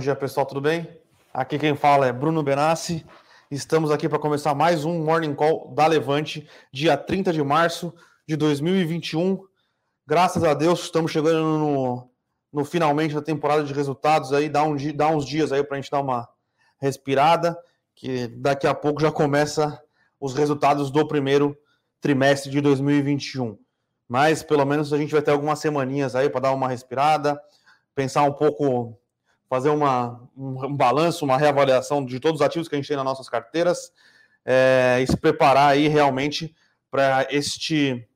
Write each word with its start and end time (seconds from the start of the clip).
dia, 0.00 0.16
pessoal, 0.16 0.46
tudo 0.46 0.62
bem? 0.62 0.88
Aqui 1.32 1.58
quem 1.58 1.76
fala 1.76 2.06
é 2.06 2.12
Bruno 2.12 2.42
Benassi. 2.42 3.04
Estamos 3.50 3.90
aqui 3.90 4.08
para 4.08 4.18
começar 4.18 4.54
mais 4.54 4.86
um 4.86 5.04
Morning 5.04 5.34
Call 5.34 5.74
da 5.74 5.86
Levante, 5.86 6.48
dia 6.72 6.96
30 6.96 7.34
de 7.34 7.42
março 7.42 7.94
de 8.26 8.34
2021. 8.34 9.44
Graças 10.06 10.42
a 10.42 10.54
Deus, 10.54 10.84
estamos 10.84 11.12
chegando 11.12 11.58
no, 11.58 12.10
no 12.50 12.64
finalmente 12.64 13.14
da 13.14 13.20
temporada 13.20 13.62
de 13.62 13.74
resultados 13.74 14.32
aí, 14.32 14.48
dá, 14.48 14.64
um, 14.64 14.74
dá 14.94 15.08
uns 15.08 15.26
dias 15.26 15.52
aí 15.52 15.62
para 15.62 15.76
a 15.76 15.80
gente 15.80 15.90
dar 15.90 16.00
uma 16.00 16.26
respirada, 16.78 17.54
que 17.94 18.26
daqui 18.28 18.66
a 18.66 18.74
pouco 18.74 19.02
já 19.02 19.12
começa 19.12 19.82
os 20.18 20.32
resultados 20.32 20.90
do 20.90 21.06
primeiro 21.06 21.54
trimestre 22.00 22.50
de 22.50 22.62
2021. 22.62 23.58
Mas 24.08 24.42
pelo 24.42 24.64
menos 24.64 24.94
a 24.94 24.98
gente 24.98 25.12
vai 25.12 25.20
ter 25.20 25.30
algumas 25.30 25.58
semaninhas 25.58 26.16
aí 26.16 26.30
para 26.30 26.40
dar 26.40 26.52
uma 26.52 26.68
respirada, 26.68 27.38
pensar 27.94 28.22
um 28.22 28.32
pouco, 28.32 28.98
fazer 29.50 29.70
uma, 29.70 30.30
um, 30.36 30.76
balanço, 30.76 31.24
uma 31.24 31.36
reavaliação 31.36 32.04
de 32.04 32.20
todos 32.20 32.40
os 32.40 32.46
ativos 32.46 32.68
que 32.68 32.76
a 32.76 32.78
gente 32.78 32.86
tem 32.86 32.96
nas 32.96 33.04
nossas 33.04 33.28
carteiras 33.28 33.90
é, 34.46 35.00
e 35.02 35.06
se 35.08 35.16
preparar 35.16 35.70
aí 35.70 35.88
realmente 35.88 36.54
para 36.88 37.26
este 37.30 38.08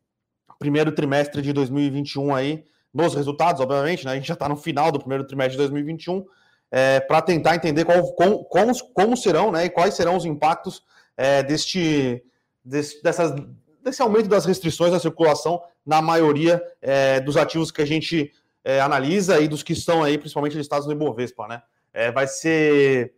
primeiro 0.60 0.92
trimestre 0.92 1.42
de 1.42 1.52
2021 1.52 2.32
aí, 2.32 2.64
nos 2.92 3.14
resultados, 3.14 3.60
obviamente, 3.60 4.04
né? 4.04 4.12
A 4.12 4.14
gente 4.14 4.28
já 4.28 4.34
está 4.34 4.48
no 4.48 4.56
final 4.56 4.92
do 4.92 5.00
primeiro 5.00 5.26
trimestre 5.26 5.56
de 5.56 5.58
2021, 5.58 6.24
é, 6.70 7.00
para 7.00 7.20
tentar 7.20 7.56
entender 7.56 7.84
qual, 7.84 8.00
como, 8.14 8.44
como, 8.44 8.72
como, 8.94 9.16
serão, 9.16 9.50
né? 9.50 9.64
E 9.64 9.70
quais 9.70 9.94
serão 9.94 10.16
os 10.16 10.24
impactos 10.24 10.84
é, 11.16 11.42
deste, 11.42 12.22
desse, 12.64 13.02
dessas, 13.02 13.34
desse 13.82 14.00
aumento 14.00 14.28
das 14.28 14.46
restrições 14.46 14.92
à 14.92 15.00
circulação 15.00 15.60
na 15.84 16.00
maioria 16.00 16.62
é, 16.80 17.18
dos 17.18 17.36
ativos 17.36 17.72
que 17.72 17.82
a 17.82 17.86
gente 17.86 18.32
é, 18.64 18.80
analisa 18.80 19.38
e 19.40 19.46
dos 19.46 19.62
que 19.62 19.74
estão 19.74 20.02
aí, 20.02 20.16
principalmente 20.16 20.56
listados 20.56 20.86
no 20.86 20.92
Ibovespa, 20.92 21.46
né? 21.46 21.62
É, 21.92 22.10
vai 22.10 22.26
ser, 22.26 23.14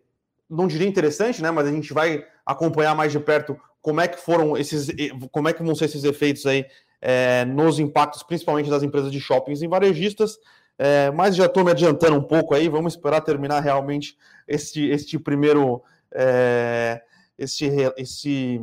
não 0.50 0.66
diria 0.66 0.88
interessante, 0.88 1.40
né? 1.40 1.50
Mas 1.50 1.68
a 1.68 1.70
gente 1.70 1.94
vai 1.94 2.26
acompanhar 2.44 2.94
mais 2.94 3.12
de 3.12 3.20
perto 3.20 3.58
como 3.80 4.00
é 4.00 4.08
que 4.08 4.18
foram 4.18 4.56
esses, 4.56 4.88
como 5.30 5.48
é 5.48 5.52
que 5.52 5.62
vão 5.62 5.74
ser 5.74 5.84
esses 5.84 6.02
efeitos 6.02 6.44
aí 6.44 6.66
é, 7.00 7.44
nos 7.44 7.78
impactos, 7.78 8.24
principalmente 8.24 8.68
das 8.68 8.82
empresas 8.82 9.12
de 9.12 9.20
shoppings 9.20 9.62
e 9.62 9.68
varejistas. 9.68 10.38
É, 10.78 11.10
mas 11.10 11.34
já 11.36 11.46
estou 11.46 11.64
me 11.64 11.70
adiantando 11.70 12.16
um 12.16 12.22
pouco 12.22 12.54
aí, 12.54 12.68
vamos 12.68 12.94
esperar 12.94 13.20
terminar 13.22 13.60
realmente 13.60 14.16
este, 14.46 14.90
este 14.90 15.18
primeiro, 15.18 15.82
é, 16.12 17.00
esse, 17.38 18.60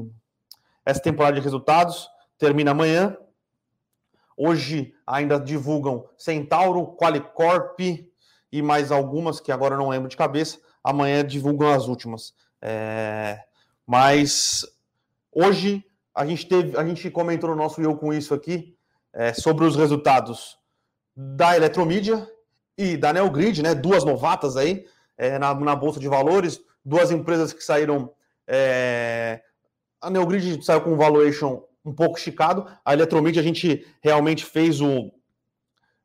essa 0.86 1.02
temporada 1.02 1.36
de 1.36 1.42
resultados. 1.42 2.08
Termina 2.38 2.72
amanhã, 2.72 3.18
Hoje 4.38 4.94
ainda 5.06 5.40
divulgam 5.40 6.06
Centauro, 6.18 6.96
Qualicorp 6.96 7.80
e 8.52 8.62
mais 8.62 8.92
algumas 8.92 9.40
que 9.40 9.52
agora 9.52 9.78
não 9.78 9.90
lembro 9.90 10.10
de 10.10 10.18
cabeça. 10.18 10.60
Amanhã 10.84 11.24
divulgam 11.24 11.72
as 11.72 11.88
últimas. 11.88 12.34
É... 12.62 13.40
Mas 13.86 14.66
hoje 15.32 15.84
a 16.14 16.26
gente 16.26 16.48
teve, 16.48 16.78
a 16.78 16.86
gente 16.86 17.10
comentou 17.10 17.50
no 17.50 17.56
nosso 17.56 17.82
eu 17.82 17.98
com 17.98 18.14
isso 18.14 18.34
aqui 18.34 18.76
é, 19.12 19.34
sobre 19.34 19.66
os 19.66 19.76
resultados 19.76 20.58
da 21.16 21.56
Eletromídia 21.56 22.28
e 22.78 22.98
da 22.98 23.14
Neogrid, 23.14 23.62
né? 23.62 23.76
Duas 23.76 24.04
novatas 24.04 24.58
aí 24.58 24.86
é, 25.18 25.38
na, 25.38 25.54
na 25.54 25.76
bolsa 25.76 26.00
de 26.00 26.08
valores, 26.08 26.60
duas 26.84 27.12
empresas 27.12 27.54
que 27.54 27.64
saíram. 27.64 28.12
É... 28.48 29.42
A 30.02 30.10
Neogrid 30.10 30.64
saiu 30.64 30.82
com 30.82 30.98
valuation 30.98 31.64
um 31.86 31.94
pouco 31.94 32.18
esticado. 32.18 32.68
A 32.86 32.94
Eletromídia 32.94 33.42
a 33.42 33.44
gente 33.44 33.86
realmente 34.02 34.46
fez 34.46 34.82
o 34.82 35.12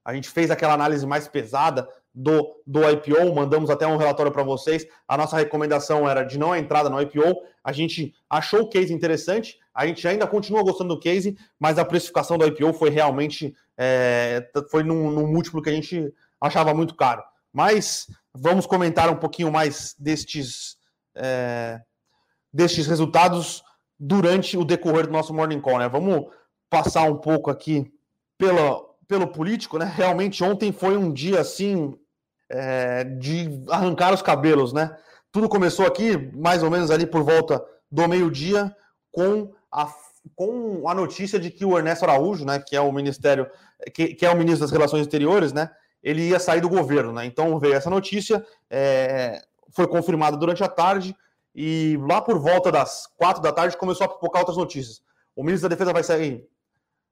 a 0.04 0.14
gente 0.14 0.30
fez 0.30 0.50
aquela 0.50 0.72
análise 0.72 1.06
mais 1.06 1.28
pesada 1.28 1.86
do, 2.14 2.56
do 2.66 2.80
IPO, 2.90 3.34
mandamos 3.34 3.68
até 3.68 3.86
um 3.86 3.98
relatório 3.98 4.32
para 4.32 4.42
vocês. 4.42 4.86
A 5.06 5.18
nossa 5.18 5.36
recomendação 5.36 6.08
era 6.08 6.24
de 6.24 6.38
não 6.38 6.56
entrada 6.56 6.88
no 6.88 6.98
IPO. 6.98 7.42
A 7.62 7.72
gente 7.72 8.14
achou 8.28 8.62
o 8.62 8.68
case 8.70 8.90
interessante, 8.90 9.58
a 9.74 9.86
gente 9.86 10.08
ainda 10.08 10.26
continua 10.26 10.62
gostando 10.62 10.94
do 10.94 11.00
case, 11.00 11.36
mas 11.60 11.78
a 11.78 11.84
precificação 11.84 12.38
do 12.38 12.46
IPO 12.46 12.72
foi 12.72 12.88
realmente 12.88 13.54
é, 13.76 14.50
foi 14.70 14.82
num, 14.82 15.10
num 15.10 15.26
múltiplo 15.26 15.60
que 15.60 15.68
a 15.68 15.74
gente 15.74 16.12
achava 16.40 16.72
muito 16.72 16.94
caro. 16.94 17.22
Mas 17.52 18.06
vamos 18.34 18.66
comentar 18.66 19.10
um 19.10 19.16
pouquinho 19.16 19.52
mais 19.52 19.94
destes, 19.98 20.78
é, 21.14 21.80
destes 22.52 22.86
resultados 22.86 23.62
durante 23.98 24.56
o 24.56 24.64
decorrer 24.64 25.06
do 25.06 25.12
nosso 25.12 25.34
Morning 25.34 25.60
Call, 25.60 25.78
né? 25.78 25.88
Vamos 25.88 26.26
passar 26.70 27.02
um 27.04 27.16
pouco 27.16 27.50
aqui 27.50 27.92
pela, 28.36 28.80
pelo 29.06 29.26
político, 29.26 29.78
né? 29.78 29.92
Realmente 29.94 30.44
ontem 30.44 30.70
foi 30.72 30.96
um 30.96 31.12
dia 31.12 31.40
assim 31.40 31.94
é, 32.50 33.04
de 33.04 33.62
arrancar 33.68 34.12
os 34.12 34.22
cabelos, 34.22 34.72
né? 34.72 34.96
Tudo 35.32 35.48
começou 35.48 35.86
aqui, 35.86 36.16
mais 36.34 36.62
ou 36.62 36.70
menos 36.70 36.90
ali 36.90 37.06
por 37.06 37.22
volta 37.22 37.62
do 37.90 38.08
meio-dia, 38.08 38.74
com 39.10 39.52
a, 39.70 39.92
com 40.34 40.88
a 40.88 40.94
notícia 40.94 41.38
de 41.38 41.50
que 41.50 41.64
o 41.64 41.76
Ernesto 41.76 42.04
Araújo, 42.04 42.44
né, 42.44 42.58
que 42.58 42.76
é 42.76 42.80
o 42.80 42.92
Ministério, 42.92 43.50
que, 43.94 44.14
que 44.14 44.24
é 44.24 44.30
o 44.30 44.36
ministro 44.36 44.60
das 44.60 44.70
Relações 44.70 45.02
Exteriores, 45.02 45.52
né, 45.52 45.70
ele 46.02 46.28
ia 46.28 46.38
sair 46.38 46.60
do 46.60 46.68
governo, 46.68 47.12
né? 47.12 47.26
Então 47.26 47.58
veio 47.58 47.74
essa 47.74 47.90
notícia, 47.90 48.44
é, 48.70 49.42
foi 49.70 49.86
confirmada 49.86 50.36
durante 50.36 50.62
a 50.62 50.68
tarde, 50.68 51.14
e 51.60 51.96
lá 52.08 52.20
por 52.20 52.38
volta 52.38 52.70
das 52.70 53.08
quatro 53.16 53.42
da 53.42 53.52
tarde 53.52 53.76
começou 53.76 54.04
a 54.04 54.08
pipocar 54.08 54.42
outras 54.42 54.56
notícias. 54.56 55.02
O 55.34 55.42
ministro 55.42 55.68
da 55.68 55.74
Defesa 55.74 55.92
vai 55.92 56.04
sair, 56.04 56.48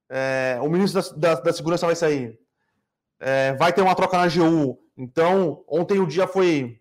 é, 0.08 0.56
o 0.62 0.68
ministro 0.68 1.02
da, 1.18 1.34
da, 1.34 1.40
da, 1.40 1.52
Segurança 1.52 1.84
vai 1.84 1.96
sair, 1.96 2.38
é, 3.18 3.54
vai 3.54 3.72
ter 3.72 3.82
uma 3.82 3.96
troca 3.96 4.16
na 4.16 4.22
AGU. 4.22 4.78
Então, 4.96 5.64
ontem 5.66 5.98
o 5.98 6.06
dia 6.06 6.28
foi, 6.28 6.80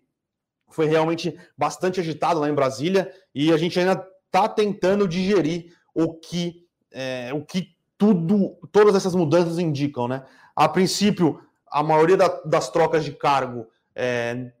foi 0.68 0.86
realmente 0.86 1.36
bastante 1.58 1.98
agitado 1.98 2.38
lá 2.38 2.48
em 2.48 2.54
Brasília 2.54 3.12
e 3.34 3.52
a 3.52 3.56
gente 3.56 3.80
ainda 3.80 4.00
está 4.26 4.48
tentando 4.48 5.08
digerir 5.08 5.74
o 5.92 6.14
que, 6.14 6.68
é, 6.92 7.32
o 7.34 7.44
que 7.44 7.74
tudo, 7.98 8.56
todas 8.70 8.94
essas 8.94 9.16
mudanças 9.16 9.58
indicam, 9.58 10.06
né? 10.06 10.24
A 10.54 10.68
princípio, 10.68 11.42
a 11.66 11.82
maioria 11.82 12.16
da, 12.16 12.28
das 12.44 12.70
trocas 12.70 13.04
de 13.04 13.10
cargo 13.10 13.66
é, 13.92 14.52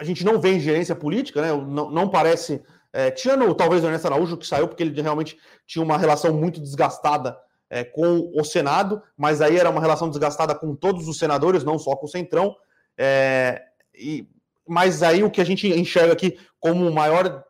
a 0.00 0.04
gente 0.04 0.24
não 0.24 0.40
vê 0.40 0.54
ingerência 0.54 0.96
política, 0.96 1.42
né? 1.42 1.52
Não, 1.52 1.90
não 1.90 2.08
parece. 2.08 2.62
É, 2.90 3.10
tirando 3.10 3.54
talvez 3.54 3.84
o 3.84 3.86
Ernesto 3.86 4.06
Araújo, 4.06 4.38
que 4.38 4.46
saiu 4.46 4.66
porque 4.66 4.82
ele 4.82 4.98
realmente 5.00 5.38
tinha 5.66 5.84
uma 5.84 5.98
relação 5.98 6.32
muito 6.32 6.58
desgastada 6.58 7.38
é, 7.68 7.84
com 7.84 8.32
o 8.34 8.42
Senado, 8.42 9.02
mas 9.14 9.42
aí 9.42 9.58
era 9.58 9.68
uma 9.68 9.80
relação 9.80 10.08
desgastada 10.08 10.54
com 10.54 10.74
todos 10.74 11.06
os 11.06 11.18
senadores, 11.18 11.64
não 11.64 11.78
só 11.78 11.94
com 11.94 12.06
o 12.06 12.08
Centrão. 12.08 12.56
É, 12.96 13.62
e, 13.94 14.26
mas 14.66 15.02
aí 15.02 15.22
o 15.22 15.30
que 15.30 15.42
a 15.42 15.44
gente 15.44 15.68
enxerga 15.68 16.14
aqui 16.14 16.38
como 16.58 16.88
o 16.88 16.94
maior 16.94 17.44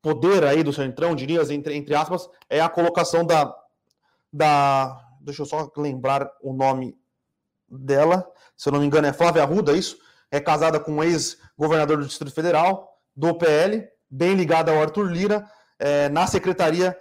poder 0.00 0.44
aí 0.44 0.62
do 0.62 0.72
Centrão, 0.72 1.16
diria, 1.16 1.42
entre, 1.52 1.74
entre 1.74 1.96
aspas, 1.96 2.30
é 2.48 2.60
a 2.60 2.68
colocação 2.68 3.26
da, 3.26 3.52
da. 4.32 5.04
Deixa 5.20 5.42
eu 5.42 5.46
só 5.46 5.68
lembrar 5.76 6.30
o 6.40 6.52
nome 6.52 6.96
dela, 7.68 8.24
se 8.56 8.68
eu 8.68 8.72
não 8.72 8.78
me 8.78 8.86
engano, 8.86 9.08
é 9.08 9.12
Flávia 9.12 9.42
Arruda, 9.42 9.72
é 9.72 9.76
isso? 9.76 9.98
é 10.30 10.40
casada 10.40 10.80
com 10.80 10.92
um 10.92 11.04
ex-governador 11.56 11.98
do 11.98 12.06
Distrito 12.06 12.34
Federal, 12.34 12.88
do 13.14 13.34
PL, 13.34 13.88
bem 14.10 14.34
ligada 14.34 14.70
ao 14.70 14.80
Arthur 14.80 15.10
Lira, 15.10 15.44
é, 15.78 16.08
na 16.08 16.26
secretaria 16.26 16.96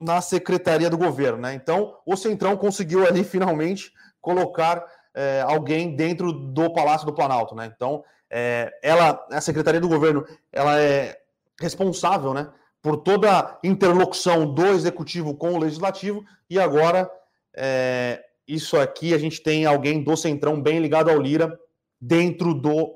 na 0.00 0.20
secretaria 0.20 0.90
do 0.90 0.98
governo, 0.98 1.38
né? 1.38 1.54
Então, 1.54 1.96
o 2.04 2.16
Centrão 2.16 2.56
conseguiu 2.56 3.06
ali 3.06 3.24
finalmente 3.24 3.92
colocar 4.20 4.84
é, 5.14 5.40
alguém 5.46 5.96
dentro 5.96 6.32
do 6.32 6.72
Palácio 6.74 7.06
do 7.06 7.14
Planalto, 7.14 7.54
né? 7.54 7.72
Então, 7.74 8.04
é, 8.28 8.70
ela, 8.82 9.24
a 9.30 9.40
secretaria 9.40 9.80
do 9.80 9.88
governo, 9.88 10.26
ela 10.52 10.78
é 10.78 11.16
responsável, 11.58 12.34
né, 12.34 12.50
por 12.82 12.98
toda 12.98 13.38
a 13.38 13.58
interlocução 13.62 14.52
do 14.52 14.66
executivo 14.66 15.34
com 15.36 15.54
o 15.54 15.58
legislativo 15.58 16.24
e 16.50 16.58
agora 16.58 17.08
é, 17.56 18.22
isso 18.46 18.76
aqui 18.76 19.14
a 19.14 19.18
gente 19.18 19.40
tem 19.40 19.64
alguém 19.64 20.02
do 20.02 20.16
Centrão 20.16 20.60
bem 20.60 20.80
ligado 20.80 21.10
ao 21.10 21.20
Lira 21.20 21.58
dentro 22.00 22.52
do 22.52 22.92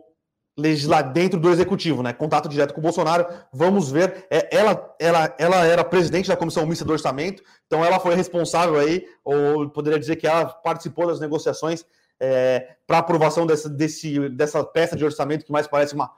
legislar 0.59 1.13
dentro 1.13 1.39
do 1.39 1.49
executivo, 1.49 2.03
né? 2.03 2.13
Contato 2.13 2.49
direto 2.49 2.75
com 2.75 2.81
o 2.81 2.83
Bolsonaro. 2.83 3.27
Vamos 3.53 3.91
ver. 3.93 4.27
É, 4.29 4.49
ela, 4.55 4.95
ela, 4.99 5.35
ela 5.39 5.65
era 5.65 5.85
presidente 5.85 6.29
da 6.29 6.37
comissão 6.37 6.67
mista 6.67 6.85
do 6.85 6.93
orçamento, 6.93 7.45
então 7.67 7.85
ela 7.85 8.01
foi 8.01 8.17
responsável 8.17 8.77
aí, 8.77 9.07
ou 9.25 9.71
poderia 9.71 10.01
dizer 10.01 10.17
que 10.17 10.27
ela 10.27 10.47
participou 10.47 11.07
das 11.07 11.21
negociações 11.21 11.85
é, 12.21 12.75
para 12.87 12.99
aprovação 12.99 13.47
dessa, 13.47 13.69
desse, 13.69 14.29
dessa 14.31 14.65
peça 14.65 14.97
de 14.97 15.05
orçamento 15.05 15.45
que 15.45 15.53
mais 15.53 15.69
parece 15.69 15.95
uma 15.95 16.11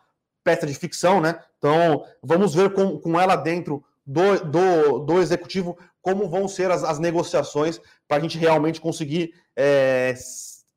peça 0.42 0.66
de 0.66 0.74
ficção, 0.74 1.20
né? 1.20 1.38
Então 1.58 2.02
vamos 2.22 2.54
ver 2.54 2.72
com, 2.72 2.98
com 2.98 3.20
ela 3.20 3.36
dentro 3.36 3.84
do, 4.06 4.40
do, 4.40 4.98
do 5.00 5.20
executivo 5.20 5.76
como 6.00 6.28
vão 6.30 6.48
ser 6.48 6.70
as, 6.70 6.82
as 6.82 6.98
negociações 6.98 7.78
para 8.08 8.16
a 8.16 8.20
gente 8.20 8.38
realmente 8.38 8.80
conseguir 8.80 9.34
é, 9.54 10.14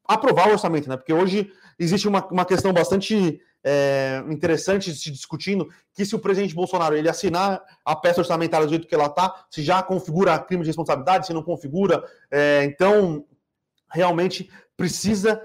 aprovar 0.06 0.50
o 0.50 0.51
orçamento, 0.51 0.89
né? 0.89 0.98
Porque 0.98 1.13
hoje 1.13 1.50
existe 1.80 2.07
uma, 2.07 2.25
uma 2.27 2.45
questão 2.45 2.74
bastante 2.74 3.39
é, 3.63 4.24
interessante 4.30 4.94
se 4.94 5.10
discutindo 5.10 5.69
que 5.94 6.06
se 6.06 6.15
o 6.15 6.19
presidente 6.19 6.54
Bolsonaro 6.54 6.95
ele 6.95 7.10
assinar 7.10 7.63
a 7.86 7.95
peça 7.95 8.21
orçamentária 8.21 8.65
do 8.65 8.69
jeito 8.69 8.88
que 8.88 8.95
ela 8.95 9.06
está, 9.06 9.45
se 9.50 9.63
já 9.63 9.81
configura 9.81 10.38
crime 10.39 10.63
de 10.63 10.69
responsabilidade, 10.69 11.27
se 11.27 11.33
não 11.33 11.44
configura, 11.44 12.04
é, 12.30 12.63
então 12.65 13.25
realmente 13.89 14.50
precisa 14.75 15.42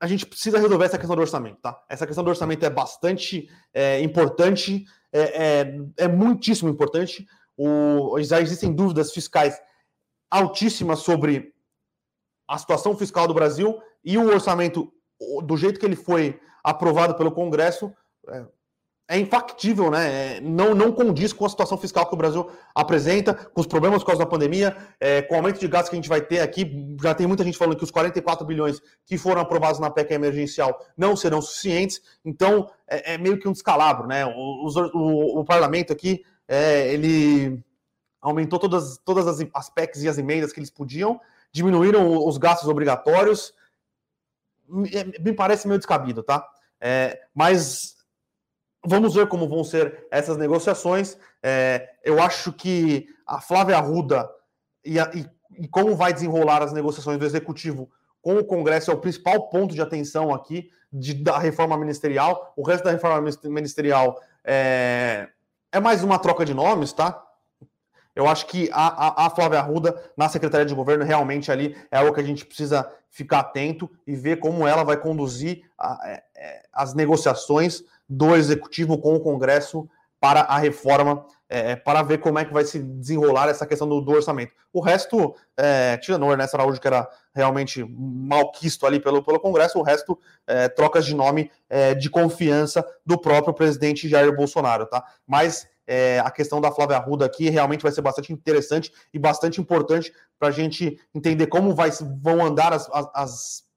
a 0.00 0.06
gente 0.06 0.24
precisa 0.26 0.58
resolver 0.58 0.84
essa 0.84 0.98
questão 0.98 1.16
do 1.16 1.22
orçamento, 1.22 1.58
tá? 1.60 1.82
Essa 1.88 2.06
questão 2.06 2.22
do 2.22 2.30
orçamento 2.30 2.64
é 2.64 2.70
bastante 2.70 3.50
é, 3.74 4.00
importante, 4.00 4.84
é, 5.12 5.20
é, 5.20 5.78
é, 5.96 6.08
muitíssimo 6.08 6.68
importante. 6.70 7.26
O, 7.56 8.16
já 8.22 8.40
existem 8.40 8.72
dúvidas 8.72 9.12
fiscais 9.12 9.60
altíssimas 10.30 11.00
sobre 11.00 11.52
a 12.46 12.56
situação 12.56 12.96
fiscal 12.96 13.26
do 13.26 13.34
Brasil 13.34 13.80
e 14.04 14.16
o 14.16 14.28
orçamento, 14.28 14.92
do 15.42 15.56
jeito 15.56 15.80
que 15.80 15.86
ele 15.86 15.96
foi 15.96 16.40
aprovado 16.70 17.14
pelo 17.14 17.32
Congresso, 17.32 17.92
é, 18.28 18.44
é 19.10 19.18
infactível, 19.18 19.90
né? 19.90 20.36
É, 20.36 20.40
não, 20.40 20.74
não 20.74 20.92
condiz 20.92 21.32
com 21.32 21.46
a 21.46 21.48
situação 21.48 21.78
fiscal 21.78 22.06
que 22.06 22.14
o 22.14 22.16
Brasil 22.16 22.50
apresenta, 22.74 23.32
com 23.32 23.62
os 23.62 23.66
problemas 23.66 24.00
por 24.02 24.08
causa 24.08 24.18
da 24.18 24.26
pandemia, 24.26 24.76
é, 25.00 25.22
com 25.22 25.32
o 25.32 25.38
aumento 25.38 25.58
de 25.58 25.66
gastos 25.66 25.88
que 25.88 25.96
a 25.96 25.98
gente 25.98 26.10
vai 26.10 26.20
ter 26.20 26.40
aqui. 26.40 26.94
Já 27.02 27.14
tem 27.14 27.26
muita 27.26 27.42
gente 27.42 27.56
falando 27.56 27.76
que 27.76 27.84
os 27.84 27.90
44 27.90 28.46
bilhões 28.46 28.82
que 29.06 29.16
foram 29.16 29.40
aprovados 29.40 29.80
na 29.80 29.90
PEC 29.90 30.12
emergencial 30.12 30.78
não 30.94 31.16
serão 31.16 31.40
suficientes. 31.40 32.02
Então, 32.22 32.70
é, 32.86 33.14
é 33.14 33.18
meio 33.18 33.38
que 33.38 33.48
um 33.48 33.52
descalabro, 33.52 34.06
né? 34.06 34.26
O, 34.26 34.68
o, 34.92 35.40
o 35.40 35.44
parlamento 35.44 35.90
aqui, 35.90 36.22
é, 36.46 36.92
ele 36.92 37.64
aumentou 38.20 38.58
todas, 38.58 38.98
todas 38.98 39.26
as, 39.26 39.38
as 39.54 39.70
PECs 39.70 40.02
e 40.02 40.08
as 40.08 40.18
emendas 40.18 40.52
que 40.52 40.60
eles 40.60 40.70
podiam, 40.70 41.18
diminuíram 41.50 42.26
os 42.26 42.36
gastos 42.36 42.68
obrigatórios. 42.68 43.54
Me, 44.68 44.90
me 45.18 45.32
parece 45.32 45.66
meio 45.66 45.78
descabido, 45.78 46.22
tá? 46.22 46.46
É, 46.80 47.20
mas 47.34 47.98
Vamos 48.86 49.14
ver 49.14 49.26
como 49.26 49.48
vão 49.48 49.64
ser 49.64 50.06
essas 50.10 50.36
negociações. 50.36 51.18
É, 51.42 51.90
eu 52.04 52.22
acho 52.22 52.52
que 52.52 53.06
a 53.26 53.40
Flávia 53.40 53.76
Arruda 53.76 54.28
e, 54.84 54.98
a, 54.98 55.10
e, 55.14 55.26
e, 55.62 55.68
como 55.68 55.96
vai 55.96 56.12
desenrolar 56.12 56.62
as 56.62 56.72
negociações 56.72 57.18
do 57.18 57.24
Executivo 57.24 57.90
com 58.22 58.36
o 58.36 58.44
Congresso 58.44 58.90
é 58.90 58.94
o 58.94 59.00
principal 59.00 59.48
ponto 59.48 59.74
de 59.74 59.82
atenção 59.82 60.32
aqui 60.32 60.70
de, 60.92 61.12
da 61.12 61.38
reforma 61.38 61.76
ministerial. 61.76 62.52
O 62.56 62.62
resto 62.62 62.84
da 62.84 62.92
reforma 62.92 63.30
ministerial 63.44 64.20
é, 64.44 65.28
é 65.72 65.80
mais 65.80 66.04
uma 66.04 66.18
troca 66.18 66.44
de 66.44 66.54
nomes, 66.54 66.92
tá? 66.92 67.22
Eu 68.18 68.26
acho 68.26 68.46
que 68.46 68.68
a, 68.72 68.88
a, 68.88 69.26
a, 69.26 69.30
Flávia 69.30 69.60
Arruda, 69.60 69.94
na 70.16 70.28
Secretaria 70.28 70.66
de 70.66 70.74
Governo, 70.74 71.04
realmente 71.04 71.52
ali 71.52 71.76
é 71.88 72.00
o 72.00 72.12
que 72.12 72.18
a 72.18 72.24
gente 72.24 72.44
precisa 72.44 72.90
ficar 73.08 73.38
atento 73.38 73.88
e 74.04 74.16
ver 74.16 74.40
como 74.40 74.66
ela 74.66 74.82
vai 74.82 74.96
conduzir 74.96 75.62
a, 75.78 76.00
é, 76.04 76.22
é 76.36 76.62
as 76.72 76.94
negociações 76.94 77.84
do 78.08 78.34
Executivo 78.34 78.98
com 78.98 79.14
o 79.14 79.20
Congresso 79.20 79.88
para 80.18 80.40
a 80.40 80.58
reforma, 80.58 81.24
é, 81.48 81.76
para 81.76 82.02
ver 82.02 82.18
como 82.18 82.40
é 82.40 82.44
que 82.44 82.52
vai 82.52 82.64
se 82.64 82.80
desenrolar 82.80 83.50
essa 83.50 83.64
questão 83.64 83.88
do, 83.88 84.00
do 84.00 84.10
orçamento. 84.10 84.52
O 84.72 84.80
resto, 84.80 85.36
é, 85.56 85.96
tirando 85.98 86.26
o 86.26 86.32
Ernesto 86.32 86.56
Araújo, 86.56 86.80
que 86.80 86.88
era 86.88 87.08
realmente 87.32 87.84
malquisto 87.84 88.84
ali 88.84 88.98
pelo, 88.98 89.22
pelo 89.22 89.38
Congresso, 89.38 89.78
o 89.78 89.82
resto, 89.82 90.18
é, 90.44 90.68
trocas 90.68 91.06
de 91.06 91.14
nome 91.14 91.52
é, 91.70 91.94
de 91.94 92.10
confiança 92.10 92.84
do 93.06 93.16
próprio 93.16 93.54
presidente 93.54 94.08
Jair 94.08 94.34
Bolsonaro, 94.34 94.86
tá? 94.86 95.04
Mas 95.24 95.68
é, 95.88 96.20
a 96.20 96.30
questão 96.30 96.60
da 96.60 96.70
Flávia 96.70 96.98
Arruda 96.98 97.24
aqui 97.24 97.48
realmente 97.48 97.82
vai 97.82 97.90
ser 97.90 98.02
bastante 98.02 98.32
interessante 98.32 98.92
e 99.12 99.18
bastante 99.18 99.60
importante 99.60 100.12
para 100.38 100.48
a 100.48 100.52
gente 100.52 101.00
entender 101.14 101.46
como 101.46 101.74
vai, 101.74 101.90
vão 102.22 102.44
andar 102.44 102.72
as, 102.72 102.88
as, 102.92 103.08
as 103.14 103.68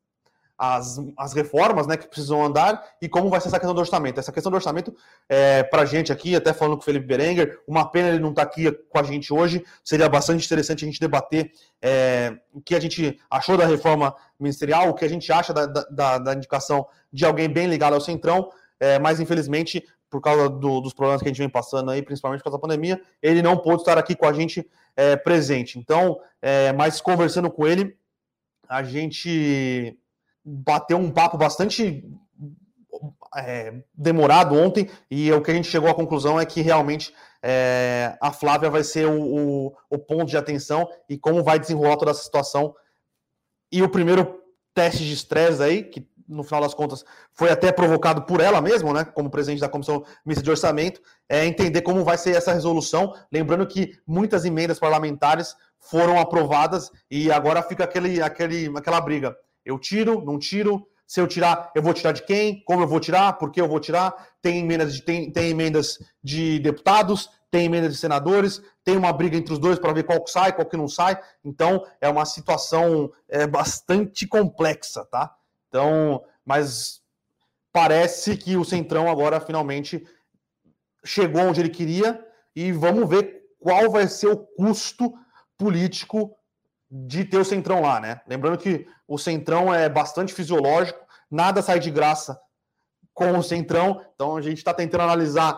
as, 0.61 0.99
as 1.17 1.33
reformas 1.33 1.87
né, 1.87 1.97
que 1.97 2.07
precisam 2.07 2.45
andar 2.45 2.87
e 3.01 3.09
como 3.09 3.31
vai 3.31 3.41
ser 3.41 3.47
essa 3.47 3.57
questão 3.57 3.73
do 3.73 3.79
orçamento. 3.79 4.19
Essa 4.19 4.31
questão 4.31 4.51
do 4.51 4.55
orçamento, 4.55 4.95
é, 5.27 5.63
para 5.63 5.81
a 5.81 5.85
gente 5.85 6.11
aqui, 6.11 6.35
até 6.35 6.53
falando 6.53 6.75
com 6.75 6.83
o 6.83 6.85
Felipe 6.85 7.07
Berenguer, 7.07 7.59
uma 7.67 7.89
pena 7.89 8.09
ele 8.09 8.19
não 8.19 8.29
estar 8.29 8.45
tá 8.45 8.51
aqui 8.51 8.71
com 8.71 8.99
a 8.99 9.01
gente 9.01 9.33
hoje, 9.33 9.65
seria 9.83 10.07
bastante 10.07 10.45
interessante 10.45 10.85
a 10.85 10.87
gente 10.87 10.99
debater 10.99 11.51
é, 11.81 12.37
o 12.53 12.61
que 12.61 12.75
a 12.75 12.79
gente 12.79 13.19
achou 13.27 13.57
da 13.57 13.65
reforma 13.65 14.15
ministerial, 14.39 14.89
o 14.89 14.93
que 14.93 15.03
a 15.03 15.09
gente 15.09 15.31
acha 15.31 15.51
da, 15.51 15.65
da, 15.65 16.17
da 16.19 16.33
indicação 16.35 16.85
de 17.11 17.25
alguém 17.25 17.49
bem 17.49 17.65
ligado 17.65 17.95
ao 17.95 18.01
Centrão, 18.01 18.51
é, 18.79 18.99
mas 18.99 19.19
infelizmente, 19.19 19.83
por 20.11 20.21
causa 20.21 20.49
do, 20.49 20.81
dos 20.81 20.93
problemas 20.93 21.21
que 21.21 21.29
a 21.29 21.31
gente 21.31 21.39
vem 21.39 21.49
passando 21.49 21.89
aí, 21.89 22.01
principalmente 22.01 22.41
por 22.41 22.43
causa 22.43 22.57
da 22.57 22.61
pandemia, 22.61 23.01
ele 23.21 23.41
não 23.41 23.57
pôde 23.57 23.81
estar 23.81 23.97
aqui 23.97 24.13
com 24.13 24.25
a 24.25 24.33
gente 24.33 24.69
é, 24.95 25.15
presente. 25.15 25.79
Então, 25.79 26.19
é, 26.41 26.73
mas 26.73 26.99
conversando 26.99 27.49
com 27.49 27.65
ele, 27.65 27.97
a 28.67 28.83
gente 28.83 29.97
bateu 30.43 30.97
um 30.97 31.09
papo 31.09 31.37
bastante 31.37 32.03
é, 33.37 33.73
demorado 33.93 34.53
ontem 34.55 34.89
e 35.09 35.31
o 35.31 35.41
que 35.41 35.49
a 35.49 35.53
gente 35.53 35.69
chegou 35.69 35.89
à 35.89 35.95
conclusão 35.95 36.39
é 36.39 36.45
que 36.45 36.61
realmente 36.61 37.13
é, 37.41 38.17
a 38.19 38.33
Flávia 38.33 38.69
vai 38.69 38.83
ser 38.83 39.07
o, 39.07 39.21
o, 39.21 39.77
o, 39.89 39.97
ponto 39.97 40.25
de 40.25 40.37
atenção 40.37 40.89
e 41.07 41.17
como 41.17 41.41
vai 41.41 41.57
desenrolar 41.57 41.95
toda 41.95 42.11
essa 42.11 42.23
situação. 42.23 42.75
E 43.71 43.81
o 43.81 43.89
primeiro 43.89 44.41
teste 44.73 45.05
de 45.05 45.13
estresse 45.13 45.63
aí, 45.63 45.83
que 45.83 46.05
no 46.31 46.43
final 46.43 46.61
das 46.61 46.73
contas 46.73 47.05
foi 47.33 47.49
até 47.49 47.71
provocado 47.71 48.23
por 48.23 48.41
ela 48.41 48.61
mesma, 48.61 48.93
né, 48.93 49.03
como 49.03 49.29
presidente 49.29 49.59
da 49.59 49.69
Comissão 49.69 50.03
Mista 50.25 50.43
de 50.43 50.49
Orçamento, 50.49 51.01
é 51.29 51.45
entender 51.45 51.81
como 51.81 52.03
vai 52.03 52.17
ser 52.17 52.35
essa 52.35 52.53
resolução. 52.53 53.13
Lembrando 53.31 53.67
que 53.67 53.97
muitas 54.07 54.45
emendas 54.45 54.79
parlamentares 54.79 55.55
foram 55.77 56.19
aprovadas 56.19 56.89
e 57.09 57.31
agora 57.31 57.61
fica 57.61 57.83
aquele, 57.83 58.21
aquele, 58.21 58.71
aquela 58.75 59.01
briga 59.01 59.35
eu 59.65 59.79
tiro, 59.79 60.23
não 60.23 60.37
tiro. 60.37 60.87
Se 61.05 61.19
eu 61.19 61.27
tirar, 61.27 61.71
eu 61.75 61.81
vou 61.81 61.93
tirar 61.93 62.13
de 62.13 62.23
quem? 62.23 62.63
Como 62.63 62.83
eu 62.83 62.87
vou 62.87 62.99
tirar? 62.99 63.33
Por 63.33 63.51
que 63.51 63.59
eu 63.59 63.67
vou 63.67 63.79
tirar? 63.79 64.13
Tem 64.41 64.59
emendas 64.59 64.93
de, 64.93 65.01
tem, 65.01 65.29
tem 65.29 65.49
emendas 65.49 65.99
de 66.23 66.57
deputados, 66.59 67.29
tem 67.49 67.65
emendas 67.65 67.91
de 67.91 67.99
senadores, 67.99 68.61
tem 68.83 68.95
uma 68.95 69.11
briga 69.11 69.35
entre 69.35 69.51
os 69.51 69.59
dois 69.59 69.77
para 69.77 69.91
ver 69.91 70.03
qual 70.03 70.23
que 70.23 70.31
sai, 70.31 70.53
qual 70.53 70.65
que 70.65 70.77
não 70.77 70.87
sai. 70.87 71.19
Então, 71.43 71.85
é 71.99 72.07
uma 72.07 72.25
situação 72.25 73.11
é, 73.27 73.45
bastante 73.45 74.25
complexa, 74.25 75.05
tá? 75.05 75.35
Então, 75.71 76.21
mas 76.45 77.01
parece 77.71 78.35
que 78.35 78.57
o 78.57 78.65
Centrão 78.65 79.09
agora 79.09 79.39
finalmente 79.39 80.05
chegou 81.05 81.43
onde 81.43 81.61
ele 81.61 81.69
queria 81.69 82.21
e 82.53 82.73
vamos 82.73 83.07
ver 83.07 83.45
qual 83.57 83.89
vai 83.89 84.05
ser 84.09 84.27
o 84.27 84.37
custo 84.37 85.13
político 85.57 86.35
de 86.89 87.23
ter 87.23 87.37
o 87.37 87.45
Centrão 87.45 87.81
lá, 87.81 88.01
né? 88.01 88.19
Lembrando 88.27 88.57
que 88.57 88.85
o 89.07 89.17
Centrão 89.17 89.73
é 89.73 89.87
bastante 89.87 90.33
fisiológico, 90.33 90.99
nada 91.29 91.61
sai 91.61 91.79
de 91.79 91.89
graça 91.89 92.37
com 93.13 93.37
o 93.37 93.43
Centrão, 93.43 94.05
então 94.13 94.35
a 94.35 94.41
gente 94.41 94.57
está 94.57 94.73
tentando 94.73 95.03
analisar 95.03 95.57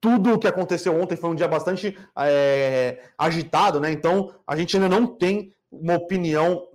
tudo 0.00 0.34
o 0.34 0.38
que 0.38 0.46
aconteceu 0.46 1.00
ontem. 1.00 1.16
Foi 1.16 1.30
um 1.30 1.34
dia 1.34 1.48
bastante 1.48 1.98
é, 2.18 3.10
agitado, 3.16 3.80
né? 3.80 3.90
Então 3.90 4.34
a 4.46 4.54
gente 4.54 4.76
ainda 4.76 4.88
não 4.88 5.06
tem 5.06 5.54
uma 5.70 5.94
opinião 5.94 6.68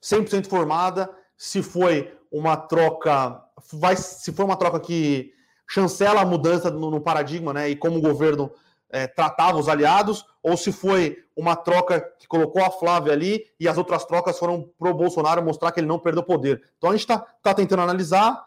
100% 0.00 0.46
formada 0.46 1.10
se 1.36 1.62
foi 1.62 2.16
uma 2.30 2.56
troca, 2.56 3.40
vai, 3.72 3.96
se 3.96 4.32
foi 4.32 4.44
uma 4.44 4.56
troca 4.56 4.80
que 4.80 5.32
chancela 5.68 6.20
a 6.20 6.26
mudança 6.26 6.70
no, 6.70 6.90
no 6.90 7.00
paradigma, 7.00 7.52
né? 7.52 7.68
E 7.68 7.76
como 7.76 7.98
o 7.98 8.02
governo 8.02 8.50
é, 8.90 9.06
tratava 9.06 9.58
os 9.58 9.68
aliados, 9.68 10.24
ou 10.42 10.56
se 10.56 10.70
foi 10.70 11.18
uma 11.36 11.56
troca 11.56 12.00
que 12.18 12.28
colocou 12.28 12.64
a 12.64 12.70
Flávia 12.70 13.12
ali 13.12 13.44
e 13.58 13.68
as 13.68 13.76
outras 13.76 14.04
trocas 14.04 14.38
foram 14.38 14.70
para 14.78 14.90
o 14.90 14.94
Bolsonaro 14.94 15.42
mostrar 15.42 15.72
que 15.72 15.80
ele 15.80 15.86
não 15.86 15.98
perdeu 15.98 16.22
poder. 16.22 16.62
Então 16.78 16.90
a 16.90 16.92
gente 16.92 17.00
está 17.00 17.18
tá 17.18 17.52
tentando 17.52 17.82
analisar. 17.82 18.44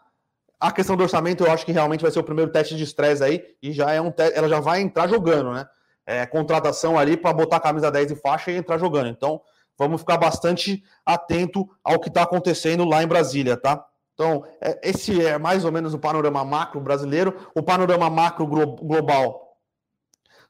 A 0.60 0.72
questão 0.72 0.96
do 0.96 1.04
orçamento, 1.04 1.44
eu 1.44 1.52
acho 1.52 1.64
que 1.64 1.70
realmente 1.70 2.00
vai 2.02 2.10
ser 2.10 2.18
o 2.18 2.24
primeiro 2.24 2.50
teste 2.50 2.74
de 2.74 2.82
estresse 2.82 3.22
aí, 3.22 3.44
e 3.62 3.72
já 3.72 3.92
é 3.92 4.00
um 4.00 4.10
te... 4.10 4.32
ela 4.34 4.48
já 4.48 4.58
vai 4.58 4.80
entrar 4.80 5.06
jogando, 5.06 5.52
né? 5.52 5.68
É, 6.04 6.26
contratação 6.26 6.98
ali 6.98 7.16
para 7.16 7.32
botar 7.32 7.58
a 7.58 7.60
camisa 7.60 7.92
10 7.92 8.10
e 8.10 8.16
faixa 8.16 8.50
e 8.50 8.56
entrar 8.56 8.76
jogando. 8.76 9.08
Então, 9.08 9.40
vamos 9.78 10.00
ficar 10.00 10.16
bastante 10.16 10.82
atento 11.06 11.68
ao 11.82 12.00
que 12.00 12.08
está 12.08 12.22
acontecendo 12.22 12.84
lá 12.84 13.02
em 13.02 13.06
Brasília, 13.06 13.56
tá? 13.56 13.84
Então, 14.14 14.44
é, 14.60 14.80
esse 14.82 15.24
é 15.24 15.38
mais 15.38 15.64
ou 15.64 15.70
menos 15.70 15.94
o 15.94 15.98
panorama 15.98 16.44
macro 16.44 16.80
brasileiro. 16.80 17.48
O 17.54 17.62
panorama 17.62 18.10
macro 18.10 18.46
global 18.46 19.48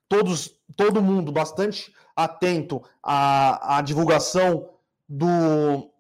todos, 0.09 0.51
todo 0.75 1.03
mundo 1.03 1.31
bastante 1.31 1.93
atento 2.17 2.83
à, 3.03 3.79
à 3.79 3.83
divulgação 3.83 4.71
do 5.09 5.91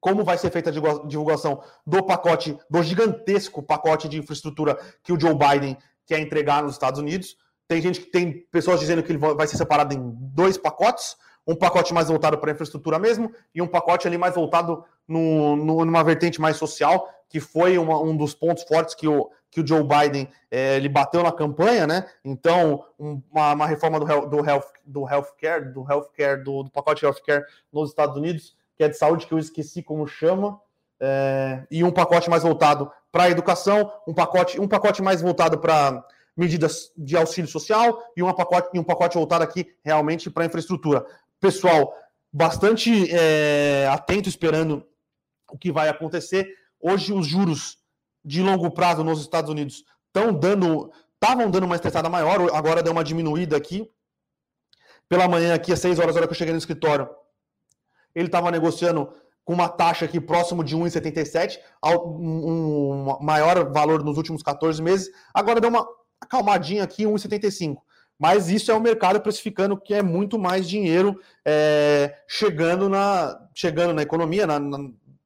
como 0.00 0.22
vai 0.22 0.36
ser 0.36 0.50
feita 0.50 0.68
a 0.68 1.06
divulgação 1.06 1.62
do 1.86 2.02
pacote, 2.02 2.58
do 2.68 2.82
gigantesco 2.82 3.62
pacote 3.62 4.06
de 4.06 4.18
infraestrutura 4.18 4.78
que 5.02 5.14
o 5.14 5.18
Joe 5.18 5.34
Biden 5.34 5.78
quer 6.04 6.20
entregar 6.20 6.62
nos 6.62 6.72
Estados 6.72 7.00
Unidos. 7.00 7.38
Tem 7.66 7.80
gente 7.80 8.00
que 8.00 8.10
tem 8.10 8.46
pessoas 8.50 8.80
dizendo 8.80 9.02
que 9.02 9.10
ele 9.10 9.18
vai 9.18 9.46
ser 9.46 9.56
separado 9.56 9.94
em 9.94 10.12
dois 10.14 10.58
pacotes, 10.58 11.16
um 11.46 11.54
pacote 11.54 11.92
mais 11.92 12.08
voltado 12.08 12.38
para 12.38 12.50
a 12.50 12.54
infraestrutura 12.54 12.98
mesmo 12.98 13.32
e 13.54 13.60
um 13.60 13.66
pacote 13.66 14.06
ali 14.06 14.16
mais 14.16 14.34
voltado 14.34 14.84
no, 15.06 15.56
no, 15.56 15.84
numa 15.84 16.02
vertente 16.02 16.40
mais 16.40 16.56
social, 16.56 17.08
que 17.28 17.40
foi 17.40 17.76
uma, 17.78 18.00
um 18.00 18.16
dos 18.16 18.34
pontos 18.34 18.64
fortes 18.64 18.94
que 18.94 19.06
o, 19.06 19.30
que 19.50 19.60
o 19.60 19.66
Joe 19.66 19.82
Biden 19.82 20.28
é, 20.50 20.76
ele 20.76 20.88
bateu 20.88 21.22
na 21.22 21.30
campanha, 21.30 21.86
né? 21.86 22.06
Então, 22.24 22.84
uma, 22.98 23.52
uma 23.52 23.66
reforma 23.66 24.00
do, 24.00 24.26
do, 24.26 24.44
health, 24.44 24.66
do 24.84 25.08
healthcare, 25.08 25.72
do 25.72 25.84
healthcare, 25.88 26.42
do, 26.42 26.64
do 26.64 26.70
pacote 26.70 27.04
healthcare 27.04 27.44
nos 27.72 27.90
Estados 27.90 28.16
Unidos, 28.16 28.56
que 28.76 28.82
é 28.82 28.88
de 28.88 28.96
saúde, 28.96 29.26
que 29.26 29.34
eu 29.34 29.38
esqueci 29.38 29.82
como 29.82 30.06
chama, 30.06 30.60
é, 30.98 31.64
e 31.70 31.84
um 31.84 31.92
pacote 31.92 32.30
mais 32.30 32.42
voltado 32.42 32.90
para 33.12 33.24
a 33.24 33.30
educação, 33.30 33.92
um 34.08 34.14
pacote, 34.14 34.60
um 34.60 34.66
pacote 34.66 35.02
mais 35.02 35.20
voltado 35.20 35.58
para 35.58 36.04
medidas 36.36 36.92
de 36.96 37.16
auxílio 37.16 37.48
social 37.48 38.02
e 38.16 38.22
um 38.22 38.32
pacote, 38.32 38.76
um 38.76 38.82
pacote 38.82 39.16
voltado 39.16 39.44
aqui 39.44 39.72
realmente 39.84 40.30
para 40.30 40.44
infraestrutura. 40.44 41.06
Pessoal, 41.44 41.94
bastante 42.32 43.14
é, 43.14 43.86
atento 43.92 44.30
esperando 44.30 44.82
o 45.52 45.58
que 45.58 45.70
vai 45.70 45.90
acontecer. 45.90 46.48
Hoje, 46.80 47.12
os 47.12 47.26
juros 47.26 47.76
de 48.24 48.42
longo 48.42 48.70
prazo 48.70 49.04
nos 49.04 49.20
Estados 49.20 49.50
Unidos 49.50 49.84
estão 50.06 50.32
dando, 50.32 50.90
estavam 51.12 51.50
dando 51.50 51.64
uma 51.64 51.74
estressada 51.74 52.08
maior, 52.08 52.48
agora 52.54 52.82
deu 52.82 52.94
uma 52.94 53.04
diminuída 53.04 53.58
aqui. 53.58 53.86
Pela 55.06 55.28
manhã, 55.28 55.52
aqui 55.52 55.70
às 55.70 55.80
6 55.80 55.98
horas, 55.98 56.16
hora 56.16 56.26
que 56.26 56.32
eu 56.32 56.38
cheguei 56.38 56.54
no 56.54 56.58
escritório, 56.58 57.10
ele 58.14 58.28
estava 58.28 58.50
negociando 58.50 59.12
com 59.44 59.52
uma 59.52 59.68
taxa 59.68 60.06
aqui 60.06 60.18
próximo 60.18 60.64
de 60.64 60.74
1,77, 60.74 61.58
um 61.84 63.18
maior 63.20 63.70
valor 63.70 64.02
nos 64.02 64.16
últimos 64.16 64.42
14 64.42 64.80
meses. 64.80 65.12
Agora 65.34 65.60
deu 65.60 65.68
uma 65.68 65.86
acalmadinha 66.22 66.82
aqui, 66.82 67.04
1,75. 67.04 67.76
Mas 68.18 68.48
isso 68.48 68.70
é 68.70 68.74
o 68.74 68.80
mercado 68.80 69.20
precificando 69.20 69.76
que 69.76 69.92
é 69.92 70.02
muito 70.02 70.38
mais 70.38 70.68
dinheiro 70.68 71.20
é, 71.44 72.16
chegando, 72.28 72.88
na, 72.88 73.38
chegando 73.54 73.92
na 73.92 74.02
economia, 74.02 74.46
na, 74.46 74.58
na, 74.58 74.78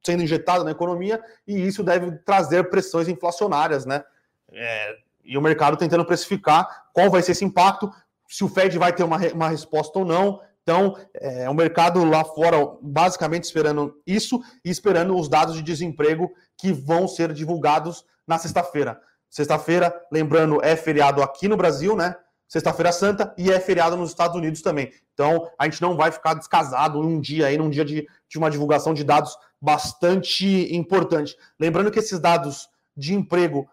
sendo 0.03 0.23
injetado 0.23 0.63
na 0.63 0.71
economia, 0.71 1.21
e 1.47 1.67
isso 1.67 1.83
deve 1.83 2.11
trazer 2.25 2.69
pressões 2.69 3.07
inflacionárias, 3.07 3.85
né? 3.85 4.03
É, 4.51 4.95
e 5.23 5.37
o 5.37 5.41
mercado 5.41 5.77
tentando 5.77 6.05
precificar 6.05 6.87
qual 6.91 7.09
vai 7.09 7.21
ser 7.21 7.33
esse 7.33 7.45
impacto, 7.45 7.91
se 8.27 8.43
o 8.43 8.49
Fed 8.49 8.77
vai 8.77 8.91
ter 8.93 9.03
uma, 9.03 9.17
uma 9.33 9.49
resposta 9.49 9.99
ou 9.99 10.05
não. 10.05 10.41
Então, 10.63 10.95
é 11.15 11.49
o 11.49 11.53
mercado 11.53 12.03
lá 12.03 12.23
fora 12.23 12.57
basicamente 12.81 13.43
esperando 13.43 13.99
isso 14.05 14.41
e 14.63 14.69
esperando 14.69 15.15
os 15.15 15.27
dados 15.27 15.55
de 15.55 15.63
desemprego 15.63 16.31
que 16.57 16.71
vão 16.71 17.07
ser 17.07 17.33
divulgados 17.33 18.05
na 18.27 18.37
sexta-feira. 18.37 18.99
Sexta-feira, 19.29 19.93
lembrando, 20.11 20.63
é 20.63 20.75
feriado 20.75 21.21
aqui 21.21 21.47
no 21.47 21.57
Brasil, 21.57 21.95
né? 21.95 22.15
Sexta-feira 22.49 22.91
Santa 22.91 23.31
e 23.37 23.51
é 23.51 23.59
feriado 23.59 23.95
nos 23.95 24.09
Estados 24.09 24.35
Unidos 24.35 24.63
também. 24.63 24.91
Então, 25.13 25.47
a 25.57 25.65
gente 25.65 25.79
não 25.83 25.95
vai 25.95 26.11
ficar 26.11 26.33
descasado 26.33 26.99
um 26.99 27.21
dia 27.21 27.45
aí, 27.45 27.55
num 27.59 27.69
dia 27.69 27.85
de, 27.85 28.07
de 28.27 28.37
uma 28.39 28.49
divulgação 28.49 28.91
de 28.91 29.03
dados 29.03 29.37
bastante 29.61 30.75
importante. 30.75 31.37
Lembrando 31.59 31.91
que 31.91 31.99
esses 31.99 32.19
dados 32.19 32.67
de 32.97 33.13
emprego, 33.13 33.69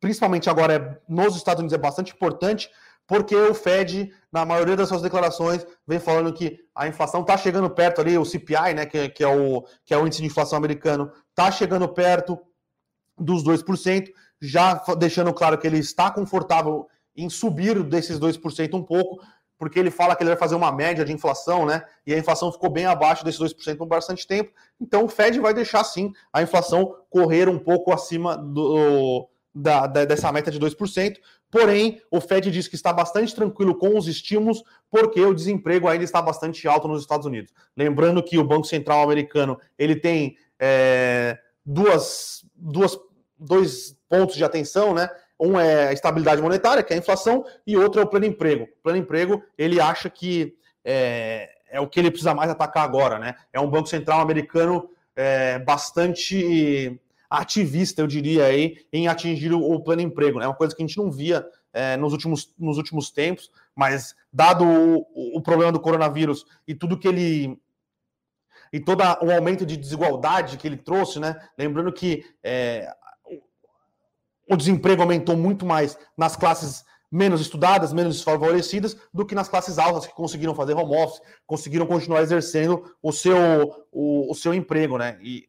principalmente 0.00 0.50
agora 0.50 0.74
é, 0.74 0.98
nos 1.08 1.36
Estados 1.36 1.60
Unidos, 1.60 1.74
é 1.74 1.78
bastante 1.78 2.12
importante, 2.12 2.68
porque 3.06 3.36
o 3.36 3.54
Fed, 3.54 4.12
na 4.32 4.44
maioria 4.44 4.74
das 4.74 4.88
suas 4.88 5.02
declarações, 5.02 5.64
vem 5.86 6.00
falando 6.00 6.32
que 6.32 6.58
a 6.74 6.88
inflação 6.88 7.20
está 7.20 7.36
chegando 7.36 7.70
perto 7.70 8.00
ali, 8.00 8.18
o 8.18 8.24
CPI, 8.24 8.74
né, 8.74 8.84
que, 8.84 9.10
que, 9.10 9.22
é 9.22 9.28
o, 9.28 9.64
que 9.84 9.94
é 9.94 9.96
o 9.96 10.04
índice 10.04 10.22
de 10.22 10.26
inflação 10.26 10.58
americano, 10.58 11.12
está 11.30 11.52
chegando 11.52 11.88
perto 11.88 12.36
dos 13.16 13.44
2%, 13.44 14.08
já 14.40 14.74
deixando 14.98 15.32
claro 15.32 15.56
que 15.56 15.68
ele 15.68 15.78
está 15.78 16.10
confortável 16.10 16.88
em 17.16 17.28
subir 17.30 17.82
desses 17.82 18.18
2% 18.18 18.74
um 18.74 18.82
pouco, 18.82 19.24
porque 19.58 19.78
ele 19.78 19.90
fala 19.90 20.14
que 20.14 20.22
ele 20.22 20.30
vai 20.30 20.38
fazer 20.38 20.54
uma 20.54 20.70
média 20.70 21.04
de 21.04 21.12
inflação, 21.12 21.64
né? 21.64 21.82
E 22.06 22.12
a 22.12 22.18
inflação 22.18 22.52
ficou 22.52 22.68
bem 22.68 22.86
abaixo 22.86 23.24
desses 23.24 23.40
2% 23.40 23.76
por 23.76 23.86
bastante 23.86 24.26
tempo. 24.26 24.52
Então 24.80 25.04
o 25.04 25.08
Fed 25.08 25.40
vai 25.40 25.54
deixar 25.54 25.82
sim 25.84 26.12
a 26.32 26.42
inflação 26.42 26.94
correr 27.08 27.48
um 27.48 27.58
pouco 27.58 27.92
acima 27.92 28.36
do, 28.36 29.28
da, 29.54 29.86
da, 29.86 30.04
dessa 30.04 30.30
meta 30.30 30.50
de 30.50 30.60
2%. 30.60 31.16
Porém, 31.50 32.02
o 32.10 32.20
Fed 32.20 32.50
diz 32.50 32.68
que 32.68 32.74
está 32.74 32.92
bastante 32.92 33.34
tranquilo 33.34 33.74
com 33.76 33.96
os 33.96 34.06
estímulos, 34.06 34.62
porque 34.90 35.20
o 35.20 35.34
desemprego 35.34 35.88
ainda 35.88 36.04
está 36.04 36.20
bastante 36.20 36.68
alto 36.68 36.86
nos 36.86 37.00
Estados 37.00 37.24
Unidos. 37.24 37.52
Lembrando 37.74 38.22
que 38.22 38.36
o 38.36 38.44
Banco 38.44 38.66
Central 38.66 39.02
americano 39.02 39.58
ele 39.78 39.96
tem 39.96 40.36
é, 40.58 41.38
duas, 41.64 42.44
duas, 42.54 42.98
dois 43.38 43.96
pontos 44.08 44.36
de 44.36 44.44
atenção, 44.44 44.92
né? 44.92 45.08
Um 45.38 45.58
é 45.58 45.88
a 45.88 45.92
estabilidade 45.92 46.40
monetária, 46.40 46.82
que 46.82 46.92
é 46.92 46.96
a 46.96 46.98
inflação, 46.98 47.44
e 47.66 47.76
outro 47.76 48.00
é 48.00 48.04
o 48.04 48.06
pleno 48.06 48.26
emprego. 48.26 48.64
O 48.64 48.82
pleno 48.82 48.98
emprego, 48.98 49.42
ele 49.58 49.80
acha 49.80 50.08
que 50.08 50.56
é, 50.84 51.50
é 51.68 51.80
o 51.80 51.86
que 51.86 52.00
ele 52.00 52.10
precisa 52.10 52.34
mais 52.34 52.50
atacar 52.50 52.84
agora, 52.84 53.18
né? 53.18 53.34
É 53.52 53.60
um 53.60 53.68
Banco 53.68 53.88
Central 53.88 54.20
americano 54.20 54.88
é, 55.14 55.58
bastante 55.58 56.98
ativista, 57.28 58.00
eu 58.00 58.06
diria, 58.06 58.44
aí, 58.44 58.86
em 58.92 59.08
atingir 59.08 59.52
o, 59.52 59.80
pleno 59.80 60.02
emprego. 60.02 60.38
É 60.38 60.42
né? 60.42 60.46
uma 60.46 60.54
coisa 60.54 60.74
que 60.74 60.82
a 60.82 60.86
gente 60.86 60.96
não 60.96 61.10
via 61.10 61.44
é, 61.72 61.96
nos, 61.96 62.12
últimos, 62.12 62.54
nos 62.58 62.78
últimos 62.78 63.10
tempos, 63.10 63.50
mas 63.74 64.14
dado 64.32 64.64
o, 64.64 65.36
o 65.36 65.42
problema 65.42 65.72
do 65.72 65.80
coronavírus 65.80 66.46
e 66.66 66.74
tudo 66.74 66.98
que 66.98 67.08
ele 67.08 67.60
e 68.72 68.80
todo 68.80 69.00
o 69.00 69.30
aumento 69.30 69.64
de 69.64 69.76
desigualdade 69.76 70.56
que 70.56 70.66
ele 70.66 70.76
trouxe, 70.76 71.20
né? 71.20 71.36
Lembrando 71.56 71.92
que 71.92 72.24
é, 72.42 72.88
o 74.48 74.56
desemprego 74.56 75.02
aumentou 75.02 75.36
muito 75.36 75.66
mais 75.66 75.98
nas 76.16 76.36
classes 76.36 76.84
menos 77.10 77.40
estudadas, 77.40 77.92
menos 77.92 78.16
desfavorecidas, 78.16 78.96
do 79.12 79.24
que 79.24 79.34
nas 79.34 79.48
classes 79.48 79.78
altas 79.78 80.06
que 80.06 80.14
conseguiram 80.14 80.54
fazer 80.54 80.74
home 80.74 80.96
office, 80.96 81.22
conseguiram 81.46 81.86
continuar 81.86 82.20
exercendo 82.22 82.94
o 83.02 83.12
seu, 83.12 83.86
o, 83.92 84.30
o 84.30 84.34
seu 84.34 84.52
emprego, 84.52 84.98
né? 84.98 85.18
E 85.20 85.48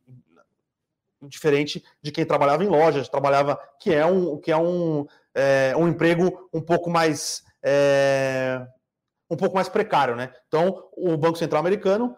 diferente 1.22 1.84
de 2.02 2.12
quem 2.12 2.26
trabalhava 2.26 2.64
em 2.64 2.68
lojas, 2.68 3.10
trabalhava 3.10 3.60
que 3.80 3.92
é 3.92 4.06
um 4.06 4.38
que 4.38 4.52
é 4.52 4.58
um, 4.58 5.06
é, 5.34 5.74
um 5.76 5.88
emprego 5.88 6.48
um 6.54 6.62
pouco 6.62 6.90
mais 6.90 7.44
é, 7.64 8.66
um 9.30 9.36
pouco 9.36 9.56
mais 9.56 9.68
precário, 9.68 10.16
né? 10.16 10.32
Então 10.48 10.84
o 10.96 11.18
Banco 11.18 11.38
Central 11.38 11.60
americano 11.60 12.16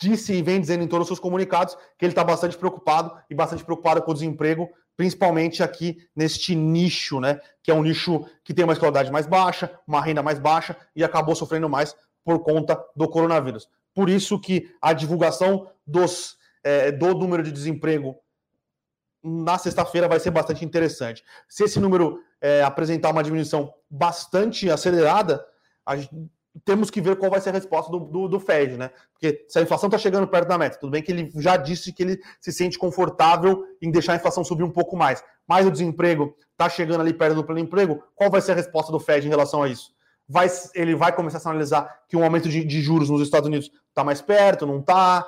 disse 0.00 0.32
e 0.32 0.42
vem 0.42 0.60
dizendo 0.60 0.82
em 0.82 0.88
todos 0.88 1.04
os 1.04 1.08
seus 1.08 1.20
comunicados 1.20 1.76
que 1.98 2.04
ele 2.04 2.12
está 2.12 2.24
bastante 2.24 2.56
preocupado 2.56 3.12
e 3.28 3.34
bastante 3.34 3.64
preocupado 3.64 4.02
com 4.02 4.10
o 4.10 4.14
desemprego 4.14 4.68
principalmente 5.00 5.62
aqui 5.62 5.96
neste 6.14 6.54
nicho, 6.54 7.20
né? 7.20 7.40
Que 7.62 7.70
é 7.70 7.74
um 7.74 7.82
nicho 7.82 8.26
que 8.44 8.52
tem 8.52 8.64
uma 8.64 8.74
escolaridade 8.74 9.10
mais 9.10 9.26
baixa, 9.26 9.72
uma 9.86 9.98
renda 9.98 10.22
mais 10.22 10.38
baixa 10.38 10.76
e 10.94 11.02
acabou 11.02 11.34
sofrendo 11.34 11.70
mais 11.70 11.96
por 12.22 12.40
conta 12.40 12.78
do 12.94 13.08
coronavírus. 13.08 13.66
Por 13.94 14.10
isso 14.10 14.38
que 14.38 14.70
a 14.78 14.92
divulgação 14.92 15.70
dos, 15.86 16.36
é, 16.62 16.92
do 16.92 17.14
número 17.14 17.42
de 17.42 17.50
desemprego 17.50 18.14
na 19.24 19.56
sexta-feira 19.56 20.06
vai 20.06 20.20
ser 20.20 20.32
bastante 20.32 20.66
interessante. 20.66 21.24
Se 21.48 21.64
esse 21.64 21.80
número 21.80 22.22
é, 22.38 22.62
apresentar 22.62 23.08
uma 23.10 23.22
diminuição 23.22 23.72
bastante 23.88 24.70
acelerada, 24.70 25.42
a 25.86 25.96
gente 25.96 26.10
temos 26.64 26.90
que 26.90 27.00
ver 27.00 27.16
qual 27.16 27.30
vai 27.30 27.40
ser 27.40 27.50
a 27.50 27.52
resposta 27.52 27.90
do, 27.90 28.00
do, 28.00 28.28
do 28.28 28.40
Fed, 28.40 28.76
né? 28.76 28.90
Porque 29.12 29.44
se 29.48 29.58
a 29.58 29.62
inflação 29.62 29.86
está 29.86 29.98
chegando 29.98 30.26
perto 30.26 30.48
da 30.48 30.58
meta, 30.58 30.78
tudo 30.78 30.90
bem 30.90 31.02
que 31.02 31.12
ele 31.12 31.30
já 31.36 31.56
disse 31.56 31.92
que 31.92 32.02
ele 32.02 32.20
se 32.40 32.52
sente 32.52 32.78
confortável 32.78 33.64
em 33.80 33.90
deixar 33.90 34.14
a 34.14 34.16
inflação 34.16 34.42
subir 34.42 34.64
um 34.64 34.70
pouco 34.70 34.96
mais, 34.96 35.22
mas 35.46 35.66
o 35.66 35.70
desemprego 35.70 36.34
está 36.52 36.68
chegando 36.68 37.00
ali 37.00 37.14
perto 37.14 37.36
do 37.36 37.44
pleno 37.44 37.60
emprego, 37.60 38.02
qual 38.14 38.30
vai 38.30 38.40
ser 38.40 38.52
a 38.52 38.56
resposta 38.56 38.90
do 38.90 38.98
Fed 38.98 39.26
em 39.26 39.30
relação 39.30 39.62
a 39.62 39.68
isso? 39.68 39.92
Vai, 40.28 40.48
ele 40.74 40.94
vai 40.94 41.14
começar 41.14 41.38
a 41.38 41.50
analisar 41.50 42.02
que 42.08 42.16
o 42.16 42.22
aumento 42.22 42.48
de, 42.48 42.64
de 42.64 42.80
juros 42.80 43.10
nos 43.10 43.22
Estados 43.22 43.48
Unidos 43.48 43.70
está 43.88 44.04
mais 44.04 44.20
perto, 44.20 44.66
não 44.66 44.78
está? 44.78 45.26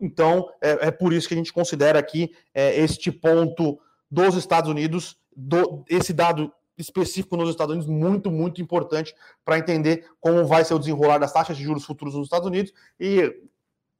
Então, 0.00 0.48
é, 0.60 0.88
é, 0.88 0.90
por 0.90 1.12
isso 1.12 1.28
que 1.28 1.34
a 1.34 1.36
gente 1.36 1.52
considera 1.52 1.98
aqui 1.98 2.32
é, 2.54 2.78
este 2.80 3.12
ponto 3.12 3.78
dos 4.10 4.34
Estados 4.34 4.70
Unidos, 4.70 5.16
do, 5.34 5.84
esse 5.88 6.12
dado 6.12 6.52
específico 6.80 7.36
nos 7.36 7.50
Estados 7.50 7.74
Unidos, 7.74 7.92
muito, 7.92 8.30
muito 8.30 8.60
importante 8.60 9.14
para 9.44 9.58
entender 9.58 10.08
como 10.20 10.46
vai 10.46 10.64
ser 10.64 10.74
o 10.74 10.78
desenrolar 10.78 11.18
das 11.18 11.32
taxas 11.32 11.56
de 11.56 11.62
juros 11.62 11.84
futuros 11.84 12.14
nos 12.14 12.24
Estados 12.24 12.46
Unidos 12.46 12.72
e, 12.98 13.42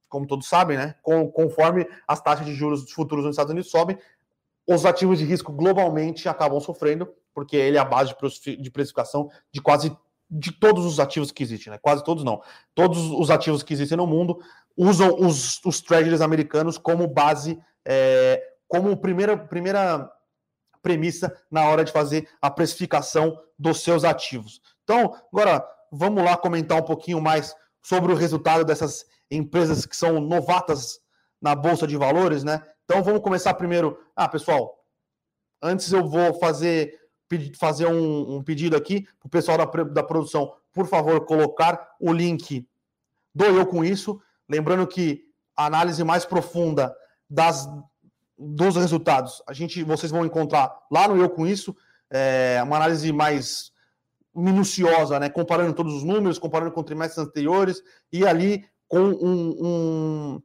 como 0.09 0.27
todos 0.27 0.47
sabem, 0.47 0.77
né, 0.77 0.95
conforme 1.01 1.87
as 2.07 2.21
taxas 2.21 2.45
de 2.45 2.53
juros 2.53 2.91
futuros 2.91 3.25
nos 3.25 3.33
Estados 3.33 3.51
Unidos 3.51 3.69
sobem, 3.69 3.97
os 4.67 4.85
ativos 4.85 5.19
de 5.19 5.25
risco 5.25 5.51
globalmente 5.51 6.29
acabam 6.29 6.59
sofrendo, 6.59 7.11
porque 7.33 7.55
ele 7.55 7.77
é 7.77 7.79
a 7.79 7.85
base 7.85 8.13
de 8.57 8.71
precificação 8.71 9.29
de 9.51 9.61
quase 9.61 9.95
de 10.29 10.51
todos 10.51 10.85
os 10.85 10.97
ativos 10.99 11.29
que 11.29 11.43
existem, 11.43 11.71
né? 11.71 11.77
Quase 11.77 12.03
todos 12.05 12.23
não. 12.23 12.41
Todos 12.73 12.97
os 13.11 13.29
ativos 13.29 13.63
que 13.63 13.73
existem 13.73 13.97
no 13.97 14.07
mundo 14.07 14.39
usam 14.77 15.13
os, 15.19 15.59
os 15.65 15.81
treasuries 15.81 16.21
americanos 16.21 16.77
como 16.77 17.05
base, 17.05 17.59
é, 17.83 18.41
como 18.65 18.95
primeira, 18.95 19.35
primeira 19.35 20.09
premissa 20.81 21.35
na 21.49 21.65
hora 21.67 21.83
de 21.83 21.91
fazer 21.91 22.27
a 22.41 22.49
precificação 22.49 23.37
dos 23.57 23.81
seus 23.83 24.03
ativos. 24.03 24.61
Então, 24.83 25.15
agora 25.31 25.65
vamos 25.91 26.23
lá 26.23 26.37
comentar 26.37 26.79
um 26.79 26.83
pouquinho 26.83 27.21
mais 27.21 27.55
sobre 27.81 28.11
o 28.11 28.15
resultado 28.15 28.63
dessas 28.63 29.05
empresas 29.29 29.85
que 29.85 29.95
são 29.95 30.19
novatas 30.19 30.99
na 31.41 31.55
bolsa 31.55 31.87
de 31.87 31.97
valores, 31.97 32.43
né? 32.43 32.61
Então 32.85 33.03
vamos 33.03 33.21
começar 33.21 33.53
primeiro. 33.53 33.97
Ah, 34.15 34.27
pessoal, 34.27 34.85
antes 35.61 35.91
eu 35.91 36.07
vou 36.07 36.33
fazer 36.35 36.99
fazer 37.57 37.85
um, 37.85 38.35
um 38.35 38.43
pedido 38.43 38.75
aqui 38.75 39.03
para 39.17 39.27
o 39.27 39.29
pessoal 39.29 39.57
da, 39.57 39.65
da 39.85 40.03
produção, 40.03 40.53
por 40.73 40.85
favor, 40.85 41.25
colocar 41.25 41.95
o 41.97 42.11
link 42.11 42.67
do 43.33 43.45
Eu 43.45 43.65
Com 43.65 43.85
Isso. 43.85 44.21
Lembrando 44.49 44.85
que 44.85 45.23
a 45.55 45.65
análise 45.65 46.03
mais 46.03 46.25
profunda 46.25 46.93
das 47.29 47.69
dos 48.43 48.75
resultados, 48.75 49.43
a 49.47 49.53
gente, 49.53 49.83
vocês 49.83 50.11
vão 50.11 50.25
encontrar 50.25 50.75
lá 50.91 51.07
no 51.07 51.15
Eu 51.15 51.29
Com 51.29 51.45
Isso, 51.45 51.75
é, 52.09 52.59
uma 52.63 52.77
análise 52.77 53.11
mais 53.13 53.71
minuciosa, 54.33 55.19
né, 55.19 55.29
comparando 55.29 55.73
todos 55.73 55.93
os 55.93 56.03
números, 56.03 56.39
comparando 56.39 56.71
com 56.71 56.81
trimestres 56.81 57.25
anteriores, 57.25 57.83
e 58.11 58.25
ali 58.25 58.65
com 58.87 58.99
um, 58.99 59.55
um, 59.61 60.41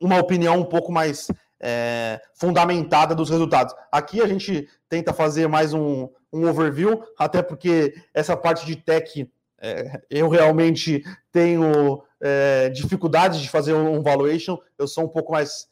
uma 0.00 0.18
opinião 0.18 0.58
um 0.58 0.64
pouco 0.64 0.90
mais 0.90 1.28
é, 1.60 2.20
fundamentada 2.34 3.14
dos 3.14 3.28
resultados. 3.28 3.74
Aqui 3.92 4.22
a 4.22 4.26
gente 4.26 4.66
tenta 4.88 5.12
fazer 5.12 5.48
mais 5.48 5.74
um, 5.74 6.08
um 6.32 6.48
overview, 6.48 7.02
até 7.18 7.42
porque 7.42 7.94
essa 8.14 8.36
parte 8.36 8.64
de 8.64 8.76
tech 8.76 9.30
é, 9.60 10.00
eu 10.08 10.28
realmente 10.28 11.02
tenho 11.30 12.02
é, 12.20 12.70
dificuldades 12.70 13.40
de 13.40 13.50
fazer 13.50 13.74
um 13.74 14.00
valuation, 14.02 14.56
eu 14.78 14.88
sou 14.88 15.04
um 15.04 15.08
pouco 15.08 15.32
mais 15.32 15.68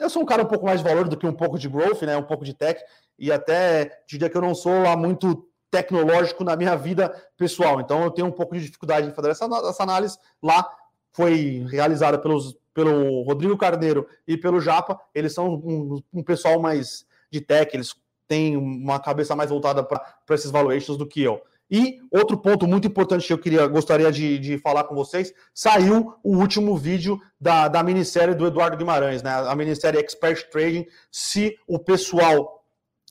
eu 0.00 0.10
sou 0.10 0.22
um 0.22 0.26
cara 0.26 0.42
um 0.42 0.46
pouco 0.46 0.64
mais 0.64 0.80
de 0.80 0.88
valor 0.88 1.08
do 1.08 1.16
que 1.16 1.26
um 1.26 1.32
pouco 1.32 1.58
de 1.58 1.68
growth, 1.68 2.02
né? 2.02 2.16
Um 2.16 2.22
pouco 2.22 2.44
de 2.44 2.54
tech, 2.54 2.82
e 3.18 3.30
até 3.30 4.02
diria 4.08 4.28
que 4.28 4.36
eu 4.36 4.42
não 4.42 4.54
sou 4.54 4.82
lá 4.82 4.96
muito 4.96 5.46
tecnológico 5.70 6.42
na 6.42 6.56
minha 6.56 6.76
vida 6.76 7.14
pessoal. 7.36 7.80
Então 7.80 8.02
eu 8.02 8.10
tenho 8.10 8.26
um 8.26 8.32
pouco 8.32 8.54
de 8.54 8.62
dificuldade 8.62 9.08
em 9.08 9.12
fazer 9.12 9.30
essa, 9.30 9.44
essa 9.44 9.82
análise. 9.82 10.18
Lá 10.42 10.68
foi 11.12 11.64
realizada 11.70 12.18
pelos, 12.18 12.56
pelo 12.74 13.22
Rodrigo 13.22 13.56
Carneiro 13.56 14.06
e 14.26 14.36
pelo 14.36 14.60
Japa. 14.60 14.98
Eles 15.14 15.32
são 15.32 15.54
um, 15.54 16.02
um 16.12 16.22
pessoal 16.22 16.60
mais 16.60 17.06
de 17.30 17.40
tech, 17.40 17.74
eles 17.74 17.94
têm 18.26 18.56
uma 18.56 18.98
cabeça 18.98 19.36
mais 19.36 19.50
voltada 19.50 19.82
para 19.82 20.34
esses 20.34 20.50
valuations 20.50 20.96
do 20.96 21.06
que 21.06 21.22
eu. 21.22 21.40
E 21.70 21.98
outro 22.10 22.36
ponto 22.36 22.66
muito 22.66 22.88
importante 22.88 23.26
que 23.26 23.32
eu 23.32 23.38
queria, 23.38 23.66
gostaria 23.66 24.10
de, 24.10 24.38
de 24.38 24.58
falar 24.58 24.84
com 24.84 24.94
vocês, 24.94 25.32
saiu 25.54 26.14
o 26.24 26.36
último 26.36 26.76
vídeo 26.76 27.20
da, 27.40 27.68
da 27.68 27.82
minissérie 27.82 28.34
do 28.34 28.46
Eduardo 28.46 28.76
Guimarães, 28.76 29.22
né? 29.22 29.30
A 29.30 29.54
minissérie 29.54 30.00
Expert 30.00 30.50
Trading. 30.50 30.86
Se 31.10 31.56
o 31.66 31.78
pessoal 31.78 32.64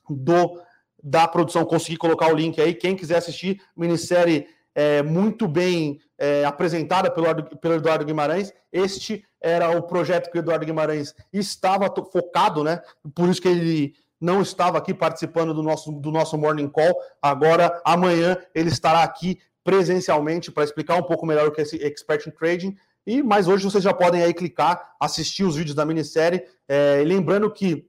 do 0.10 0.62
da 1.02 1.26
produção 1.28 1.64
conseguir 1.64 1.96
colocar 1.96 2.28
o 2.28 2.36
link 2.36 2.60
aí, 2.60 2.74
quem 2.74 2.94
quiser 2.94 3.18
assistir, 3.18 3.62
minissérie 3.76 4.48
é, 4.76 5.02
muito 5.02 5.48
bem 5.48 6.00
é, 6.18 6.44
apresentada 6.44 7.10
pelo, 7.10 7.46
pelo 7.58 7.76
Eduardo 7.76 8.06
Guimarães. 8.06 8.54
Este 8.72 9.26
era 9.42 9.70
o 9.70 9.84
projeto 9.84 10.30
que 10.30 10.38
o 10.38 10.40
Eduardo 10.40 10.66
Guimarães 10.66 11.16
estava 11.32 11.94
focado, 12.12 12.64
né? 12.64 12.82
Por 13.16 13.30
isso 13.30 13.42
que 13.42 13.48
ele 13.48 13.94
não 14.20 14.42
estava 14.42 14.78
aqui 14.78 14.94
participando 14.94 15.54
do 15.54 15.64
nosso, 15.64 15.92
do 15.92 16.12
nosso 16.12 16.38
Morning 16.38 16.68
Call. 16.68 16.94
Agora, 17.22 17.82
amanhã, 17.86 18.38
ele 18.54 18.70
estará 18.70 19.04
aqui 19.04 19.40
presencialmente 19.64 20.52
para 20.52 20.64
explicar 20.64 20.96
um 20.96 21.04
pouco 21.04 21.26
melhor 21.26 21.48
o 21.48 21.52
que 21.52 21.62
é 21.62 21.64
esse 21.64 21.84
Expert 21.84 22.28
in 22.28 22.32
Trading. 22.32 22.76
E, 23.06 23.24
mas 23.24 23.48
hoje 23.48 23.64
vocês 23.64 23.84
já 23.84 23.94
podem 23.94 24.22
aí 24.22 24.34
clicar, 24.34 24.96
assistir 25.00 25.44
os 25.44 25.56
vídeos 25.56 25.76
da 25.76 25.86
minissérie. 25.86 26.44
É, 26.68 27.04
lembrando 27.06 27.50
que 27.52 27.88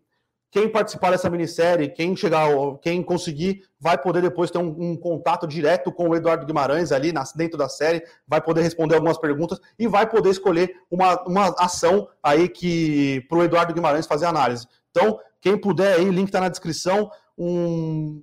quem 0.50 0.68
participar 0.68 1.12
dessa 1.12 1.30
minissérie, 1.30 1.90
quem 1.90 2.16
chegar, 2.16 2.48
quem 2.82 3.02
conseguir, 3.02 3.62
vai 3.78 3.96
poder 3.96 4.20
depois 4.20 4.50
ter 4.50 4.58
um, 4.58 4.74
um, 4.78 4.96
contato 4.96 5.46
direto 5.46 5.92
com 5.92 6.08
o 6.08 6.16
Eduardo 6.16 6.44
Guimarães 6.44 6.90
ali 6.90 7.12
dentro 7.36 7.56
da 7.56 7.68
série, 7.68 8.02
vai 8.26 8.40
poder 8.40 8.62
responder 8.62 8.96
algumas 8.96 9.16
perguntas 9.16 9.60
e 9.78 9.86
vai 9.86 10.08
poder 10.08 10.30
escolher 10.30 10.74
uma, 10.90 11.22
uma 11.22 11.54
ação 11.56 12.08
aí 12.20 12.48
que 12.48 13.24
para 13.28 13.38
o 13.38 13.44
Eduardo 13.44 13.72
Guimarães 13.72 14.06
fazer 14.06 14.26
análise. 14.26 14.66
Então, 14.90 15.20
quem 15.40 15.56
puder 15.56 15.96
aí, 15.96 16.04
link 16.04 16.28
está 16.28 16.40
na 16.40 16.48
descrição. 16.48 17.10
Um, 17.36 18.22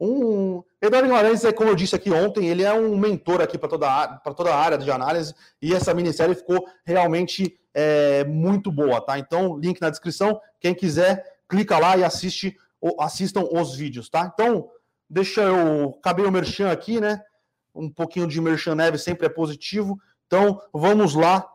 um 0.00 0.62
Eduardo 0.80 1.08
Guimarães, 1.08 1.44
é, 1.44 1.52
como 1.52 1.70
eu 1.70 1.74
disse 1.74 1.96
aqui 1.96 2.10
ontem, 2.12 2.48
ele 2.48 2.62
é 2.62 2.72
um 2.72 2.96
mentor 2.96 3.40
aqui 3.40 3.58
para 3.58 3.68
toda, 3.68 4.06
toda 4.36 4.54
a 4.54 4.56
área 4.56 4.78
de 4.78 4.90
análise 4.90 5.34
e 5.60 5.74
essa 5.74 5.92
minissérie 5.92 6.36
ficou 6.36 6.64
realmente 6.84 7.58
é, 7.74 8.24
muito 8.24 8.70
boa, 8.70 9.00
tá? 9.00 9.18
Então, 9.18 9.58
link 9.58 9.80
na 9.80 9.90
descrição. 9.90 10.40
Quem 10.60 10.74
quiser, 10.74 11.40
clica 11.48 11.78
lá 11.78 11.96
e 11.96 12.04
assiste, 12.04 12.56
assistam 13.00 13.44
os 13.50 13.74
vídeos, 13.74 14.08
tá? 14.08 14.30
Então, 14.32 14.70
deixa 15.10 15.42
eu. 15.42 15.96
Acabei 15.98 16.24
o 16.24 16.30
merchan 16.30 16.70
aqui, 16.70 17.00
né? 17.00 17.20
Um 17.74 17.90
pouquinho 17.90 18.28
de 18.28 18.40
merchan 18.40 18.76
neve 18.76 18.98
sempre 18.98 19.26
é 19.26 19.28
positivo. 19.28 20.00
Então, 20.26 20.60
vamos 20.72 21.14
lá 21.14 21.48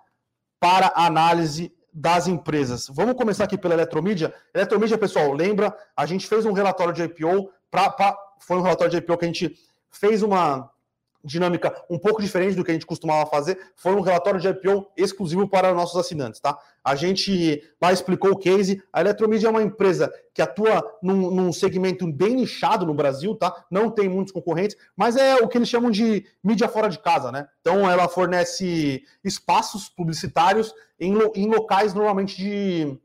para 0.60 0.88
a 0.88 1.06
análise 1.06 1.74
das 1.94 2.28
empresas. 2.28 2.88
Vamos 2.90 3.16
começar 3.16 3.44
aqui 3.44 3.58
pela 3.58 3.76
Eletromídia. 3.76 4.34
Eletromídia, 4.54 4.98
pessoal, 4.98 5.32
lembra? 5.32 5.76
A 5.96 6.06
gente 6.06 6.28
fez 6.28 6.46
um 6.46 6.54
relatório 6.54 6.94
de 6.94 7.04
IPO, 7.04 7.52
pra, 7.70 7.90
pra, 7.90 8.18
foi 8.40 8.58
um 8.58 8.62
relatório 8.62 8.92
de 8.92 8.98
IPO 8.98 9.18
que 9.18 9.26
a 9.26 9.28
gente 9.28 9.56
fez 9.92 10.24
uma 10.24 10.72
dinâmica 11.24 11.74
um 11.90 11.98
pouco 11.98 12.22
diferente 12.22 12.56
do 12.56 12.64
que 12.64 12.72
a 12.72 12.74
gente 12.74 12.86
costumava 12.86 13.30
fazer. 13.30 13.58
Foi 13.76 13.94
um 13.94 14.02
relatório 14.02 14.40
de 14.40 14.48
IPO 14.48 14.92
exclusivo 14.98 15.48
para 15.48 15.74
nossos 15.74 15.98
assinantes, 15.98 16.40
tá? 16.40 16.58
A 16.84 16.96
gente 16.96 17.64
lá 17.82 17.94
explicou 17.94 18.32
o 18.32 18.38
case. 18.38 18.84
A 18.92 19.00
Eletromídia 19.00 19.48
é 19.48 19.50
uma 19.50 19.64
empresa 19.64 20.14
que 20.34 20.42
atua 20.42 20.84
num, 21.02 21.32
num, 21.32 21.54
segmento 21.54 22.12
bem 22.12 22.36
nichado 22.36 22.86
no 22.86 22.94
Brasil, 22.94 23.36
tá? 23.36 23.66
Não 23.72 23.90
tem 23.90 24.10
muitos 24.10 24.34
concorrentes, 24.34 24.76
mas 24.96 25.16
é 25.16 25.36
o 25.36 25.48
que 25.48 25.58
eles 25.58 25.70
chamam 25.70 25.90
de 25.90 26.26
mídia 26.44 26.68
fora 26.68 26.90
de 26.90 27.00
casa, 27.00 27.32
né? 27.32 27.48
Então 27.62 27.90
ela 27.90 28.10
fornece 28.10 29.04
espaços 29.24 29.88
publicitários 29.88 30.74
em, 31.00 31.14
em 31.36 31.48
locais 31.48 31.94
normalmente 31.94 32.36
de, 32.36 33.00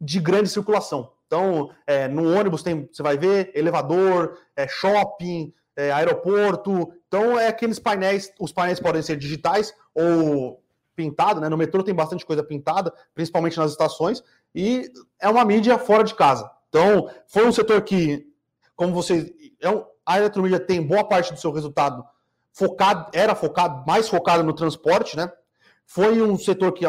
de 0.00 0.20
grande 0.20 0.48
circulação. 0.48 1.12
Então, 1.28 1.70
é, 1.86 2.08
no 2.08 2.34
ônibus 2.34 2.62
tem, 2.62 2.88
você 2.90 3.02
vai 3.02 3.18
ver 3.18 3.52
elevador, 3.54 4.38
é, 4.56 4.66
shopping, 4.66 5.52
é, 5.78 5.92
aeroporto. 5.92 6.92
Então, 7.06 7.38
é 7.38 7.46
aqueles 7.46 7.78
painéis, 7.78 8.32
os 8.40 8.50
painéis 8.50 8.80
podem 8.80 9.00
ser 9.00 9.16
digitais 9.16 9.72
ou 9.94 10.60
pintados, 10.96 11.40
né? 11.40 11.48
No 11.48 11.56
metrô 11.56 11.84
tem 11.84 11.94
bastante 11.94 12.26
coisa 12.26 12.42
pintada, 12.42 12.92
principalmente 13.14 13.56
nas 13.56 13.70
estações, 13.70 14.24
e 14.52 14.90
é 15.20 15.28
uma 15.28 15.44
mídia 15.44 15.78
fora 15.78 16.02
de 16.02 16.16
casa. 16.16 16.50
Então, 16.68 17.08
foi 17.28 17.46
um 17.46 17.52
setor 17.52 17.80
que, 17.82 18.26
como 18.74 18.92
vocês. 18.92 19.30
É 19.60 19.70
um, 19.70 19.84
a 20.04 20.18
eletromídia 20.18 20.58
tem 20.58 20.82
boa 20.82 21.04
parte 21.04 21.32
do 21.32 21.38
seu 21.38 21.52
resultado 21.52 22.04
focado, 22.52 23.08
era 23.12 23.36
focado, 23.36 23.84
mais 23.86 24.08
focado 24.08 24.42
no 24.42 24.52
transporte, 24.52 25.16
né? 25.16 25.30
Foi 25.86 26.20
um 26.20 26.36
setor 26.36 26.72
que 26.72 26.84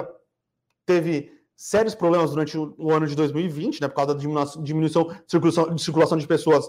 teve 0.84 1.32
sérios 1.56 1.93
problemas 1.93 2.32
durante 2.32 2.58
o, 2.58 2.91
ano 2.91 3.06
de 3.06 3.15
2020, 3.15 3.82
né? 3.82 3.88
Por 3.88 3.95
causa 3.95 4.15
da 4.15 4.19
diminuição, 4.63 5.15
de 5.28 5.82
circulação 5.84 6.17
de 6.17 6.25
pessoas 6.25 6.67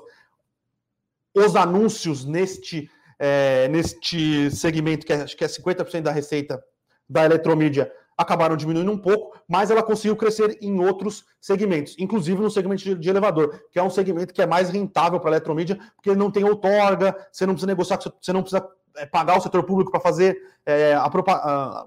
os 1.35 1.57
anúncios 1.57 2.25
neste, 2.25 2.91
é, 3.19 3.69
neste 3.69 4.51
segmento, 4.51 5.07
que 5.07 5.13
é, 5.13 5.23
acho 5.23 5.37
que 5.37 5.45
é 5.45 5.49
50% 5.49 6.03
da 6.03 6.13
receita 6.13 6.63
da 7.09 7.25
eletromídia, 7.25 7.91
acabaram 8.17 8.55
diminuindo 8.55 8.93
um 8.93 8.99
pouco, 8.99 9.39
mas 9.49 9.71
ela 9.71 9.83
conseguiu 9.83 10.15
crescer 10.15 10.59
em 10.61 10.79
outros 10.79 11.25
segmentos, 11.41 11.97
inclusive 11.99 12.41
no 12.41 12.51
segmento 12.51 12.83
de, 12.83 12.95
de 12.95 13.09
elevador, 13.09 13.63
que 13.73 13.79
é 13.79 13.83
um 13.83 13.89
segmento 13.89 14.35
que 14.35 14.43
é 14.43 14.47
mais 14.47 14.69
rentável 14.69 15.19
para 15.19 15.31
a 15.31 15.33
eletromídia, 15.33 15.79
porque 15.97 16.15
não 16.15 16.31
tem 16.31 16.45
outorga, 16.45 17.17
você 17.33 17.47
não 17.47 17.55
precisa 17.55 17.67
negociar, 17.67 17.99
você 17.99 18.33
não 18.33 18.43
precisa 18.43 18.69
é, 18.97 19.07
pagar 19.07 19.39
o 19.39 19.41
setor 19.41 19.65
público 19.65 19.91
para 19.91 20.01
fazer, 20.01 20.37
é, 20.67 20.95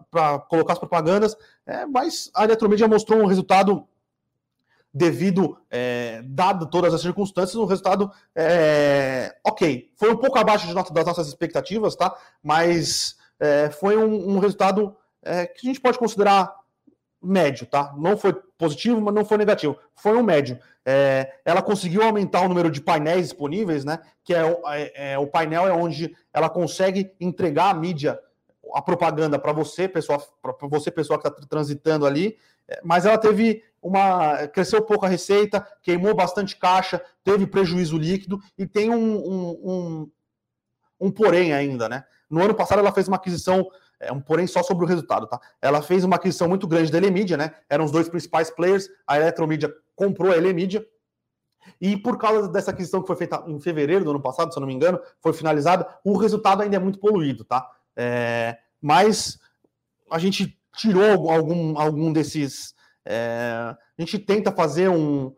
para 0.10 0.39
colocar 0.49 0.73
as 0.73 0.79
propagandas, 0.79 1.38
é, 1.67 1.86
mas 1.86 2.32
a 2.34 2.43
eletromídia 2.45 2.88
mostrou 2.88 3.19
um 3.19 3.27
resultado 3.27 3.88
devido, 4.93 5.58
é, 5.71 6.21
dado 6.23 6.67
todas 6.67 6.93
as 6.93 7.01
circunstâncias, 7.01 7.56
o 7.56 7.65
resultado 7.65 8.12
é, 8.36 9.36
ok. 9.43 9.89
Foi 9.95 10.12
um 10.12 10.17
pouco 10.17 10.38
abaixo 10.38 10.67
de 10.67 10.73
das 10.73 11.06
nossas 11.06 11.27
expectativas, 11.27 11.95
tá? 11.95 12.15
Mas 12.43 13.15
é, 13.39 13.71
foi 13.71 13.97
um, 13.97 14.36
um 14.36 14.39
resultado 14.39 14.95
é, 15.23 15.47
que 15.47 15.67
a 15.67 15.69
gente 15.69 15.82
pode 15.82 15.97
considerar 15.97 16.53
médio, 17.21 17.65
tá? 17.65 17.93
Não 17.97 18.15
foi 18.17 18.34
positivo, 18.58 19.01
mas 19.01 19.15
não 19.15 19.25
foi 19.25 19.38
negativo. 19.38 19.77
Foi 19.95 20.15
um 20.15 20.23
médio. 20.23 20.60
É, 20.86 21.34
ela 21.43 21.62
conseguiu 21.62 22.03
aumentar 22.03 22.41
o 22.41 22.49
número 22.49 22.69
de 22.69 22.82
painéis 22.82 23.29
disponíveis, 23.29 23.84
né? 23.84 23.99
Que 24.23 24.34
é, 24.34 24.41
é, 24.67 25.13
é 25.13 25.17
o 25.17 25.25
painel 25.25 25.65
é 25.65 25.73
onde 25.73 26.15
ela 26.32 26.49
consegue 26.49 27.13
entregar 27.19 27.69
a 27.69 27.73
mídia, 27.73 28.19
a 28.75 28.82
propaganda 28.82 29.39
para 29.39 29.53
você, 29.53 29.88
pessoa, 29.88 30.21
para 30.41 30.67
você, 30.67 30.91
pessoa 30.91 31.19
que 31.19 31.27
está 31.27 31.47
transitando 31.47 32.06
ali. 32.06 32.38
Mas 32.84 33.06
ela 33.06 33.17
teve 33.17 33.63
uma 33.84 34.48
cresceu 34.48 34.82
pouco 34.82 35.06
a 35.06 35.10
receita, 35.10 35.65
queimou 35.82 36.15
bastante 36.15 36.56
caixa, 36.56 37.02
teve 37.24 37.46
prejuízo 37.46 37.98
líquido 37.98 38.39
e 38.58 38.65
tem 38.65 38.89
um, 38.89 39.15
um, 39.15 39.50
um, 39.63 40.12
um 41.02 41.12
porém 41.12 41.54
ainda, 41.54 41.89
né? 41.89 42.06
No 42.30 42.41
ano 42.41 42.56
passado 42.56 42.80
ela 42.80 42.93
fez 42.93 43.08
uma 43.08 43.17
aquisição, 43.17 43.67
é 44.00 44.12
um 44.12 44.22
porém 44.22 44.48
só 44.48 44.63
sobre 44.63 44.86
o 44.86 44.88
resultado, 44.88 45.28
tá? 45.28 45.39
Ela 45.62 45.82
fez 45.82 46.04
uma 46.04 46.15
aquisição 46.15 46.48
muito 46.48 46.67
grande 46.67 46.91
da 46.91 46.98
Elemídia, 46.98 47.36
né? 47.36 47.54
Eram 47.69 47.86
os 47.86 47.91
dois 47.91 48.08
principais 48.08 48.50
players, 48.50 48.88
a 49.06 49.17
Eletromídia 49.17 49.74
comprou 49.96 50.32
a 50.32 50.38
Elemídia, 50.38 50.86
e 51.80 51.96
por 51.98 52.17
causa 52.17 52.48
dessa 52.48 52.72
aquisição 52.72 53.02
que 53.02 53.08
foi 53.08 53.15
feita 53.15 53.43
em 53.48 53.60
fevereiro 53.60 54.04
do 54.04 54.12
ano 54.12 54.22
passado, 54.22 54.52
se 54.52 54.58
eu 54.58 54.62
não 54.62 54.67
me 54.67 54.74
engano, 54.74 55.00
foi 55.22 55.34
finalizada, 55.34 55.88
o 56.04 56.17
resultado 56.17 56.62
ainda 56.62 56.76
é 56.76 56.80
muito 56.80 57.00
poluído, 57.00 57.43
tá? 57.43 57.69
É, 57.96 58.58
mas 58.82 59.39
a 60.12 60.19
gente 60.19 60.58
tirou 60.76 61.30
algum, 61.30 61.78
algum 61.78 62.12
desses 62.12 62.73
é, 63.06 63.76
a 63.98 64.02
gente 64.02 64.18
tenta 64.20 64.52
fazer 64.52 64.89
um. 64.89 65.34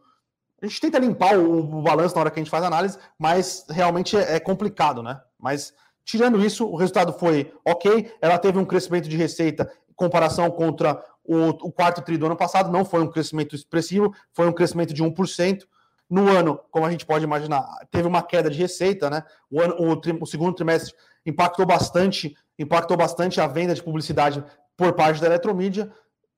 A 0.62 0.68
gente 0.68 0.82
tenta 0.82 1.00
limpar 1.00 1.38
o, 1.38 1.60
o, 1.60 1.82
balanço 1.82 2.16
na 2.16 2.22
hora 2.22 2.32
que 2.32 2.40
a 2.40 2.44
gente 2.44 2.50
faz 2.50 2.64
a 2.64 2.68
análise, 2.68 2.98
mas 3.20 3.66
realmente 3.70 4.16
é, 4.16 4.36
é 4.36 4.40
complicado, 4.40 5.04
né? 5.04 5.20
Mas 5.38 5.74
tirando 6.04 6.44
isso, 6.44 6.66
o 6.66 6.76
resultado 6.76 7.14
foi 7.14 7.54
ok. 7.66 8.14
Ela 8.22 8.38
teve 8.38 8.58
um 8.58 8.66
crescimento 8.66 9.10
de 9.10 9.18
receita 9.18 9.72
em 9.90 9.94
comparação 9.94 10.50
contra 10.50 11.04
o, 11.24 11.50
o 11.50 11.72
quarto 11.72 12.02
tri 12.02 12.18
do 12.18 12.26
ano 12.26 12.36
passado, 12.36 12.72
não 12.72 12.86
foi 12.86 13.02
um 13.02 13.10
crescimento 13.10 13.56
expressivo, 13.56 14.14
foi 14.32 14.48
um 14.48 14.54
crescimento 14.54 14.94
de 14.94 15.04
1%. 15.04 15.64
No 16.08 16.30
ano, 16.30 16.60
como 16.70 16.86
a 16.86 16.92
gente 16.92 17.06
pode 17.06 17.24
imaginar, 17.24 17.66
teve 17.90 18.08
uma 18.08 18.22
queda 18.22 18.48
de 18.48 18.60
receita, 18.60 19.10
né? 19.10 19.24
O, 19.50 19.60
ano, 19.60 19.76
o, 19.80 19.96
tri, 19.96 20.16
o 20.22 20.26
segundo 20.26 20.54
trimestre 20.54 20.94
impactou 21.26 21.66
bastante, 21.66 22.38
impactou 22.60 22.96
bastante 22.96 23.42
a 23.42 23.48
venda 23.48 23.74
de 23.74 23.82
publicidade 23.82 24.44
por 24.78 24.94
parte 24.94 25.20
da 25.20 25.28
eletromídia 25.28 25.92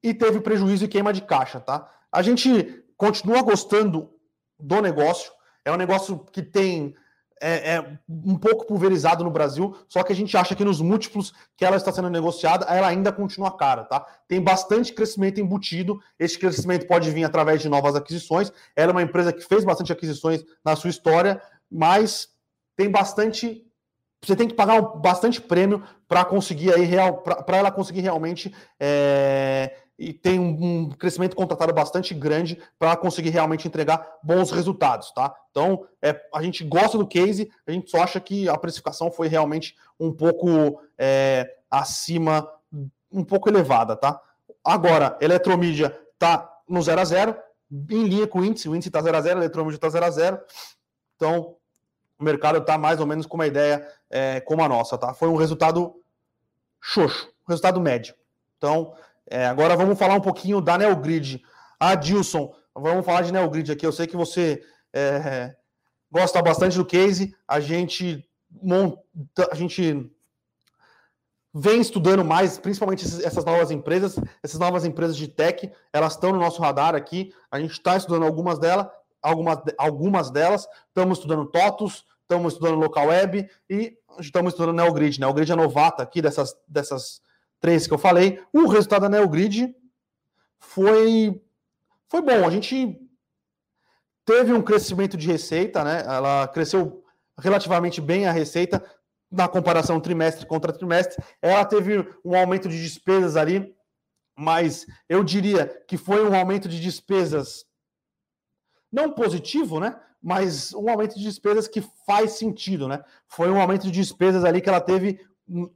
e 0.03 0.13
teve 0.13 0.39
prejuízo 0.39 0.85
e 0.85 0.87
queima 0.87 1.13
de 1.13 1.21
caixa, 1.21 1.59
tá? 1.59 1.89
A 2.11 2.21
gente 2.21 2.83
continua 2.95 3.41
gostando 3.41 4.09
do 4.59 4.81
negócio, 4.81 5.31
é 5.63 5.71
um 5.71 5.77
negócio 5.77 6.19
que 6.31 6.41
tem 6.41 6.95
é, 7.41 7.75
é, 7.75 7.99
um 8.09 8.37
pouco 8.37 8.65
pulverizado 8.65 9.23
no 9.23 9.29
Brasil, 9.29 9.75
só 9.87 10.01
que 10.03 10.11
a 10.11 10.15
gente 10.15 10.35
acha 10.35 10.55
que 10.55 10.65
nos 10.65 10.81
múltiplos 10.81 11.33
que 11.55 11.63
ela 11.63 11.75
está 11.75 11.91
sendo 11.91 12.09
negociada, 12.09 12.65
ela 12.65 12.87
ainda 12.87 13.11
continua 13.11 13.55
cara, 13.55 13.83
tá? 13.83 14.05
Tem 14.27 14.41
bastante 14.41 14.93
crescimento 14.93 15.39
embutido, 15.39 15.99
esse 16.17 16.37
crescimento 16.37 16.87
pode 16.87 17.09
vir 17.11 17.23
através 17.23 17.61
de 17.61 17.69
novas 17.69 17.95
aquisições. 17.95 18.51
Ela 18.75 18.91
é 18.91 18.95
uma 18.95 19.03
empresa 19.03 19.31
que 19.31 19.41
fez 19.41 19.63
bastante 19.63 19.91
aquisições 19.91 20.43
na 20.65 20.75
sua 20.75 20.89
história, 20.89 21.41
mas 21.69 22.29
tem 22.75 22.89
bastante. 22.89 23.63
Você 24.23 24.35
tem 24.35 24.47
que 24.47 24.55
pagar 24.55 24.81
bastante 24.81 25.39
prêmio 25.39 25.83
para 26.07 26.25
conseguir 26.25 26.73
aí 26.73 26.83
real, 26.83 27.21
para 27.21 27.57
ela 27.57 27.71
conseguir 27.71 28.01
realmente 28.01 28.53
é, 28.79 29.75
e 29.97 30.13
tem 30.13 30.39
um, 30.39 30.89
crescimento 30.89 31.35
contratado 31.35 31.73
bastante 31.73 32.13
grande 32.13 32.61
para 32.77 32.95
conseguir 32.95 33.29
realmente 33.29 33.67
entregar 33.67 34.17
bons 34.21 34.51
resultados, 34.51 35.11
tá? 35.11 35.33
Então, 35.49 35.87
é, 36.01 36.19
a 36.33 36.41
gente 36.43 36.63
gosta 36.63 36.97
do 36.97 37.07
case, 37.07 37.49
a 37.65 37.71
gente 37.71 37.89
só 37.89 38.03
acha 38.03 38.19
que 38.19 38.47
a 38.47 38.57
precificação 38.57 39.11
foi 39.11 39.27
realmente 39.27 39.75
um 39.99 40.13
pouco 40.13 40.79
é, 40.97 41.51
acima, 41.69 42.47
um 43.11 43.23
pouco 43.23 43.49
elevada, 43.49 43.95
tá? 43.95 44.21
Agora, 44.63 45.17
Eletromídia 45.19 45.97
tá 46.19 46.47
no 46.67 46.81
0 46.81 47.01
a 47.01 47.05
0 47.05 47.35
em 47.89 48.03
linha 48.03 48.27
com 48.27 48.39
o 48.39 48.45
índice, 48.45 48.69
o 48.69 48.75
índice 48.75 48.89
está 48.89 49.01
0 49.01 49.17
a 49.17 49.21
0 49.21 49.39
a 49.39 49.41
Eletromídia 49.41 49.77
está 49.77 49.89
0 49.89 50.05
a 50.05 50.09
0 50.09 50.39
então 51.15 51.55
o 52.19 52.23
mercado 52.23 52.59
está 52.59 52.77
mais 52.77 52.99
ou 52.99 53.05
menos 53.05 53.25
com 53.25 53.35
uma 53.35 53.47
ideia 53.47 53.87
é, 54.09 54.39
como 54.41 54.63
a 54.63 54.69
nossa, 54.69 54.97
tá? 54.97 55.13
Foi 55.13 55.27
um 55.27 55.35
resultado 55.35 55.95
xoxo, 56.81 57.27
um 57.47 57.49
resultado 57.51 57.79
médio. 57.79 58.15
Então, 58.57 58.93
é, 59.29 59.45
agora 59.45 59.75
vamos 59.75 59.97
falar 59.99 60.15
um 60.15 60.21
pouquinho 60.21 60.61
da 60.61 60.77
Neogrid. 60.77 61.43
Adilson, 61.79 62.53
vamos 62.73 63.05
falar 63.05 63.21
de 63.21 63.31
Neogrid 63.31 63.71
aqui. 63.71 63.85
Eu 63.85 63.91
sei 63.91 64.07
que 64.07 64.15
você 64.15 64.63
é, 64.93 65.55
gosta 66.11 66.41
bastante 66.41 66.77
do 66.77 66.85
case. 66.85 67.35
A 67.47 67.59
gente 67.59 68.27
monta, 68.49 69.01
a 69.51 69.55
gente 69.55 70.11
vem 71.53 71.81
estudando 71.81 72.23
mais, 72.23 72.57
principalmente 72.57 73.05
essas 73.25 73.43
novas 73.43 73.71
empresas, 73.71 74.15
essas 74.43 74.59
novas 74.59 74.85
empresas 74.85 75.17
de 75.17 75.27
tech, 75.27 75.71
elas 75.91 76.13
estão 76.13 76.31
no 76.31 76.39
nosso 76.39 76.61
radar 76.61 76.95
aqui. 76.95 77.33
A 77.51 77.59
gente 77.59 77.71
está 77.71 77.97
estudando 77.97 78.25
algumas 78.25 78.59
delas, 78.59 78.87
algumas, 79.21 79.59
algumas 79.77 80.31
delas. 80.31 80.67
Estamos 80.87 81.17
estudando 81.17 81.47
TOTUS, 81.47 82.05
estamos 82.21 82.53
estudando 82.53 82.79
Local 82.79 83.07
Web 83.07 83.49
e 83.69 83.97
estamos 84.19 84.53
estudando 84.53 84.75
Neogrid. 84.75 85.19
Neogrid 85.19 85.51
é 85.51 85.55
novata 85.55 86.01
aqui 86.01 86.21
dessas, 86.21 86.55
dessas 86.67 87.21
três 87.59 87.87
que 87.87 87.93
eu 87.93 87.97
falei. 87.97 88.41
O 88.53 88.67
resultado 88.67 89.03
da 89.03 89.09
Neogrid 89.09 89.75
foi, 90.59 91.41
foi 92.09 92.21
bom. 92.21 92.45
A 92.45 92.49
gente 92.49 92.99
teve 94.25 94.53
um 94.53 94.61
crescimento 94.61 95.15
de 95.15 95.27
receita, 95.27 95.83
né? 95.83 96.03
Ela 96.05 96.47
cresceu 96.47 97.03
relativamente 97.39 98.01
bem 98.01 98.27
a 98.27 98.31
receita 98.31 98.83
na 99.31 99.47
comparação 99.47 99.99
trimestre 99.99 100.45
contra 100.45 100.73
trimestre. 100.73 101.23
Ela 101.41 101.65
teve 101.65 102.07
um 102.23 102.35
aumento 102.35 102.69
de 102.69 102.81
despesas 102.81 103.35
ali, 103.35 103.75
mas 104.37 104.85
eu 105.09 105.23
diria 105.23 105.67
que 105.87 105.97
foi 105.97 106.27
um 106.27 106.35
aumento 106.35 106.67
de 106.69 106.79
despesas 106.79 107.65
não 108.91 109.11
positivo, 109.11 109.79
né? 109.79 109.99
Mas 110.21 110.73
um 110.73 110.89
aumento 110.89 111.15
de 111.15 111.23
despesas 111.23 111.67
que 111.67 111.81
faz 112.05 112.31
sentido, 112.31 112.87
né? 112.87 113.03
Foi 113.27 113.49
um 113.49 113.61
aumento 113.61 113.83
de 113.83 113.91
despesas 113.91 114.43
ali 114.43 114.61
que 114.61 114.69
ela 114.69 114.81
teve 114.81 115.19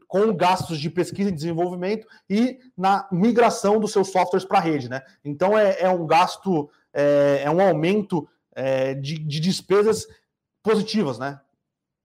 com 0.08 0.34
gastos 0.36 0.80
de 0.80 0.90
pesquisa 0.90 1.30
e 1.30 1.34
desenvolvimento 1.34 2.06
e 2.30 2.60
na 2.78 3.08
migração 3.12 3.80
dos 3.80 3.92
seus 3.92 4.10
softwares 4.10 4.46
para 4.46 4.58
a 4.58 4.62
rede, 4.62 4.90
né? 4.90 5.02
Então 5.24 5.58
é, 5.58 5.78
é 5.80 5.90
um 5.90 6.06
gasto, 6.06 6.70
é, 6.94 7.42
é 7.46 7.50
um 7.50 7.62
aumento 7.62 8.28
é, 8.54 8.94
de, 8.94 9.18
de, 9.18 9.40
despesas 9.40 10.06
positivas, 10.62 11.18
né? 11.18 11.40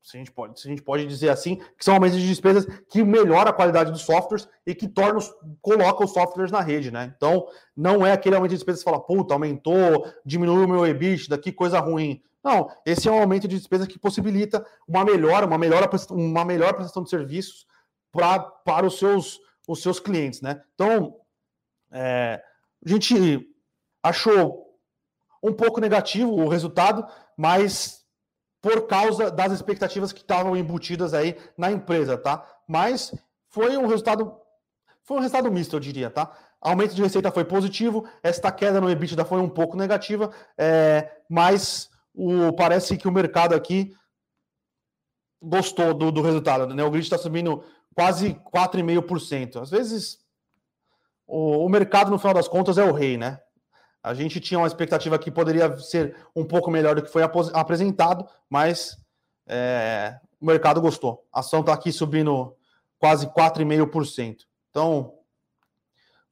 Se 0.01 0.17
a, 0.17 0.21
gente 0.21 0.31
pode, 0.31 0.61
se 0.61 0.69
a 0.69 0.71
gente 0.71 0.83
pode 0.83 1.05
dizer 1.05 1.31
assim, 1.31 1.57
que 1.77 1.85
são 1.85 1.95
aumentos 1.95 2.21
de 2.21 2.29
despesas 2.29 2.65
que 2.89 3.03
melhora 3.03 3.51
a 3.51 3.53
qualidade 3.53 3.91
dos 3.91 4.03
softwares 4.03 4.49
e 4.65 4.73
que 4.73 4.87
torna 4.87 5.19
os, 5.19 5.35
coloca 5.61 6.05
os 6.05 6.13
softwares 6.13 6.53
na 6.53 6.61
rede, 6.61 6.93
né? 6.93 7.13
Então, 7.17 7.49
não 7.77 8.07
é 8.07 8.13
aquele 8.13 8.37
aumento 8.37 8.51
de 8.51 8.57
despesas 8.57 8.85
que 8.85 8.89
fala, 8.89 9.03
puta, 9.03 9.35
aumentou, 9.35 10.07
diminuiu 10.25 10.65
o 10.65 10.69
meu 10.69 10.87
EBITDA, 10.87 11.37
que 11.37 11.51
coisa 11.51 11.81
ruim. 11.81 12.23
Não, 12.47 12.71
esse 12.87 13.09
é 13.09 13.11
um 13.11 13.21
aumento 13.21 13.49
de 13.49 13.59
despesa 13.59 13.89
que 13.89 13.99
possibilita 13.99 14.65
uma 14.87 15.05
melhora, 15.05 15.45
uma 15.45 15.59
melhor, 15.59 15.91
uma 16.13 16.45
melhor 16.45 16.75
prestação 16.75 17.03
de 17.03 17.11
serviços 17.11 17.67
pra, 18.13 18.39
para 18.39 18.87
os 18.87 19.01
seus, 19.01 19.41
os 19.67 19.83
seus 19.83 19.99
clientes, 19.99 20.41
né? 20.41 20.63
Então, 20.73 21.17
é, 21.91 22.41
a 22.85 22.89
gente 22.89 23.53
achou 24.01 24.65
um 25.43 25.53
pouco 25.53 25.81
negativo 25.81 26.31
o 26.31 26.47
resultado, 26.47 27.05
mas 27.37 28.05
por 28.63 28.87
causa 28.87 29.29
das 29.29 29.51
expectativas 29.51 30.13
que 30.13 30.21
estavam 30.21 30.57
embutidas 30.57 31.15
aí 31.15 31.37
na 31.59 31.73
empresa, 31.73 32.17
tá? 32.17 32.47
Mas 32.69 33.13
foi 33.49 33.77
um 33.77 33.89
resultado 33.89 34.41
foi 35.03 35.17
um 35.17 35.21
resultado 35.21 35.51
misto, 35.51 35.75
eu 35.75 35.81
diria, 35.81 36.11
tá? 36.11 36.33
Aumento 36.61 36.95
de 36.95 37.03
receita 37.03 37.33
foi 37.33 37.45
positivo, 37.45 38.09
esta 38.23 38.53
queda 38.53 38.81
no 38.81 38.89
EBITDA 38.89 39.25
foi 39.25 39.41
um 39.41 39.49
pouco 39.49 39.77
negativa, 39.77 40.31
é, 40.57 41.11
mas 41.29 41.91
o, 42.17 42.53
parece 42.55 42.97
que 42.97 43.07
o 43.07 43.13
mercado 43.13 43.55
aqui 43.55 43.95
gostou 45.41 45.93
do, 45.93 46.11
do 46.11 46.23
resultado. 46.23 46.75
Né? 46.75 46.83
O 46.83 46.91
grid 46.91 47.05
está 47.05 47.19
subindo 47.19 47.63
quase 47.95 48.35
4,5%. 48.53 49.61
Às 49.61 49.71
vezes, 49.71 50.19
o, 51.27 51.65
o, 51.65 51.69
mercado, 51.69 52.11
no 52.11 52.19
final 52.19 52.35
das 52.35 52.49
contas, 52.49 52.79
é 52.79 52.85
o 52.85 52.93
rei, 52.93 53.19
né? 53.19 53.39
A 54.03 54.15
gente 54.15 54.41
tinha 54.41 54.59
uma 54.59 54.67
expectativa 54.67 55.19
que 55.19 55.31
poderia 55.31 55.77
ser 55.79 56.17
um 56.35 56.45
pouco 56.45 56.71
melhor 56.71 56.95
do 56.95 57.03
que 57.03 57.11
foi 57.11 57.23
apresentado, 57.23 58.27
mas 58.49 58.97
é, 59.47 60.19
o 60.41 60.47
mercado 60.47 60.81
gostou. 60.81 61.27
A 61.33 61.41
ação 61.41 61.61
está 61.61 61.75
aqui 61.75 61.93
subindo 61.93 62.55
quase 62.99 63.27
4,5%. 63.27 64.43
Então, 64.71 65.15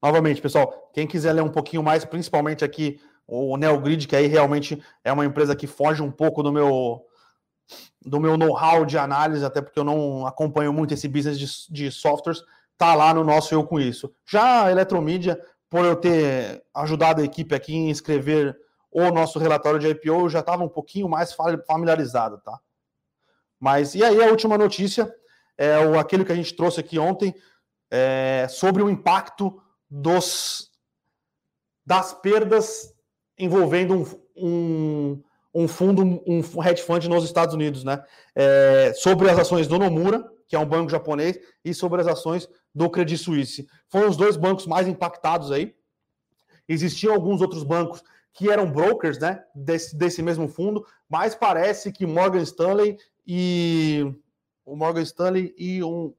novamente, 0.00 0.40
pessoal, 0.40 0.90
quem 0.94 1.06
quiser 1.06 1.32
ler 1.32 1.42
um 1.42 1.50
pouquinho 1.50 1.82
mais, 1.82 2.04
principalmente 2.04 2.64
aqui 2.64 3.00
o 3.26 3.56
Neogrid, 3.56 4.06
que 4.06 4.16
aí 4.16 4.26
realmente 4.26 4.82
é 5.02 5.12
uma 5.12 5.24
empresa 5.24 5.56
que 5.56 5.66
foge 5.66 6.02
um 6.02 6.10
pouco 6.10 6.42
do 6.42 6.52
meu 6.52 7.04
do 8.04 8.20
meu 8.20 8.36
know-how 8.36 8.84
de 8.84 8.98
análise, 8.98 9.44
até 9.44 9.62
porque 9.62 9.78
eu 9.78 9.84
não 9.84 10.26
acompanho 10.26 10.72
muito 10.72 10.92
esse 10.92 11.08
business 11.08 11.38
de, 11.38 11.72
de 11.72 11.90
softwares, 11.90 12.42
tá 12.76 12.94
lá 12.94 13.14
no 13.14 13.24
nosso 13.24 13.54
Eu 13.54 13.64
Com 13.64 13.80
Isso. 13.80 14.14
Já 14.26 14.64
a 14.64 14.70
Eletromídia, 14.70 15.40
por 15.70 15.84
eu 15.86 15.96
ter 15.96 16.62
ajudado 16.74 17.22
a 17.22 17.24
equipe 17.24 17.54
aqui 17.54 17.74
em 17.74 17.90
escrever 17.90 18.54
o 18.90 19.10
nosso 19.10 19.38
relatório 19.38 19.80
de 19.80 19.88
IPO, 19.88 20.06
eu 20.08 20.28
já 20.28 20.40
estava 20.40 20.62
um 20.62 20.68
pouquinho 20.68 21.08
mais 21.08 21.34
familiarizado, 21.66 22.38
tá? 22.42 22.60
Mas, 23.58 23.94
e 23.94 24.04
aí 24.04 24.22
a 24.22 24.28
última 24.28 24.58
notícia 24.58 25.12
é 25.56 25.78
o, 25.78 25.98
aquele 25.98 26.24
que 26.24 26.32
a 26.32 26.36
gente 26.36 26.54
trouxe 26.54 26.80
aqui 26.80 26.98
ontem, 26.98 27.34
é, 27.90 28.46
sobre 28.48 28.82
o 28.82 28.90
impacto 28.90 29.60
dos 29.88 30.70
das 31.86 32.14
perdas 32.14 32.93
envolvendo 33.38 33.94
um, 33.94 34.06
um, 34.36 35.22
um, 35.54 35.68
fundo, 35.68 36.22
um 36.26 36.40
hedge 36.62 36.82
fund 36.82 37.08
nos 37.08 37.24
Estados 37.24 37.54
Unidos, 37.54 37.84
né? 37.84 38.02
É, 38.34 38.92
sobre 38.94 39.28
as 39.30 39.38
ações 39.38 39.66
do 39.66 39.78
Nomura, 39.78 40.24
que 40.46 40.56
é 40.56 40.58
um 40.58 40.66
banco 40.66 40.90
japonês, 40.90 41.38
e 41.64 41.72
sobre 41.74 42.00
as 42.00 42.06
ações 42.06 42.48
do 42.74 42.90
Credit 42.90 43.18
Suisse. 43.18 43.66
Foram 43.88 44.08
os 44.08 44.16
dois 44.16 44.36
bancos 44.36 44.66
mais 44.66 44.86
impactados 44.86 45.50
aí. 45.50 45.74
Existiam 46.68 47.14
alguns 47.14 47.40
outros 47.40 47.62
bancos 47.62 48.02
que 48.32 48.50
eram 48.50 48.70
brokers, 48.70 49.18
né, 49.18 49.44
desse, 49.54 49.96
desse 49.96 50.20
mesmo 50.20 50.48
fundo, 50.48 50.84
mas 51.08 51.34
parece 51.34 51.92
que 51.92 52.04
Morgan 52.04 52.42
Stanley 52.42 52.98
e 53.24 54.12
o 54.64 54.74
Morgan 54.74 55.02
Stanley 55.02 55.54
e 55.56 55.84
um, 55.84 56.12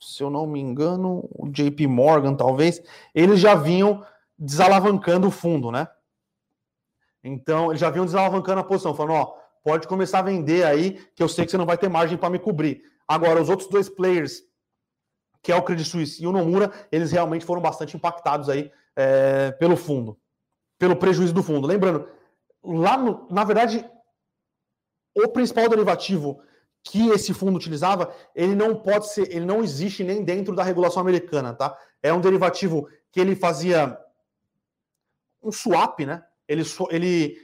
se 0.00 0.22
eu 0.22 0.30
não 0.30 0.46
me 0.46 0.60
engano, 0.60 1.28
o 1.30 1.48
JP 1.48 1.86
Morgan, 1.86 2.34
talvez, 2.34 2.82
eles 3.14 3.40
já 3.40 3.54
vinham 3.54 4.04
desalavancando 4.38 5.28
o 5.28 5.30
fundo, 5.30 5.70
né? 5.70 5.88
Então, 7.22 7.70
eles 7.70 7.80
já 7.80 7.90
vinham 7.90 8.04
desalavancando 8.04 8.60
a 8.60 8.64
posição, 8.64 8.94
falando, 8.94 9.14
ó, 9.14 9.36
pode 9.62 9.88
começar 9.88 10.18
a 10.18 10.22
vender 10.22 10.64
aí, 10.64 10.92
que 11.14 11.22
eu 11.22 11.28
sei 11.28 11.44
que 11.44 11.50
você 11.50 11.56
não 11.56 11.66
vai 11.66 11.78
ter 11.78 11.88
margem 11.88 12.18
para 12.18 12.28
me 12.28 12.38
cobrir. 12.38 12.82
Agora, 13.08 13.40
os 13.40 13.48
outros 13.48 13.68
dois 13.68 13.88
players, 13.88 14.42
que 15.42 15.50
é 15.50 15.56
o 15.56 15.62
Credit 15.62 15.88
Suisse 15.88 16.22
e 16.22 16.26
o 16.26 16.32
Nomura, 16.32 16.70
eles 16.92 17.12
realmente 17.12 17.44
foram 17.44 17.62
bastante 17.62 17.96
impactados 17.96 18.48
aí 18.48 18.70
é, 18.94 19.52
pelo 19.52 19.76
fundo, 19.76 20.18
pelo 20.78 20.96
prejuízo 20.96 21.32
do 21.32 21.42
fundo. 21.42 21.66
Lembrando, 21.66 22.06
lá 22.62 22.96
no, 22.96 23.26
na 23.30 23.44
verdade, 23.44 23.88
o 25.14 25.28
principal 25.28 25.68
derivativo 25.68 26.42
que 26.82 27.08
esse 27.08 27.32
fundo 27.32 27.56
utilizava, 27.56 28.14
ele 28.34 28.54
não 28.54 28.76
pode 28.76 29.08
ser, 29.08 29.34
ele 29.34 29.46
não 29.46 29.64
existe 29.64 30.04
nem 30.04 30.22
dentro 30.22 30.54
da 30.54 30.62
regulação 30.62 31.00
americana, 31.00 31.54
tá? 31.54 31.74
É 32.02 32.12
um 32.12 32.20
derivativo 32.20 32.86
que 33.10 33.18
ele 33.18 33.34
fazia 33.34 33.98
um 35.44 35.52
swap, 35.52 36.00
né? 36.00 36.22
Ele, 36.48 36.62
ele, 36.90 37.36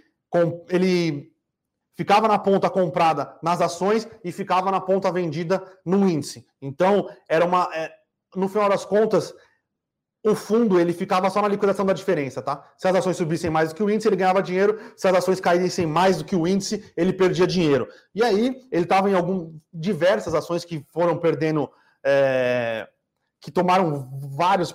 ele 0.69 1.33
ficava 1.97 2.27
na 2.27 2.39
ponta 2.39 2.71
comprada 2.71 3.37
nas 3.43 3.61
ações 3.61 4.09
e 4.25 4.33
ficava 4.33 4.71
na 4.71 4.81
ponta 4.81 5.13
vendida 5.13 5.63
no 5.85 6.09
índice. 6.09 6.47
Então, 6.61 7.09
era 7.29 7.45
uma. 7.45 7.69
É, 7.75 7.93
no 8.35 8.49
final 8.49 8.69
das 8.69 8.85
contas, 8.85 9.35
o 10.25 10.35
fundo 10.35 10.79
ele 10.79 10.93
ficava 10.93 11.31
só 11.31 11.41
na 11.41 11.49
liquidação 11.49 11.85
da 11.85 11.93
diferença, 11.93 12.43
tá? 12.43 12.63
Se 12.77 12.87
as 12.87 12.95
ações 12.95 13.17
subissem 13.17 13.49
mais 13.49 13.71
do 13.71 13.75
que 13.75 13.83
o 13.83 13.91
índice, 13.91 14.09
ele 14.09 14.17
ganhava 14.17 14.43
dinheiro. 14.43 14.79
Se 14.97 15.09
as 15.09 15.15
ações 15.15 15.41
caíssem 15.41 15.87
mais 15.87 16.19
do 16.19 16.25
que 16.25 16.37
o 16.37 16.47
índice, 16.47 16.93
ele 16.97 17.13
perdia 17.13 17.47
dinheiro. 17.47 17.89
E 18.15 18.23
aí 18.23 18.61
ele 18.71 18.85
estava 18.85 19.11
em 19.11 19.15
algum 19.15 19.59
diversas 19.73 20.35
ações 20.35 20.65
que 20.65 20.85
foram 20.93 21.17
perdendo, 21.17 21.71
é, 22.05 22.87
que 23.41 23.51
tomaram 23.51 24.11
vários, 24.37 24.75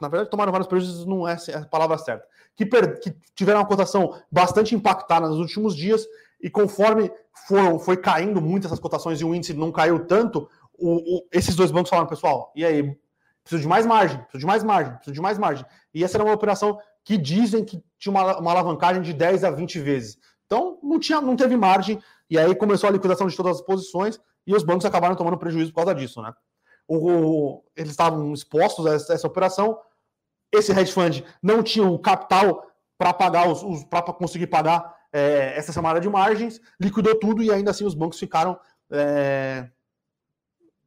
na 0.00 0.08
verdade 0.08 0.30
tomaram 0.30 0.52
vários 0.52 0.68
prejuízos, 0.68 1.04
não 1.06 1.26
é 1.26 1.36
a 1.54 1.64
palavra 1.64 1.98
certa, 1.98 2.26
que, 2.56 2.64
per, 2.66 3.00
que 3.00 3.14
tiveram 3.34 3.60
uma 3.60 3.66
cotação 3.66 4.18
bastante 4.30 4.74
impactada 4.74 5.28
nos 5.28 5.38
últimos 5.38 5.74
dias 5.74 6.06
e 6.40 6.50
conforme 6.50 7.10
foram, 7.46 7.78
foi 7.78 7.96
caindo 7.96 8.40
muito 8.40 8.66
essas 8.66 8.78
cotações 8.78 9.20
e 9.20 9.24
o 9.24 9.34
índice 9.34 9.54
não 9.54 9.72
caiu 9.72 10.06
tanto, 10.06 10.48
o, 10.78 11.18
o, 11.18 11.26
esses 11.32 11.54
dois 11.54 11.70
bancos 11.70 11.90
falaram, 11.90 12.08
pessoal, 12.08 12.52
e 12.54 12.64
aí, 12.64 12.96
preciso 13.42 13.62
de 13.62 13.68
mais 13.68 13.86
margem, 13.86 14.18
preciso 14.18 14.40
de 14.40 14.46
mais 14.46 14.64
margem, 14.64 14.94
preciso 14.94 15.14
de 15.14 15.20
mais 15.20 15.38
margem. 15.38 15.64
E 15.92 16.04
essa 16.04 16.16
era 16.16 16.24
uma 16.24 16.34
operação 16.34 16.78
que 17.04 17.16
dizem 17.16 17.64
que 17.64 17.82
tinha 17.98 18.10
uma, 18.10 18.38
uma 18.38 18.50
alavancagem 18.50 19.02
de 19.02 19.12
10 19.12 19.44
a 19.44 19.50
20 19.50 19.80
vezes. 19.80 20.18
Então, 20.46 20.78
não, 20.82 20.98
tinha, 20.98 21.20
não 21.20 21.36
teve 21.36 21.56
margem, 21.56 22.00
e 22.28 22.38
aí 22.38 22.54
começou 22.54 22.88
a 22.88 22.92
liquidação 22.92 23.26
de 23.26 23.36
todas 23.36 23.56
as 23.56 23.62
posições, 23.62 24.20
e 24.46 24.54
os 24.54 24.62
bancos 24.62 24.84
acabaram 24.84 25.14
tomando 25.14 25.38
prejuízo 25.38 25.70
por 25.70 25.76
causa 25.76 25.94
disso, 25.94 26.20
né? 26.20 26.32
O, 26.86 27.62
eles 27.74 27.92
estavam 27.92 28.32
expostos 28.32 28.86
a 28.86 28.94
essa, 28.94 29.14
essa, 29.14 29.26
operação. 29.26 29.78
Esse 30.54 30.72
hedge 30.72 30.92
fund 30.92 31.24
não 31.42 31.62
tinha 31.62 31.86
o 31.86 31.98
capital 31.98 32.66
para 32.96 33.12
pagar 33.12 33.48
os, 33.48 33.62
os 33.62 33.84
para 33.84 34.02
conseguir 34.12 34.46
pagar 34.46 34.94
é, 35.12 35.56
essa 35.56 35.72
chamada 35.72 36.00
de 36.00 36.08
margens, 36.08 36.60
liquidou 36.80 37.18
tudo 37.18 37.42
e 37.42 37.50
ainda 37.50 37.70
assim 37.70 37.84
os 37.84 37.94
bancos 37.94 38.18
ficaram 38.18 38.58
é, 38.90 39.68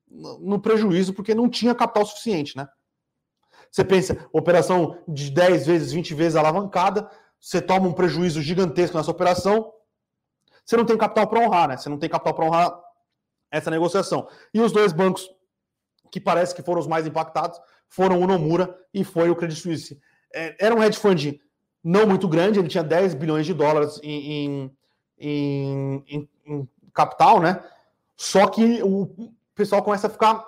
no 0.09 0.59
prejuízo 0.59 1.13
porque 1.13 1.35
não 1.35 1.49
tinha 1.49 1.75
capital 1.75 2.05
suficiente, 2.05 2.55
né? 2.55 2.67
Você 3.69 3.83
pensa, 3.83 4.27
operação 4.31 4.97
de 5.07 5.29
10 5.29 5.67
vezes, 5.67 5.91
20 5.91 6.13
vezes 6.13 6.35
alavancada, 6.37 7.09
você 7.39 7.61
toma 7.61 7.87
um 7.87 7.93
prejuízo 7.93 8.41
gigantesco 8.41 8.97
nessa 8.97 9.11
operação, 9.11 9.73
você 10.65 10.77
não 10.77 10.85
tem 10.85 10.97
capital 10.97 11.27
para 11.27 11.41
honrar, 11.41 11.67
né? 11.67 11.77
Você 11.77 11.89
não 11.89 11.99
tem 11.99 12.09
capital 12.09 12.33
para 12.33 12.45
honrar 12.45 12.79
essa 13.51 13.69
negociação. 13.69 14.27
E 14.53 14.61
os 14.61 14.71
dois 14.71 14.93
bancos 14.93 15.29
que 16.11 16.19
parece 16.19 16.55
que 16.55 16.63
foram 16.63 16.79
os 16.79 16.87
mais 16.87 17.05
impactados 17.05 17.59
foram 17.89 18.19
o 18.21 18.27
Nomura 18.27 18.75
e 18.93 19.03
foi 19.03 19.29
o 19.29 19.35
Credit 19.35 19.59
Suisse. 19.59 19.99
É, 20.33 20.55
era 20.65 20.75
um 20.75 20.83
hedge 20.83 20.99
fund 20.99 21.39
não 21.83 22.05
muito 22.05 22.27
grande, 22.27 22.59
ele 22.59 22.67
tinha 22.67 22.83
10 22.83 23.13
bilhões 23.13 23.45
de 23.45 23.53
dólares 23.53 23.99
em, 24.03 24.71
em, 25.19 26.03
em, 26.07 26.29
em 26.45 26.69
capital, 26.93 27.39
né? 27.39 27.63
Só 28.15 28.47
que 28.47 28.81
o 28.83 29.31
pessoal 29.55 29.81
começa 29.81 30.07
a 30.07 30.09
ficar, 30.09 30.43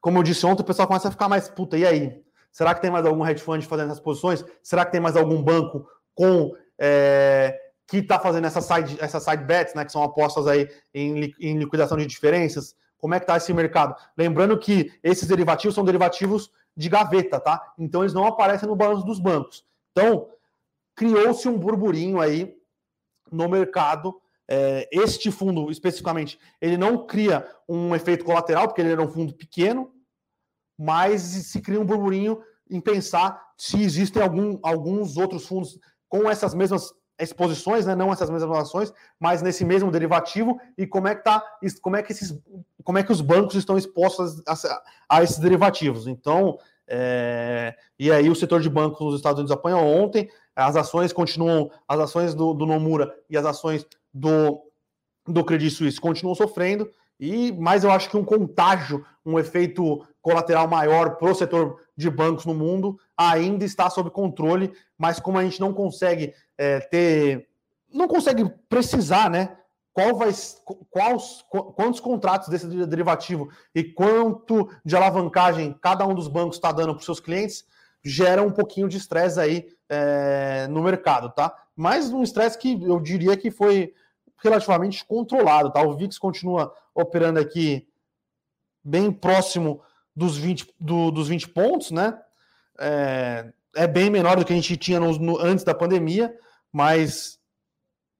como 0.00 0.18
eu 0.18 0.22
disse 0.22 0.44
ontem, 0.44 0.62
o 0.62 0.66
pessoal 0.66 0.86
começa 0.86 1.08
a 1.08 1.10
ficar 1.10 1.28
mais 1.28 1.48
puta, 1.48 1.78
e 1.78 1.86
aí? 1.86 2.22
Será 2.50 2.74
que 2.74 2.82
tem 2.82 2.90
mais 2.90 3.06
algum 3.06 3.26
hedge 3.26 3.42
fund 3.42 3.64
fazendo 3.64 3.92
essas 3.92 4.00
posições? 4.00 4.44
Será 4.62 4.84
que 4.84 4.92
tem 4.92 5.00
mais 5.00 5.16
algum 5.16 5.42
banco 5.42 5.86
com 6.14 6.54
é, 6.78 7.56
que 7.86 7.98
está 7.98 8.18
fazendo 8.18 8.46
essa 8.46 8.60
side, 8.60 8.98
essa 9.00 9.20
side 9.20 9.44
bets, 9.44 9.74
né? 9.74 9.84
Que 9.84 9.92
são 9.92 10.02
apostas 10.02 10.46
aí 10.46 10.68
em, 10.92 11.32
em 11.40 11.58
liquidação 11.58 11.96
de 11.96 12.04
diferenças? 12.04 12.74
Como 12.98 13.14
é 13.14 13.20
que 13.20 13.24
está 13.24 13.36
esse 13.36 13.52
mercado? 13.54 13.94
Lembrando 14.16 14.58
que 14.58 14.92
esses 15.02 15.28
derivativos 15.28 15.74
são 15.74 15.84
derivativos 15.84 16.50
de 16.78 16.88
gaveta, 16.88 17.40
tá? 17.40 17.74
Então 17.76 18.02
eles 18.02 18.14
não 18.14 18.24
aparecem 18.24 18.68
no 18.68 18.76
balanço 18.76 19.04
dos 19.04 19.18
bancos. 19.18 19.66
Então, 19.90 20.28
criou-se 20.94 21.48
um 21.48 21.58
burburinho 21.58 22.20
aí 22.20 22.56
no 23.32 23.48
mercado 23.48 24.14
é, 24.48 24.88
este 24.92 25.30
fundo 25.32 25.70
especificamente, 25.72 26.38
ele 26.60 26.78
não 26.78 27.04
cria 27.04 27.46
um 27.68 27.94
efeito 27.96 28.24
colateral, 28.24 28.68
porque 28.68 28.80
ele 28.80 28.92
era 28.92 29.02
um 29.02 29.08
fundo 29.08 29.34
pequeno, 29.34 29.92
mas 30.78 31.20
se 31.20 31.60
cria 31.60 31.80
um 31.80 31.84
burburinho 31.84 32.40
em 32.70 32.80
pensar 32.80 33.44
se 33.56 33.82
existem 33.82 34.22
algum, 34.22 34.58
alguns 34.62 35.16
outros 35.16 35.46
fundos 35.46 35.78
com 36.08 36.30
essas 36.30 36.54
mesmas 36.54 36.94
exposições, 37.18 37.84
né, 37.84 37.94
não 37.94 38.12
essas 38.12 38.30
mesmas 38.30 38.58
ações, 38.58 38.92
mas 39.18 39.42
nesse 39.42 39.64
mesmo 39.64 39.90
derivativo 39.90 40.58
e 40.76 40.86
como 40.86 41.08
é 41.08 41.14
que 41.14 41.24
tá, 41.24 41.42
como 41.82 41.96
é 41.96 42.02
que 42.02 42.12
esses, 42.12 42.38
como 42.84 42.98
é 42.98 43.02
que 43.02 43.12
os 43.12 43.20
bancos 43.20 43.56
estão 43.56 43.76
expostos 43.76 44.42
a, 44.46 44.82
a 45.08 45.22
esses 45.22 45.38
derivativos. 45.38 46.06
Então, 46.06 46.58
é, 46.86 47.74
e 47.98 48.10
aí 48.10 48.30
o 48.30 48.34
setor 48.34 48.60
de 48.60 48.70
bancos 48.70 49.00
nos 49.00 49.16
Estados 49.16 49.38
Unidos 49.38 49.52
apanhou 49.52 49.84
ontem, 49.84 50.28
as 50.54 50.76
ações 50.76 51.12
continuam, 51.12 51.70
as 51.86 52.00
ações 52.00 52.34
do, 52.34 52.54
do 52.54 52.66
Nomura 52.66 53.14
e 53.28 53.36
as 53.36 53.44
ações 53.44 53.86
do, 54.12 54.62
do 55.26 55.44
Credit 55.44 55.70
Suisse 55.70 56.00
continuam 56.00 56.34
sofrendo, 56.34 56.90
e 57.20 57.52
mas 57.52 57.84
eu 57.84 57.90
acho 57.90 58.08
que 58.08 58.16
um 58.16 58.24
contágio, 58.24 59.04
um 59.26 59.38
efeito 59.38 60.06
colateral 60.22 60.68
maior 60.68 61.16
para 61.16 61.30
o 61.30 61.34
setor 61.34 61.80
de 61.96 62.08
bancos 62.08 62.46
no 62.46 62.54
mundo 62.54 62.98
ainda 63.16 63.64
está 63.64 63.90
sob 63.90 64.10
controle, 64.10 64.72
mas 64.96 65.18
como 65.18 65.36
a 65.36 65.44
gente 65.44 65.60
não 65.60 65.72
consegue 65.72 66.32
é, 66.58 66.80
ter, 66.80 67.48
não 67.92 68.08
consegue 68.08 68.44
precisar, 68.68 69.30
né? 69.30 69.56
Qual 69.92 70.14
vai, 70.16 70.30
quais, 70.90 71.44
quantos 71.74 71.98
contratos 72.00 72.48
desse 72.48 72.66
derivativo 72.86 73.48
e 73.74 73.82
quanto 73.82 74.68
de 74.84 74.94
alavancagem 74.94 75.76
cada 75.80 76.06
um 76.06 76.14
dos 76.14 76.28
bancos 76.28 76.56
está 76.56 76.70
dando 76.70 76.92
para 76.92 77.00
os 77.00 77.04
seus 77.04 77.18
clientes, 77.18 77.64
gera 78.04 78.42
um 78.42 78.50
pouquinho 78.50 78.88
de 78.88 78.96
estresse 78.96 79.40
aí 79.40 79.68
é, 79.88 80.68
no 80.68 80.82
mercado, 80.82 81.30
tá? 81.30 81.52
Mas 81.74 82.12
um 82.12 82.22
estresse 82.22 82.58
que 82.58 82.80
eu 82.82 83.00
diria 83.00 83.36
que 83.36 83.50
foi 83.50 83.92
relativamente 84.42 85.04
controlado, 85.04 85.72
tá? 85.72 85.82
O 85.82 85.96
VIX 85.96 86.16
continua 86.18 86.72
operando 86.94 87.40
aqui 87.40 87.88
bem 88.84 89.10
próximo 89.10 89.82
dos 90.14 90.36
20, 90.36 90.74
do, 90.78 91.10
dos 91.10 91.28
20 91.28 91.48
pontos, 91.48 91.90
né? 91.90 92.18
É, 92.78 93.52
é, 93.74 93.86
bem 93.86 94.10
menor 94.10 94.36
do 94.36 94.44
que 94.44 94.52
a 94.52 94.56
gente 94.56 94.76
tinha 94.76 95.00
no, 95.00 95.16
no, 95.18 95.38
antes 95.38 95.64
da 95.64 95.74
pandemia, 95.74 96.34
mas 96.72 97.38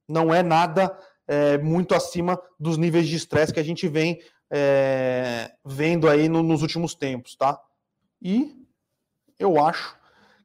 não 0.08 0.32
é 0.32 0.42
nada 0.42 0.96
é, 1.26 1.58
muito 1.58 1.94
acima 1.94 2.40
dos 2.58 2.76
níveis 2.76 3.06
de 3.06 3.16
estresse 3.16 3.52
que 3.52 3.60
a 3.60 3.64
gente 3.64 3.86
vem 3.86 4.20
é, 4.50 5.54
vendo 5.64 6.08
aí 6.08 6.28
no, 6.28 6.42
nos 6.42 6.62
últimos 6.62 6.94
tempos, 6.94 7.36
tá? 7.36 7.60
E 8.20 8.66
eu 9.38 9.62
acho 9.62 9.96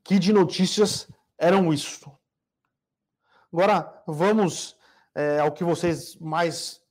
que 0.04 0.20
de 0.20 0.34
notícias 0.34 1.10
eram 1.38 1.74
isso. 1.74 2.12
Agora 3.52 4.04
vamos 4.06 4.76
é, 5.16 5.40
ao 5.40 5.52
que 5.52 5.64
vocês 5.64 6.16
mais, 6.18 6.82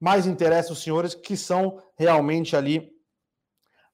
mais 0.00 0.26
interessam, 0.26 0.74
senhores, 0.74 1.14
que 1.14 1.36
são 1.36 1.82
realmente 1.96 2.56
ali 2.56 2.90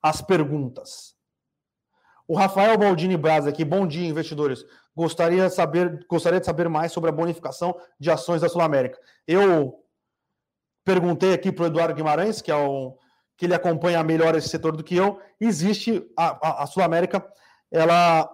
as 0.03 0.23
perguntas. 0.23 1.17
O 2.27 2.37
Rafael 2.37 2.77
Baldini 2.77 3.17
Braz 3.17 3.47
aqui, 3.47 3.65
bom 3.65 3.87
dia, 3.87 4.07
investidores. 4.07 4.65
Gostaria 4.99 5.47
de 5.47 5.55
saber, 5.55 6.05
gostaria 6.09 6.41
de 6.41 6.47
saber 6.47 6.69
mais 6.69 6.91
sobre 6.91 7.09
a 7.09 7.13
bonificação 7.13 7.73
de 8.01 8.11
ações 8.11 8.41
da 8.41 8.49
Sul 8.49 8.61
América. 8.61 8.99
Eu 9.29 9.81
perguntei 10.85 11.33
aqui 11.33 11.53
para 11.53 11.63
o 11.63 11.67
Eduardo 11.69 11.95
Guimarães, 11.95 12.43
que 12.43 12.51
é 12.51 12.57
o 12.57 12.99
que 13.37 13.47
ele 13.47 13.55
acompanha 13.55 14.03
melhor 14.03 14.35
esse 14.35 14.49
setor 14.49 14.77
do 14.77 14.83
que 14.83 14.97
eu. 14.97 15.21
Existe 15.41 16.05
a, 16.17 16.49
a, 16.49 16.63
a 16.65 16.67
Sul 16.67 16.83
América, 16.83 17.25
ela 17.71 18.29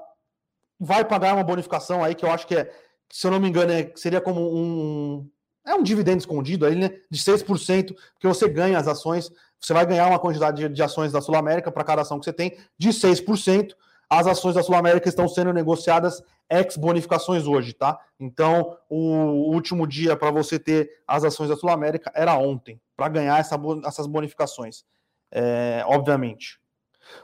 vai 0.81 1.05
pagar 1.05 1.35
uma 1.35 1.45
bonificação 1.45 2.03
aí 2.03 2.15
que 2.15 2.25
eu 2.25 2.31
acho 2.31 2.47
que 2.47 2.57
é, 2.57 2.73
se 3.13 3.27
eu 3.27 3.31
não 3.31 3.39
me 3.39 3.51
engano, 3.51 3.71
é, 3.71 3.93
seria 3.95 4.23
como 4.23 4.41
um 4.41 5.29
é 5.67 5.75
um 5.75 5.83
dividendo 5.83 6.21
escondido 6.21 6.65
aí, 6.65 6.75
né? 6.75 6.93
De 7.11 7.19
6%, 7.19 7.95
que 8.19 8.27
você 8.27 8.49
ganha 8.49 8.79
as 8.79 8.89
ações, 8.89 9.31
você 9.61 9.75
vai 9.75 9.85
ganhar 9.85 10.07
uma 10.07 10.19
quantidade 10.19 10.63
de, 10.63 10.75
de 10.75 10.83
ações 10.83 11.13
da 11.13 11.21
Sul 11.21 11.37
América 11.37 11.71
para 11.71 11.85
cada 11.85 12.01
ação 12.01 12.19
que 12.19 12.25
você 12.25 12.33
tem, 12.33 12.57
de 12.79 12.89
6%. 12.89 13.75
As 14.19 14.29
ações 14.29 14.55
da 14.55 14.63
Sul 14.63 14.77
América 14.77 15.09
estão 15.09 15.27
sendo 15.27 15.53
negociadas 15.53 16.23
ex 16.49 16.77
bonificações 16.77 17.47
hoje, 17.47 17.73
tá? 17.73 17.99
Então, 18.21 18.79
o 18.89 19.53
último 19.53 19.87
dia 19.89 20.17
para 20.17 20.31
você 20.31 20.57
ter 20.57 20.89
as 21.07 21.25
ações 21.25 21.49
da 21.49 21.57
Sul 21.57 21.69
América 21.69 22.13
era 22.15 22.37
ontem, 22.39 22.81
para 22.97 23.09
ganhar 23.09 23.41
essa, 23.41 23.59
essas 23.85 24.07
bonificações, 24.07 24.85
é, 25.33 25.83
obviamente. 25.87 26.61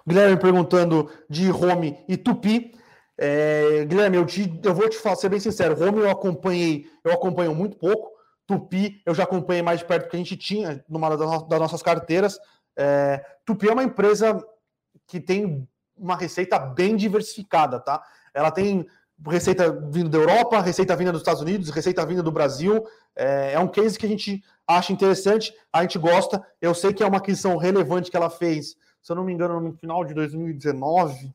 O 0.04 0.08
Guilherme 0.08 0.36
perguntando 0.36 1.08
de 1.28 1.50
Home 1.52 1.96
e 2.08 2.16
Tupi. 2.16 2.74
É, 3.16 3.84
Guilherme, 3.84 4.16
eu, 4.16 4.26
te, 4.26 4.60
eu 4.64 4.74
vou 4.74 4.88
te 4.88 4.96
falar, 4.96 5.14
ser 5.14 5.28
bem 5.28 5.38
sincero, 5.38 5.80
Home 5.80 6.00
eu 6.00 6.10
acompanhei, 6.10 6.86
eu 7.04 7.12
acompanho 7.12 7.54
muito 7.54 7.76
pouco. 7.76 8.10
Tupi, 8.48 9.00
eu 9.06 9.14
já 9.14 9.22
acompanhei 9.22 9.62
mais 9.62 9.78
de 9.78 9.84
perto 9.84 10.10
que 10.10 10.16
a 10.16 10.18
gente 10.18 10.36
tinha 10.36 10.84
numa 10.88 11.16
das 11.16 11.60
nossas 11.60 11.82
carteiras. 11.82 12.36
É, 12.76 13.24
Tupi 13.44 13.68
é 13.68 13.72
uma 13.72 13.84
empresa 13.84 14.44
que 15.06 15.20
tem 15.20 15.68
uma 16.00 16.16
receita 16.16 16.58
bem 16.58 16.96
diversificada, 16.96 17.78
tá? 17.78 18.02
Ela 18.32 18.50
tem 18.50 18.86
receita 19.28 19.70
vindo 19.90 20.08
da 20.08 20.16
Europa, 20.16 20.60
receita 20.60 20.96
vinda 20.96 21.12
dos 21.12 21.20
Estados 21.20 21.42
Unidos, 21.42 21.68
receita 21.70 22.06
vinda 22.06 22.22
do 22.22 22.32
Brasil. 22.32 22.84
É, 23.14 23.52
é, 23.52 23.58
um 23.58 23.68
case 23.68 23.98
que 23.98 24.06
a 24.06 24.08
gente 24.08 24.42
acha 24.66 24.92
interessante, 24.92 25.52
a 25.72 25.82
gente 25.82 25.98
gosta. 25.98 26.42
Eu 26.60 26.74
sei 26.74 26.92
que 26.92 27.02
é 27.02 27.06
uma 27.06 27.18
aquisição 27.18 27.56
relevante 27.56 28.10
que 28.10 28.16
ela 28.16 28.30
fez, 28.30 28.76
se 29.02 29.12
eu 29.12 29.16
não 29.16 29.24
me 29.24 29.32
engano, 29.32 29.60
no 29.60 29.72
final 29.74 30.04
de 30.04 30.14
2019 30.14 31.34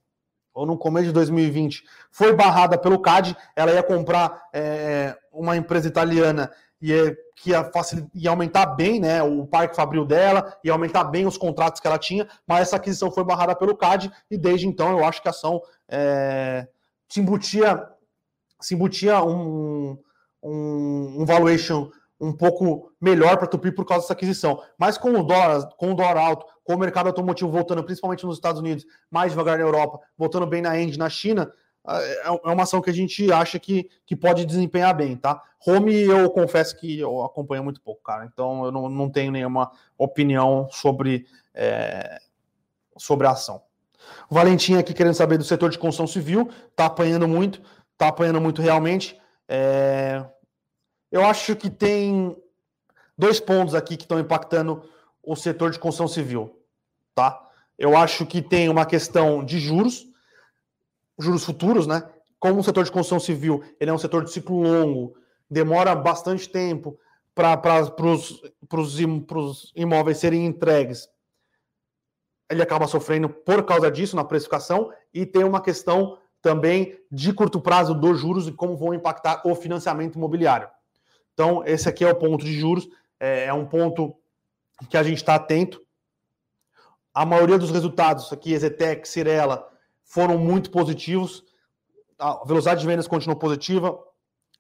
ou 0.54 0.66
no 0.66 0.78
começo 0.78 1.08
de 1.08 1.12
2020. 1.12 1.84
Foi 2.10 2.34
barrada 2.34 2.78
pelo 2.78 3.00
CAD, 3.00 3.36
ela 3.56 3.74
ia 3.74 3.84
comprar 3.84 4.48
é, 4.54 5.16
uma 5.32 5.58
empresa 5.58 5.88
italiana 5.88 6.50
ia, 6.92 7.18
que 7.36 7.50
ia, 7.50 7.64
facilitar, 7.66 8.12
ia 8.14 8.30
aumentar 8.30 8.66
bem 8.68 9.00
né, 9.00 9.22
o 9.24 9.46
parque 9.46 9.76
fabril 9.76 10.06
dela, 10.06 10.58
ia 10.64 10.72
aumentar 10.72 11.04
bem 11.06 11.26
os 11.26 11.38
contratos 11.38 11.82
que 11.82 11.88
ela 11.88 11.98
tinha, 11.98 12.28
mas 12.48 12.62
essa 12.62 12.76
aquisição 12.76 13.12
foi 13.12 13.24
barrada 13.24 13.56
pelo 13.56 13.76
CAD 13.76 14.12
e 14.30 14.38
desde 14.38 14.68
então 14.68 14.98
eu 14.98 15.06
acho 15.06 15.22
que 15.22 15.28
a 15.28 15.32
ação 15.32 15.62
é, 15.90 16.68
se 17.10 17.20
embutia, 17.20 17.88
se 18.62 18.76
embutia 18.76 19.24
um, 19.24 19.98
um, 20.44 21.22
um 21.22 21.26
valuation 21.26 21.90
um 22.20 22.32
pouco 22.32 22.92
melhor 23.00 23.38
para 23.38 23.48
Tupi 23.48 23.72
por 23.72 23.86
causa 23.86 24.04
dessa 24.04 24.14
aquisição. 24.14 24.62
Mas 24.78 24.98
com 24.98 25.12
o 25.12 25.24
dólar, 25.24 25.68
com 25.78 25.92
o 25.92 25.96
dólar 25.96 26.18
alto, 26.18 26.46
com 26.64 26.74
o 26.74 26.80
mercado 26.80 27.08
automotivo 27.08 27.52
voltando, 27.52 27.84
principalmente 27.84 28.26
nos 28.26 28.38
Estados 28.38 28.62
Unidos, 28.62 28.86
mais 29.12 29.32
devagar 29.32 29.58
na 29.58 29.64
Europa, 29.64 30.00
voltando 30.18 30.48
bem 30.48 30.62
na 30.62 30.80
End, 30.80 30.98
na 30.98 31.10
China, 31.10 31.52
é, 31.88 32.28
é 32.28 32.52
uma 32.52 32.64
ação 32.64 32.82
que 32.82 32.90
a 32.90 32.94
gente 32.94 33.32
acha 33.32 33.60
que, 33.60 33.90
que 34.06 34.16
pode 34.16 34.46
desempenhar 34.46 34.96
bem, 34.96 35.16
tá? 35.16 35.42
Home, 35.66 35.94
eu 35.94 36.30
confesso 36.30 36.78
que 36.78 37.00
eu 37.00 37.24
acompanho 37.24 37.64
muito 37.64 37.82
pouco, 37.82 38.04
cara. 38.04 38.26
Então 38.26 38.66
eu 38.66 38.72
não, 38.72 38.90
não 38.90 39.10
tenho 39.10 39.32
nenhuma 39.32 39.72
opinião 39.98 40.68
sobre, 40.72 41.26
é, 41.54 42.20
sobre 42.98 43.28
a 43.28 43.32
ação. 43.32 43.62
O 44.30 44.36
Valentim 44.36 44.76
aqui 44.76 44.94
querendo 44.94 45.16
saber 45.16 45.38
do 45.38 45.44
setor 45.44 45.70
de 45.70 45.80
construção 45.80 46.08
civil, 46.08 46.50
tá 46.76 46.86
apanhando 46.86 47.28
muito, 47.28 47.62
tá 47.98 48.08
apanhando 48.08 48.40
muito 48.40 48.62
realmente. 48.62 49.20
É, 49.48 50.24
eu 51.12 51.26
acho 51.26 51.56
que 51.56 51.70
tem 51.70 52.36
dois 53.18 53.40
pontos 53.40 53.74
aqui 53.74 53.96
que 53.96 54.04
estão 54.04 54.20
impactando 54.20 54.84
o 55.24 55.36
setor 55.36 55.72
de 55.72 55.80
construção 55.80 56.08
civil, 56.08 56.60
tá? 57.14 57.42
Eu 57.78 57.98
acho 57.98 58.26
que 58.26 58.42
tem 58.42 58.70
uma 58.70 58.86
questão 58.86 59.44
de 59.44 59.60
juros, 59.60 60.08
juros 61.18 61.44
futuros, 61.44 61.88
né? 61.88 62.08
Como 62.40 62.60
o 62.60 62.64
setor 62.64 62.84
de 62.84 62.92
construção 62.92 63.20
civil 63.20 63.64
ele 63.80 63.90
é 63.90 63.94
um 63.94 63.98
setor 63.98 64.24
de 64.24 64.32
ciclo 64.32 64.62
longo, 64.62 65.16
demora 65.50 65.96
bastante 65.96 66.50
tempo 66.50 66.98
para 67.34 67.60
os 68.74 69.00
imóveis 69.76 70.18
serem 70.18 70.46
entregues. 70.46 71.10
Ele 72.50 72.62
acaba 72.62 72.88
sofrendo 72.88 73.28
por 73.28 73.64
causa 73.64 73.92
disso 73.92 74.16
na 74.16 74.24
precificação 74.24 74.92
e 75.14 75.26
tem 75.26 75.44
uma 75.44 75.62
questão 75.62 76.18
também 76.42 76.98
de 77.12 77.34
curto 77.34 77.60
prazo 77.60 77.94
dos 77.94 78.20
juros 78.20 78.48
e 78.48 78.52
como 78.52 78.78
vão 78.78 78.94
impactar 78.94 79.42
o 79.46 79.56
financiamento 79.56 80.16
imobiliário. 80.16 80.70
Então, 81.34 81.64
esse 81.66 81.90
aqui 81.90 82.06
é 82.06 82.10
o 82.10 82.16
ponto 82.16 82.46
de 82.46 82.54
juros, 82.54 82.88
é, 83.20 83.46
é 83.46 83.54
um 83.54 83.66
ponto 83.66 84.16
que 84.90 84.96
a 84.96 85.04
gente 85.04 85.18
está 85.18 85.36
atento. 85.36 85.82
A 87.14 87.26
maioria 87.26 87.58
dos 87.58 87.72
resultados 87.72 88.32
aqui, 88.32 88.54
Ezetec, 88.54 89.08
Cirela, 89.08 89.68
foram 90.06 90.38
muito 90.38 90.72
positivos. 90.72 91.44
A 92.18 92.44
velocidade 92.46 92.80
de 92.80 92.88
vendas 92.88 93.08
continuou 93.08 93.38
positiva. 93.38 94.00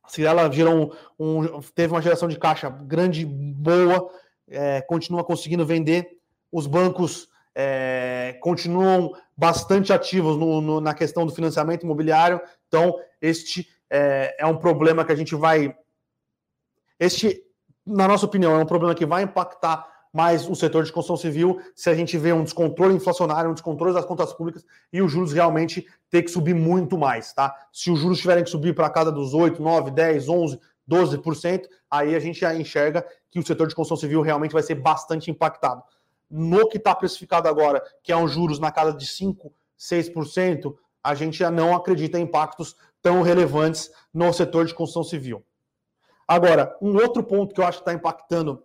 Cirela 0.07 0.51
gerou 0.51 0.93
um, 1.17 1.39
um, 1.39 1.61
teve 1.73 1.93
uma 1.93 2.01
geração 2.01 2.27
de 2.27 2.37
caixa 2.37 2.69
grande, 2.69 3.25
boa, 3.25 4.09
é, 4.47 4.81
continua 4.81 5.23
conseguindo 5.23 5.65
vender. 5.65 6.19
Os 6.51 6.67
bancos 6.67 7.29
é, 7.55 8.37
continuam 8.41 9.13
bastante 9.37 9.93
ativos 9.93 10.37
no, 10.37 10.59
no, 10.61 10.81
na 10.81 10.93
questão 10.93 11.25
do 11.25 11.33
financiamento 11.33 11.83
imobiliário. 11.83 12.41
Então, 12.67 12.93
este 13.21 13.67
é, 13.89 14.35
é 14.39 14.45
um 14.45 14.57
problema 14.57 15.05
que 15.05 15.11
a 15.13 15.15
gente 15.15 15.33
vai 15.33 15.73
este, 16.99 17.43
na 17.85 18.07
nossa 18.07 18.25
opinião, 18.25 18.55
é 18.55 18.59
um 18.59 18.65
problema 18.65 18.95
que 18.95 19.05
vai 19.05 19.23
impactar 19.23 19.85
mais 20.15 20.47
o 20.47 20.55
setor 20.55 20.85
de 20.85 20.93
construção 20.93 21.17
civil 21.17 21.61
se 21.75 21.89
a 21.89 21.93
gente 21.93 22.17
vê 22.17 22.31
um 22.31 22.41
descontrole 22.41 22.95
inflacionário, 22.95 23.51
um 23.51 23.53
descontrole 23.53 23.93
das 23.93 24.05
contas 24.05 24.31
públicas 24.31 24.65
e 24.93 25.01
os 25.01 25.11
juros 25.11 25.33
realmente 25.33 25.85
ter 26.09 26.23
que 26.23 26.31
subir 26.31 26.55
muito 26.55 26.97
mais, 26.97 27.33
tá? 27.33 27.53
Se 27.69 27.91
os 27.91 27.99
juros 27.99 28.19
tiverem 28.19 28.41
que 28.41 28.49
subir 28.49 28.73
para 28.73 28.89
cada 28.89 29.11
dos 29.11 29.33
8, 29.33 29.61
9, 29.61 29.91
10, 29.91 30.29
11, 30.29 30.59
12%, 30.89 31.63
aí 31.91 32.15
a 32.15 32.19
gente 32.19 32.39
já 32.39 32.55
enxerga 32.55 33.05
que 33.29 33.39
o 33.39 33.45
setor 33.45 33.67
de 33.67 33.75
construção 33.75 33.99
civil 33.99 34.21
realmente 34.21 34.53
vai 34.53 34.63
ser 34.63 34.75
bastante 34.75 35.29
impactado. 35.29 35.83
No 36.31 36.69
que 36.69 36.77
está 36.77 36.95
precificado 36.95 37.49
agora, 37.49 37.83
que 38.01 38.09
é 38.09 38.15
um 38.15 38.25
juros 38.25 38.57
na 38.57 38.71
casa 38.71 38.93
de 38.93 39.05
5, 39.05 39.51
6%, 39.77 40.73
a 41.03 41.13
gente 41.13 41.37
já 41.37 41.51
não 41.51 41.75
acredita 41.75 42.17
em 42.17 42.21
impactos 42.21 42.77
tão 43.01 43.21
relevantes 43.21 43.91
no 44.13 44.31
setor 44.31 44.65
de 44.65 44.73
construção 44.73 45.03
civil. 45.03 45.43
Agora, 46.25 46.73
um 46.81 46.95
outro 46.95 47.21
ponto 47.21 47.53
que 47.53 47.59
eu 47.59 47.65
acho 47.65 47.79
que 47.79 47.81
está 47.81 47.93
impactando 47.93 48.63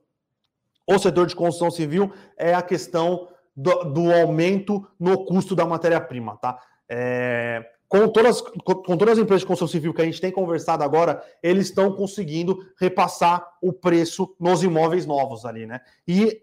o 0.95 0.99
setor 0.99 1.27
de 1.27 1.37
construção 1.37 1.71
civil 1.71 2.13
é 2.37 2.55
a 2.55 2.63
questão 2.63 3.29
do, 3.55 3.85
do 3.85 4.13
aumento 4.13 4.87
no 4.99 5.25
custo 5.25 5.55
da 5.55 5.65
matéria-prima, 5.65 6.37
tá? 6.37 6.59
É, 6.89 7.65
com, 7.89 8.09
todas, 8.09 8.41
com, 8.41 8.97
todas 8.97 9.13
as 9.13 9.19
empresas 9.19 9.43
de 9.43 9.47
construção 9.47 9.69
civil 9.69 9.95
que 9.95 10.03
a 10.03 10.05
gente 10.05 10.21
tem 10.21 10.33
conversado 10.33 10.83
agora, 10.83 11.23
eles 11.43 11.67
estão 11.67 11.93
conseguindo 11.93 12.59
repassar 12.79 13.47
o 13.63 13.73
preço 13.73 14.35
nos 14.39 14.63
imóveis 14.63 15.07
novos 15.07 15.45
ali, 15.45 15.67
né? 15.67 15.81
E 16.07 16.41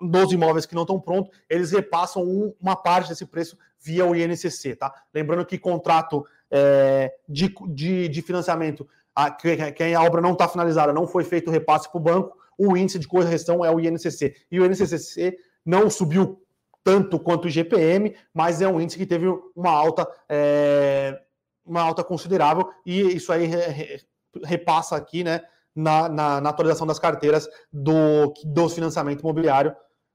nos 0.00 0.32
imóveis 0.32 0.66
que 0.66 0.74
não 0.74 0.82
estão 0.82 1.00
prontos, 1.00 1.34
eles 1.48 1.70
repassam 1.70 2.22
um, 2.22 2.54
uma 2.60 2.76
parte 2.76 3.08
desse 3.08 3.24
preço 3.24 3.56
via 3.80 4.04
o 4.04 4.14
INCC, 4.14 4.76
tá? 4.76 4.92
Lembrando 5.12 5.46
que 5.46 5.58
contrato 5.58 6.24
é, 6.50 7.12
de, 7.28 7.54
de, 7.68 8.08
de 8.08 8.22
financiamento 8.22 8.86
a, 9.14 9.30
que, 9.30 9.72
que 9.72 9.82
a 9.82 10.02
obra 10.02 10.20
não 10.20 10.32
está 10.32 10.48
finalizada, 10.48 10.92
não 10.92 11.06
foi 11.06 11.24
feito 11.24 11.48
o 11.48 11.52
repasse 11.52 11.88
para 11.88 11.98
o 11.98 12.02
banco, 12.02 12.36
o 12.58 12.76
índice 12.76 12.98
de 12.98 13.08
correção 13.08 13.64
é 13.64 13.70
o 13.70 13.80
INCC. 13.80 14.34
E 14.50 14.60
o 14.60 14.64
INCC 14.64 15.36
não 15.64 15.88
subiu 15.88 16.40
tanto 16.82 17.18
quanto 17.18 17.46
o 17.46 17.50
GPM, 17.50 18.14
mas 18.32 18.60
é 18.60 18.68
um 18.68 18.80
índice 18.80 18.98
que 18.98 19.06
teve 19.06 19.26
uma 19.56 19.70
alta, 19.70 20.06
é, 20.28 21.18
uma 21.64 21.80
alta 21.80 22.04
considerável, 22.04 22.70
e 22.84 23.00
isso 23.16 23.32
aí 23.32 23.46
re, 23.46 23.66
re, 23.68 24.00
repassa 24.44 24.94
aqui, 24.94 25.24
né, 25.24 25.40
na, 25.74 26.08
na, 26.08 26.40
na, 26.40 26.50
atualização 26.50 26.86
das 26.86 26.98
carteiras 26.98 27.48
do, 27.72 28.32
do 28.44 28.68
financiamento 28.68 29.20
imobiliário 29.20 29.74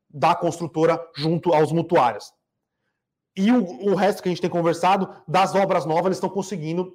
da 0.09 0.35
construtora 0.35 0.99
junto 1.15 1.53
aos 1.53 1.71
mutuários. 1.71 2.31
E 3.35 3.51
o, 3.51 3.91
o 3.91 3.95
resto 3.95 4.21
que 4.21 4.29
a 4.29 4.31
gente 4.31 4.41
tem 4.41 4.49
conversado, 4.49 5.09
das 5.27 5.55
obras 5.55 5.85
novas, 5.85 6.05
eles 6.05 6.17
estão 6.17 6.29
conseguindo 6.29 6.93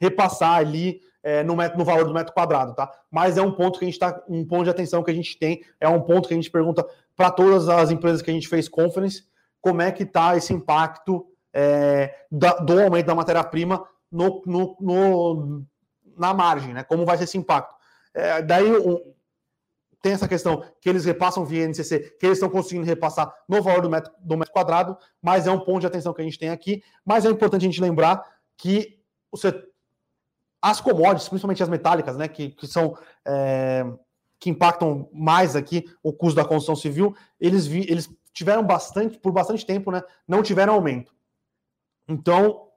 repassar 0.00 0.56
ali 0.56 1.00
é, 1.22 1.42
no, 1.42 1.56
metro, 1.56 1.78
no 1.78 1.84
valor 1.84 2.04
do 2.04 2.14
metro 2.14 2.32
quadrado, 2.32 2.74
tá? 2.74 2.90
Mas 3.10 3.36
é 3.36 3.42
um 3.42 3.52
ponto 3.52 3.78
que 3.78 3.84
a 3.84 3.88
gente 3.88 3.94
está, 3.94 4.22
um 4.28 4.44
ponto 4.44 4.64
de 4.64 4.70
atenção 4.70 5.02
que 5.02 5.10
a 5.10 5.14
gente 5.14 5.38
tem, 5.38 5.62
é 5.80 5.88
um 5.88 6.00
ponto 6.00 6.28
que 6.28 6.34
a 6.34 6.36
gente 6.36 6.50
pergunta 6.50 6.86
para 7.16 7.30
todas 7.30 7.68
as 7.68 7.90
empresas 7.90 8.22
que 8.22 8.30
a 8.30 8.34
gente 8.34 8.48
fez 8.48 8.68
conference, 8.68 9.24
como 9.60 9.80
é 9.80 9.92
que 9.92 10.02
está 10.02 10.36
esse 10.36 10.52
impacto 10.52 11.26
é, 11.52 12.14
da, 12.30 12.54
do 12.54 12.80
aumento 12.80 13.06
da 13.06 13.14
matéria-prima 13.14 13.86
no, 14.10 14.42
no, 14.44 14.76
no, 14.80 15.62
na 16.18 16.34
margem, 16.34 16.74
né? 16.74 16.82
Como 16.82 17.06
vai 17.06 17.16
ser 17.16 17.24
esse 17.24 17.38
impacto? 17.38 17.74
É, 18.14 18.42
daí 18.42 18.70
um, 18.70 19.00
tem 20.02 20.12
essa 20.12 20.26
questão 20.26 20.64
que 20.80 20.88
eles 20.88 21.04
repassam 21.04 21.44
via 21.44 21.64
NCC, 21.64 22.16
que 22.18 22.26
eles 22.26 22.38
estão 22.38 22.50
conseguindo 22.50 22.84
repassar 22.84 23.32
no 23.48 23.62
valor 23.62 23.82
do 23.82 23.88
metro, 23.88 24.12
do 24.18 24.36
metro 24.36 24.52
quadrado, 24.52 24.98
mas 25.22 25.46
é 25.46 25.52
um 25.52 25.60
ponto 25.60 25.80
de 25.80 25.86
atenção 25.86 26.12
que 26.12 26.20
a 26.20 26.24
gente 26.24 26.38
tem 26.38 26.50
aqui. 26.50 26.82
Mas 27.04 27.24
é 27.24 27.30
importante 27.30 27.62
a 27.62 27.68
gente 27.70 27.80
lembrar 27.80 28.22
que 28.56 28.98
o 29.30 29.36
setor 29.36 29.71
as 30.62 30.80
commodities, 30.80 31.28
principalmente 31.28 31.62
as 31.62 31.68
metálicas, 31.68 32.16
né, 32.16 32.28
que, 32.28 32.50
que 32.50 32.68
são 32.68 32.96
é, 33.26 33.84
que 34.38 34.48
impactam 34.48 35.08
mais 35.12 35.56
aqui 35.56 35.84
o 36.02 36.12
custo 36.12 36.36
da 36.36 36.44
construção 36.44 36.76
civil, 36.76 37.14
eles, 37.40 37.66
vi, 37.66 37.84
eles 37.88 38.08
tiveram 38.32 38.64
bastante, 38.64 39.18
por 39.18 39.32
bastante 39.32 39.66
tempo, 39.66 39.90
né, 39.90 40.02
não 40.26 40.42
tiveram 40.42 40.74
aumento. 40.74 41.12
Então, 42.08 42.68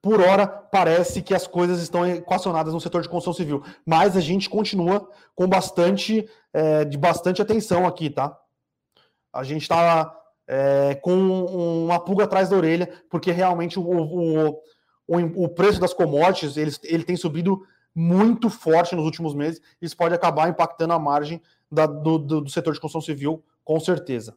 por 0.00 0.20
hora, 0.20 0.46
parece 0.46 1.22
que 1.22 1.34
as 1.34 1.46
coisas 1.46 1.82
estão 1.82 2.06
equacionadas 2.06 2.72
no 2.72 2.80
setor 2.80 3.02
de 3.02 3.08
construção 3.08 3.32
civil, 3.32 3.62
mas 3.84 4.16
a 4.16 4.20
gente 4.20 4.48
continua 4.48 5.08
com 5.34 5.46
bastante, 5.46 6.28
é, 6.52 6.84
de 6.84 6.96
bastante 6.96 7.42
atenção 7.42 7.86
aqui, 7.86 8.08
tá? 8.08 8.36
A 9.32 9.44
gente 9.44 9.62
está 9.62 10.16
é, 10.48 10.94
com 10.96 11.12
uma 11.14 12.00
pulga 12.00 12.24
atrás 12.24 12.48
da 12.48 12.56
orelha, 12.56 12.90
porque 13.08 13.30
realmente 13.30 13.78
o, 13.78 13.82
o 13.82 14.60
o, 15.10 15.44
o 15.44 15.48
preço 15.48 15.80
das 15.80 15.92
commodities 15.92 16.56
ele, 16.56 16.70
ele 16.84 17.02
tem 17.02 17.16
subido 17.16 17.66
muito 17.92 18.48
forte 18.48 18.94
nos 18.94 19.04
últimos 19.04 19.34
meses. 19.34 19.60
Isso 19.82 19.96
pode 19.96 20.14
acabar 20.14 20.48
impactando 20.48 20.92
a 20.92 20.98
margem 20.98 21.42
da, 21.70 21.84
do, 21.86 22.16
do, 22.16 22.40
do, 22.42 22.50
setor 22.50 22.72
de 22.72 22.80
construção 22.80 23.00
civil, 23.04 23.42
com 23.64 23.80
certeza. 23.80 24.36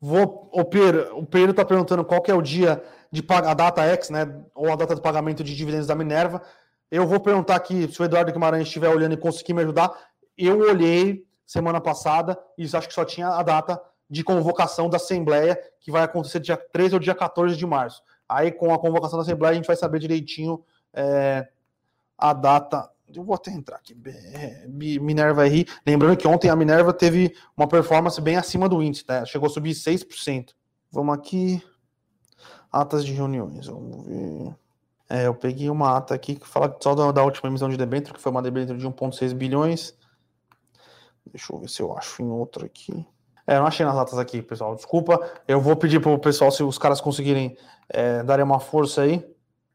Vou, 0.00 0.48
o 0.52 0.64
Pedro 0.64 1.50
está 1.50 1.64
perguntando 1.64 2.04
qual 2.04 2.22
que 2.22 2.30
é 2.30 2.34
o 2.34 2.40
dia 2.40 2.82
de 3.10 3.24
a 3.28 3.52
data 3.52 3.82
X, 3.82 4.10
né, 4.10 4.32
ou 4.54 4.72
a 4.72 4.76
data 4.76 4.94
de 4.94 5.00
pagamento 5.00 5.42
de 5.42 5.56
dividendos 5.56 5.88
da 5.88 5.94
Minerva. 5.96 6.40
Eu 6.88 7.06
vou 7.06 7.18
perguntar 7.18 7.56
aqui 7.56 7.92
se 7.92 8.00
o 8.00 8.04
Eduardo 8.04 8.32
Guimarães 8.32 8.68
estiver 8.68 8.88
olhando 8.88 9.14
e 9.14 9.16
conseguir 9.16 9.52
me 9.54 9.62
ajudar. 9.62 9.92
Eu 10.38 10.60
olhei 10.60 11.24
semana 11.44 11.80
passada 11.80 12.38
e 12.56 12.64
acho 12.64 12.86
que 12.86 12.94
só 12.94 13.04
tinha 13.04 13.28
a 13.28 13.42
data 13.42 13.80
de 14.08 14.22
convocação 14.22 14.88
da 14.88 14.96
Assembleia, 14.96 15.60
que 15.80 15.90
vai 15.90 16.02
acontecer 16.02 16.40
dia 16.40 16.56
13 16.56 16.94
ou 16.94 17.00
dia 17.00 17.14
14 17.14 17.56
de 17.56 17.66
março. 17.66 18.02
Aí, 18.30 18.52
com 18.52 18.72
a 18.72 18.78
convocação 18.78 19.18
da 19.18 19.24
Assembleia, 19.24 19.50
a 19.50 19.54
gente 19.56 19.66
vai 19.66 19.74
saber 19.74 19.98
direitinho 19.98 20.62
é, 20.94 21.48
a 22.16 22.32
data. 22.32 22.88
Eu 23.12 23.24
vou 23.24 23.34
até 23.34 23.50
entrar 23.50 23.76
aqui. 23.76 23.92
Minerva 25.00 25.44
RI. 25.44 25.66
Lembrando 25.84 26.16
que 26.16 26.28
ontem 26.28 26.48
a 26.48 26.54
Minerva 26.54 26.92
teve 26.92 27.34
uma 27.56 27.66
performance 27.66 28.20
bem 28.20 28.36
acima 28.36 28.68
do 28.68 28.80
índice, 28.80 29.04
tá? 29.04 29.24
Chegou 29.24 29.48
a 29.48 29.50
subir 29.50 29.72
6%. 29.72 30.50
Vamos 30.92 31.12
aqui. 31.12 31.60
Atas 32.70 33.04
de 33.04 33.12
reuniões. 33.12 33.66
Vamos 33.66 34.06
ver. 34.06 34.54
É, 35.08 35.26
eu 35.26 35.34
peguei 35.34 35.68
uma 35.68 35.96
ata 35.96 36.14
aqui 36.14 36.36
que 36.36 36.46
fala 36.46 36.76
só 36.80 36.94
da, 36.94 37.10
da 37.10 37.24
última 37.24 37.48
emissão 37.48 37.68
de 37.68 37.76
debênture, 37.76 38.14
que 38.14 38.20
foi 38.20 38.30
uma 38.30 38.40
debênture 38.40 38.78
de 38.78 38.86
1,6 38.86 39.34
bilhões. 39.34 39.92
Deixa 41.26 41.52
eu 41.52 41.58
ver 41.58 41.68
se 41.68 41.82
eu 41.82 41.98
acho 41.98 42.22
em 42.22 42.28
outro 42.30 42.64
aqui. 42.64 43.04
É, 43.46 43.58
não 43.58 43.66
achei 43.66 43.84
nas 43.84 43.96
atas 43.96 44.18
aqui, 44.18 44.42
pessoal. 44.42 44.74
Desculpa. 44.74 45.20
Eu 45.46 45.60
vou 45.60 45.74
pedir 45.76 46.00
para 46.00 46.10
o 46.10 46.18
pessoal, 46.18 46.50
se 46.50 46.62
os 46.62 46.78
caras 46.78 47.00
conseguirem 47.00 47.56
é, 47.88 48.22
darem 48.22 48.44
uma 48.44 48.60
força 48.60 49.02
aí 49.02 49.24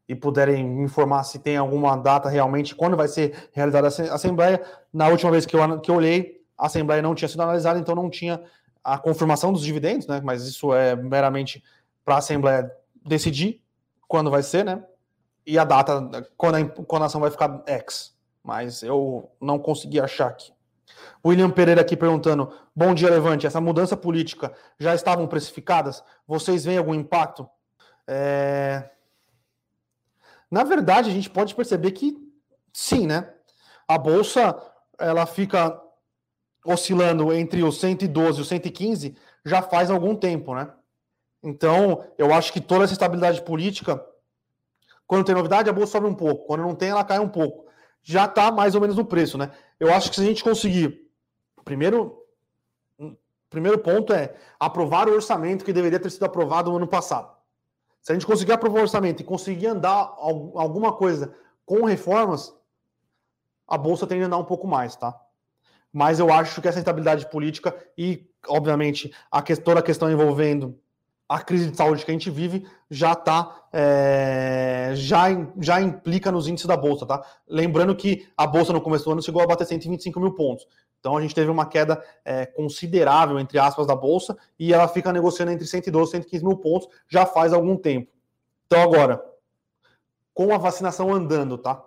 e 0.08 0.14
puderem 0.14 0.64
me 0.64 0.84
informar 0.84 1.24
se 1.24 1.38
tem 1.38 1.56
alguma 1.56 1.96
data 1.96 2.28
realmente, 2.28 2.74
quando 2.74 2.96
vai 2.96 3.08
ser 3.08 3.48
realizada 3.52 3.88
a 3.88 4.14
Assembleia. 4.14 4.62
Na 4.92 5.08
última 5.08 5.30
vez 5.30 5.44
que 5.44 5.56
eu, 5.56 5.80
que 5.80 5.90
eu 5.90 5.96
olhei, 5.96 6.40
a 6.56 6.66
Assembleia 6.66 7.02
não 7.02 7.14
tinha 7.14 7.28
sido 7.28 7.42
analisada, 7.42 7.78
então 7.78 7.94
não 7.94 8.08
tinha 8.08 8.40
a 8.82 8.96
confirmação 8.98 9.52
dos 9.52 9.62
dividendos, 9.62 10.06
né? 10.06 10.20
Mas 10.22 10.46
isso 10.46 10.72
é 10.72 10.94
meramente 10.94 11.62
para 12.04 12.14
a 12.14 12.18
Assembleia 12.18 12.70
decidir 13.04 13.60
quando 14.06 14.30
vai 14.30 14.42
ser, 14.42 14.64
né? 14.64 14.82
E 15.44 15.58
a 15.58 15.64
data, 15.64 16.28
quando 16.36 16.54
a, 16.54 16.64
quando 16.84 17.02
a 17.02 17.06
ação 17.06 17.20
vai 17.20 17.30
ficar 17.30 17.62
X. 17.66 18.14
Mas 18.42 18.82
eu 18.82 19.28
não 19.40 19.58
consegui 19.58 20.00
achar 20.00 20.28
aqui. 20.28 20.52
William 21.24 21.50
Pereira 21.50 21.80
aqui 21.80 21.96
perguntando: 21.96 22.52
Bom 22.74 22.94
dia, 22.94 23.10
Levante. 23.10 23.46
Essa 23.46 23.60
mudança 23.60 23.96
política 23.96 24.52
já 24.78 24.94
estavam 24.94 25.26
precificadas? 25.26 26.02
Vocês 26.26 26.64
veem 26.64 26.78
algum 26.78 26.94
impacto? 26.94 27.48
É... 28.06 28.90
Na 30.50 30.62
verdade, 30.62 31.10
a 31.10 31.12
gente 31.12 31.28
pode 31.28 31.54
perceber 31.54 31.92
que 31.92 32.16
sim, 32.72 33.06
né? 33.06 33.32
A 33.88 33.98
bolsa 33.98 34.56
ela 34.98 35.26
fica 35.26 35.80
oscilando 36.64 37.32
entre 37.32 37.62
os 37.62 37.78
112 37.78 38.38
e 38.38 38.42
os 38.42 38.48
115 38.48 39.16
já 39.44 39.62
faz 39.62 39.90
algum 39.90 40.14
tempo, 40.14 40.54
né? 40.54 40.72
Então, 41.42 42.04
eu 42.18 42.34
acho 42.34 42.52
que 42.52 42.60
toda 42.60 42.84
essa 42.84 42.92
estabilidade 42.92 43.42
política, 43.42 44.04
quando 45.06 45.24
tem 45.24 45.34
novidade, 45.34 45.70
a 45.70 45.72
bolsa 45.72 45.92
sobe 45.92 46.06
um 46.06 46.14
pouco, 46.14 46.46
quando 46.46 46.62
não 46.62 46.74
tem, 46.74 46.90
ela 46.90 47.04
cai 47.04 47.20
um 47.20 47.28
pouco. 47.28 47.65
Já 48.08 48.26
está 48.26 48.52
mais 48.52 48.76
ou 48.76 48.80
menos 48.80 48.96
no 48.96 49.04
preço, 49.04 49.36
né? 49.36 49.50
Eu 49.80 49.92
acho 49.92 50.10
que 50.10 50.14
se 50.14 50.22
a 50.22 50.24
gente 50.24 50.44
conseguir, 50.44 51.10
primeiro, 51.64 52.16
primeiro 53.50 53.80
ponto 53.80 54.12
é 54.12 54.36
aprovar 54.60 55.08
o 55.08 55.12
orçamento 55.12 55.64
que 55.64 55.72
deveria 55.72 55.98
ter 55.98 56.10
sido 56.10 56.24
aprovado 56.24 56.70
no 56.70 56.76
ano 56.76 56.86
passado. 56.86 57.36
Se 58.00 58.12
a 58.12 58.14
gente 58.14 58.24
conseguir 58.24 58.52
aprovar 58.52 58.78
o 58.78 58.82
orçamento 58.82 59.22
e 59.22 59.24
conseguir 59.24 59.66
andar 59.66 60.14
alguma 60.18 60.92
coisa 60.92 61.34
com 61.64 61.84
reformas, 61.84 62.54
a 63.66 63.76
bolsa 63.76 64.06
tende 64.06 64.22
a 64.22 64.26
andar 64.26 64.38
um 64.38 64.44
pouco 64.44 64.68
mais, 64.68 64.94
tá? 64.94 65.20
Mas 65.92 66.20
eu 66.20 66.32
acho 66.32 66.62
que 66.62 66.68
essa 66.68 66.78
estabilidade 66.78 67.28
política 67.28 67.74
e, 67.98 68.30
obviamente, 68.46 69.12
a 69.28 69.42
que, 69.42 69.56
toda 69.56 69.80
a 69.80 69.82
questão 69.82 70.08
envolvendo 70.08 70.78
a 71.28 71.40
crise 71.40 71.70
de 71.70 71.76
saúde 71.76 72.04
que 72.04 72.10
a 72.10 72.14
gente 72.14 72.30
vive 72.30 72.66
já 72.90 73.14
tá 73.14 73.66
é, 73.72 74.92
já, 74.94 75.26
já 75.60 75.80
implica 75.80 76.30
nos 76.30 76.46
índices 76.46 76.68
da 76.68 76.76
bolsa, 76.76 77.04
tá? 77.04 77.24
Lembrando 77.48 77.96
que 77.96 78.28
a 78.36 78.46
bolsa 78.46 78.72
no 78.72 78.80
começo 78.80 79.04
do 79.04 79.12
ano 79.12 79.22
chegou 79.22 79.42
a 79.42 79.46
bater 79.46 79.66
125 79.66 80.20
mil 80.20 80.34
pontos. 80.34 80.66
Então 81.00 81.16
a 81.16 81.20
gente 81.20 81.34
teve 81.34 81.50
uma 81.50 81.66
queda 81.66 82.02
é, 82.24 82.46
considerável, 82.46 83.38
entre 83.38 83.58
aspas, 83.58 83.86
da 83.86 83.94
bolsa, 83.94 84.36
e 84.58 84.72
ela 84.72 84.88
fica 84.88 85.12
negociando 85.12 85.52
entre 85.52 85.66
112 85.66 86.10
e 86.10 86.12
115 86.12 86.44
mil 86.44 86.56
pontos 86.56 86.88
já 87.08 87.26
faz 87.26 87.52
algum 87.52 87.76
tempo. 87.76 88.10
Então, 88.66 88.82
agora, 88.82 89.24
com 90.34 90.54
a 90.54 90.58
vacinação 90.58 91.12
andando, 91.12 91.58
tá? 91.58 91.82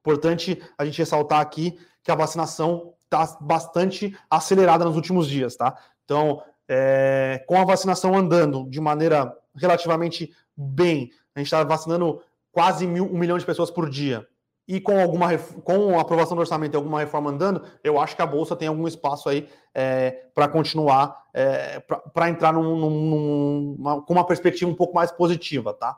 Importante 0.00 0.62
a 0.78 0.84
gente 0.84 0.98
ressaltar 0.98 1.40
aqui 1.40 1.78
que 2.02 2.10
a 2.10 2.14
vacinação 2.14 2.94
está 3.04 3.36
bastante 3.40 4.16
acelerada 4.30 4.84
nos 4.84 4.96
últimos 4.96 5.28
dias, 5.28 5.56
tá? 5.56 5.76
Então, 6.04 6.42
é, 6.68 7.44
com 7.46 7.56
a 7.60 7.64
vacinação 7.64 8.16
andando 8.16 8.68
de 8.68 8.80
maneira 8.80 9.32
relativamente 9.54 10.32
bem, 10.56 11.10
a 11.34 11.38
gente 11.38 11.46
está 11.46 11.62
vacinando 11.62 12.20
quase 12.52 12.86
mil, 12.86 13.04
um 13.04 13.18
milhão 13.18 13.38
de 13.38 13.44
pessoas 13.44 13.70
por 13.70 13.88
dia 13.88 14.26
e 14.68 14.80
com 14.80 15.00
alguma 15.00 15.36
com 15.62 15.96
a 15.96 16.02
aprovação 16.02 16.36
do 16.36 16.40
orçamento 16.40 16.74
e 16.74 16.76
alguma 16.76 17.00
reforma 17.00 17.30
andando, 17.30 17.62
eu 17.84 18.00
acho 18.00 18.16
que 18.16 18.22
a 18.22 18.26
bolsa 18.26 18.56
tem 18.56 18.66
algum 18.66 18.88
espaço 18.88 19.28
aí 19.28 19.48
é, 19.72 20.24
para 20.34 20.48
continuar, 20.48 21.16
é, 21.32 21.80
para 22.12 22.28
entrar 22.28 22.52
num, 22.52 22.76
num, 22.76 24.02
com 24.04 24.12
uma 24.12 24.26
perspectiva 24.26 24.70
um 24.70 24.74
pouco 24.74 24.94
mais 24.94 25.12
positiva, 25.12 25.72
tá? 25.72 25.96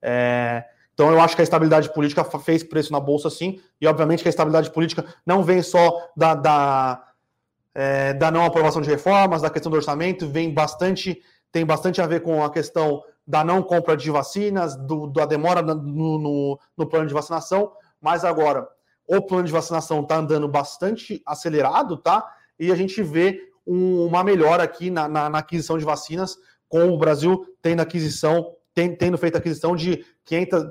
É, 0.00 0.64
então 0.94 1.10
eu 1.10 1.20
acho 1.20 1.34
que 1.34 1.42
a 1.42 1.44
estabilidade 1.44 1.92
política 1.92 2.24
fez 2.24 2.62
preço 2.62 2.90
na 2.90 3.00
bolsa, 3.00 3.28
sim, 3.28 3.60
e 3.78 3.86
obviamente 3.86 4.22
que 4.22 4.28
a 4.28 4.30
estabilidade 4.30 4.70
política 4.70 5.04
não 5.26 5.42
vem 5.42 5.60
só 5.60 6.08
da, 6.16 6.34
da, 6.34 7.04
é, 7.76 8.14
da 8.14 8.30
não 8.30 8.44
aprovação 8.44 8.82
de 8.82 8.90
reformas, 8.90 9.42
da 9.42 9.50
questão 9.50 9.70
do 9.70 9.76
orçamento, 9.76 10.26
vem 10.26 10.52
bastante, 10.52 11.20
tem 11.52 11.64
bastante 11.64 12.00
a 12.00 12.06
ver 12.06 12.22
com 12.22 12.42
a 12.42 12.50
questão 12.50 13.02
da 13.26 13.44
não 13.44 13.62
compra 13.62 13.96
de 13.96 14.10
vacinas, 14.10 14.76
do, 14.76 15.06
da 15.06 15.26
demora 15.26 15.60
no, 15.60 15.74
no, 15.74 16.58
no 16.76 16.86
plano 16.86 17.06
de 17.06 17.14
vacinação 17.14 17.72
mas 18.00 18.24
agora 18.24 18.68
o 19.06 19.22
plano 19.22 19.44
de 19.44 19.52
vacinação 19.52 20.00
está 20.00 20.16
andando 20.16 20.48
bastante 20.48 21.22
acelerado, 21.24 21.96
tá? 21.96 22.24
E 22.58 22.72
a 22.72 22.76
gente 22.76 23.02
vê 23.02 23.40
um, 23.66 24.06
uma 24.06 24.24
melhora 24.24 24.62
aqui 24.62 24.90
na, 24.90 25.08
na, 25.08 25.28
na, 25.28 25.38
aquisição 25.38 25.78
de 25.78 25.84
vacinas, 25.84 26.36
com 26.68 26.88
o 26.90 26.98
Brasil 26.98 27.44
tendo 27.62 27.80
aquisição, 27.80 28.54
tem, 28.74 28.94
tendo 28.94 29.16
feito 29.16 29.36
aquisição 29.36 29.76
de 29.76 30.04
500, 30.24 30.66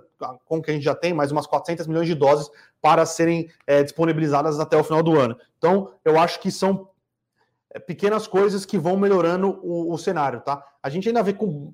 como 0.45 0.61
que 0.61 0.71
a 0.71 0.73
gente 0.73 0.83
já 0.83 0.95
tem, 0.95 1.13
mais 1.13 1.31
umas 1.31 1.47
400 1.47 1.87
milhões 1.87 2.07
de 2.07 2.15
doses 2.15 2.49
para 2.81 3.05
serem 3.05 3.49
é, 3.65 3.83
disponibilizadas 3.83 4.59
até 4.59 4.77
o 4.77 4.83
final 4.83 5.01
do 5.01 5.19
ano. 5.19 5.37
Então, 5.57 5.91
eu 6.03 6.19
acho 6.19 6.39
que 6.39 6.51
são 6.51 6.89
pequenas 7.79 8.27
coisas 8.27 8.65
que 8.65 8.77
vão 8.77 8.97
melhorando 8.97 9.59
o, 9.63 9.93
o 9.93 9.97
cenário, 9.97 10.41
tá? 10.41 10.63
A 10.81 10.89
gente 10.89 11.07
ainda 11.07 11.23
vê 11.23 11.33
com 11.33 11.73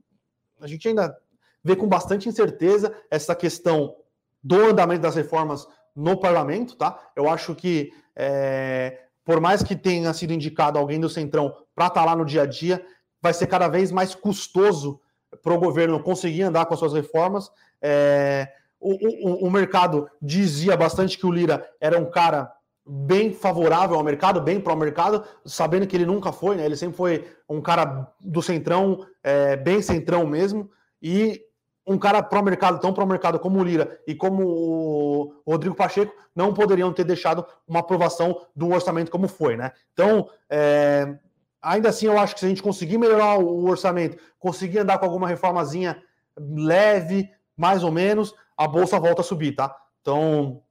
a 0.60 0.68
gente 0.68 0.88
ainda 0.88 1.18
vê 1.64 1.76
com 1.76 1.88
bastante 1.88 2.30
incerteza 2.30 2.94
essa 3.10 3.36
questão 3.36 3.96
do 4.44 4.56
andamento 4.66 5.02
das 5.02 5.16
reformas 5.16 5.68
no 5.96 6.20
parlamento, 6.20 6.76
tá? 6.76 7.00
Eu 7.16 7.30
acho 7.30 7.54
que, 7.56 7.92
é, 8.16 9.00
por 9.24 9.40
mais 9.40 9.64
que 9.64 9.76
tenha 9.76 10.14
sido 10.14 10.34
indicado 10.34 10.80
alguém 10.80 11.00
do 11.00 11.10
Centrão 11.10 11.56
para 11.76 11.88
estar 11.88 12.02
tá 12.02 12.06
lá 12.06 12.16
no 12.16 12.26
dia 12.26 12.44
a 12.44 12.46
dia, 12.46 12.84
vai 13.22 13.34
ser 13.34 13.48
cada 13.48 13.68
vez 13.68 13.92
mais 13.92 14.16
custoso 14.16 15.00
para 15.42 15.54
o 15.54 15.60
governo 15.60 16.02
conseguir 16.02 16.44
andar 16.44 16.66
com 16.66 16.74
as 16.74 16.80
suas 16.80 16.94
reformas. 16.94 17.52
É, 17.82 18.48
o, 18.80 19.46
o, 19.46 19.48
o, 19.48 19.52
mercado 19.52 20.10
dizia 20.22 20.76
bastante 20.76 21.18
que 21.18 21.26
o 21.26 21.32
Lira 21.32 21.70
era 21.80 22.00
um 22.00 22.10
cara 22.10 22.52
bem 22.86 23.34
favorável 23.34 23.96
ao 23.96 24.04
mercado, 24.04 24.42
bem 24.42 24.60
para 24.60 24.74
o 24.74 24.78
mercado, 24.78 25.24
sabendo 25.46 25.88
que 25.88 25.96
ele 25.96 26.06
nunca 26.06 26.32
foi, 26.32 26.56
né? 26.56 26.66
Ele 26.66 26.76
sempre 26.76 26.98
foi 26.98 27.28
um 27.48 27.62
cara 27.62 28.12
do 28.20 28.42
centrão, 28.42 29.06
é, 29.24 29.56
bem 29.56 29.82
centrão 29.82 30.26
mesmo, 30.26 30.70
e 31.02 31.42
um 31.86 31.98
cara 31.98 32.22
pró-mercado, 32.22 32.80
tão 32.80 32.94
pró-mercado 32.94 33.40
como 33.40 33.60
o 33.60 33.64
Lira 33.64 34.00
e 34.08 34.16
como 34.16 34.44
o 34.46 35.34
Rodrigo 35.46 35.76
Pacheco 35.76 36.14
não 36.36 36.54
poderiam 36.54 36.94
ter 36.94 37.04
deixado 37.04 37.46
uma 37.68 37.80
aprovação 37.80 38.46
do 38.56 38.70
orçamento 38.70 39.12
como 39.12 39.28
foi, 39.28 39.58
né? 39.58 39.72
Então, 39.94 40.30
é, 40.50 41.18
ainda 41.62 41.90
assim, 41.90 42.06
eu 42.06 42.18
acho 42.18 42.34
que 42.34 42.40
se 42.40 42.46
a 42.46 42.50
gente 42.50 42.64
conseguir 42.64 42.98
melhorar 42.98 43.38
o 43.38 43.66
orçamento, 43.66 44.18
conseguir 44.40 44.80
andar 44.80 44.98
com 44.98 45.06
alguma 45.06 45.28
reformazinha 45.28 46.02
leve, 46.38 47.30
mais 47.58 47.84
ou 47.84 47.92
menos, 47.92 48.34
a 48.58 48.68
bolsa 48.68 49.00
volta 49.00 49.22
a 49.22 49.26
subir, 49.26 49.56
tá? 49.56 49.76
Então, 50.02 50.62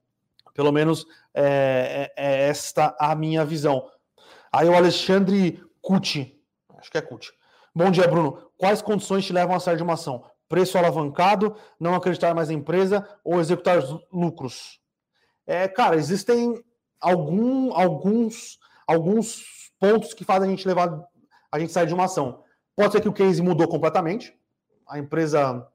pelo 0.61 0.71
menos 0.71 1.07
é, 1.33 2.11
é, 2.15 2.23
é 2.23 2.49
esta 2.49 2.95
a 2.99 3.15
minha 3.15 3.43
visão. 3.43 3.89
Aí 4.53 4.69
o 4.69 4.75
Alexandre 4.75 5.59
Cuti, 5.81 6.39
acho 6.77 6.91
que 6.91 6.99
é 6.99 7.01
Cuti. 7.01 7.31
Bom 7.73 7.89
dia, 7.89 8.07
Bruno. 8.07 8.51
Quais 8.59 8.79
condições 8.79 9.25
te 9.25 9.33
levam 9.33 9.55
a 9.55 9.59
sair 9.59 9.77
de 9.77 9.81
uma 9.81 9.93
ação? 9.93 10.23
preço 10.47 10.77
alavancado, 10.77 11.55
não 11.79 11.95
acreditar 11.95 12.35
mais 12.35 12.49
na 12.49 12.53
empresa 12.53 13.07
ou 13.23 13.39
executar 13.39 13.81
lucros? 14.11 14.79
É, 15.47 15.67
cara, 15.67 15.95
existem 15.95 16.61
algum, 16.99 17.73
alguns, 17.73 18.59
alguns 18.85 19.43
pontos 19.79 20.13
que 20.13 20.23
fazem 20.23 20.49
a 20.49 20.51
gente 20.51 20.67
levar 20.67 21.07
a 21.51 21.57
gente 21.57 21.71
sair 21.71 21.87
de 21.87 21.93
uma 21.93 22.05
ação. 22.05 22.43
Pode 22.75 22.91
ser 22.91 23.01
que 23.01 23.09
o 23.09 23.13
case 23.13 23.41
mudou 23.41 23.67
completamente, 23.67 24.37
a 24.87 24.99
empresa 24.99 25.67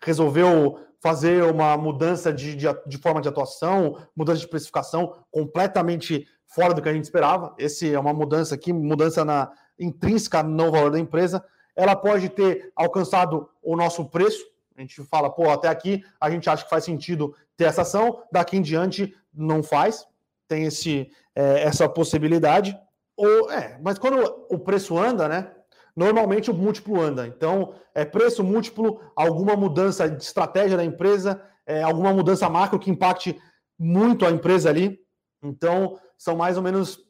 resolveu 0.00 0.87
fazer 1.00 1.44
uma 1.44 1.76
mudança 1.76 2.32
de, 2.32 2.56
de, 2.56 2.66
de, 2.86 2.98
forma 2.98 3.20
de 3.20 3.28
atuação, 3.28 3.98
mudança 4.16 4.40
de 4.40 4.48
precificação 4.48 5.14
completamente 5.30 6.26
fora 6.46 6.74
do 6.74 6.82
que 6.82 6.88
a 6.88 6.92
gente 6.92 7.04
esperava. 7.04 7.54
Esse 7.58 7.94
é 7.94 7.98
uma 7.98 8.12
mudança 8.12 8.54
aqui, 8.54 8.72
mudança 8.72 9.24
na 9.24 9.50
intrínseca 9.78 10.42
no 10.42 10.70
valor 10.70 10.90
da 10.90 10.98
empresa 10.98 11.44
ela 11.78 11.94
pode 11.94 12.28
ter 12.28 12.72
alcançado 12.74 13.48
o 13.62 13.76
nosso 13.76 14.04
preço. 14.06 14.44
A 14.76 14.80
gente 14.80 15.00
fala, 15.04 15.30
pô, 15.30 15.48
até 15.48 15.68
aqui 15.68 16.04
a 16.20 16.28
gente 16.28 16.50
acha 16.50 16.64
que 16.64 16.70
faz 16.70 16.82
sentido 16.82 17.32
ter 17.56 17.64
essa 17.64 17.82
ação, 17.82 18.20
daqui 18.32 18.56
em 18.56 18.62
diante 18.62 19.14
não 19.32 19.62
faz, 19.62 20.04
tem 20.48 20.64
esse, 20.64 21.08
é, 21.36 21.62
essa 21.62 21.88
possibilidade. 21.88 22.76
Ou, 23.16 23.48
é, 23.52 23.78
mas 23.80 23.96
quando 23.96 24.16
o 24.50 24.58
preço 24.58 24.98
anda, 24.98 25.28
né? 25.28 25.52
Normalmente 25.98 26.48
o 26.48 26.54
múltiplo 26.54 27.00
anda. 27.00 27.26
Então, 27.26 27.74
é 27.92 28.04
preço, 28.04 28.44
múltiplo, 28.44 29.00
alguma 29.16 29.56
mudança 29.56 30.08
de 30.08 30.22
estratégia 30.22 30.76
da 30.76 30.84
empresa, 30.84 31.42
é, 31.66 31.82
alguma 31.82 32.12
mudança 32.12 32.48
macro 32.48 32.78
que 32.78 32.88
impacte 32.88 33.36
muito 33.76 34.24
a 34.24 34.30
empresa 34.30 34.70
ali. 34.70 34.96
Então, 35.42 35.98
são 36.16 36.36
mais 36.36 36.56
ou 36.56 36.62
menos 36.62 37.00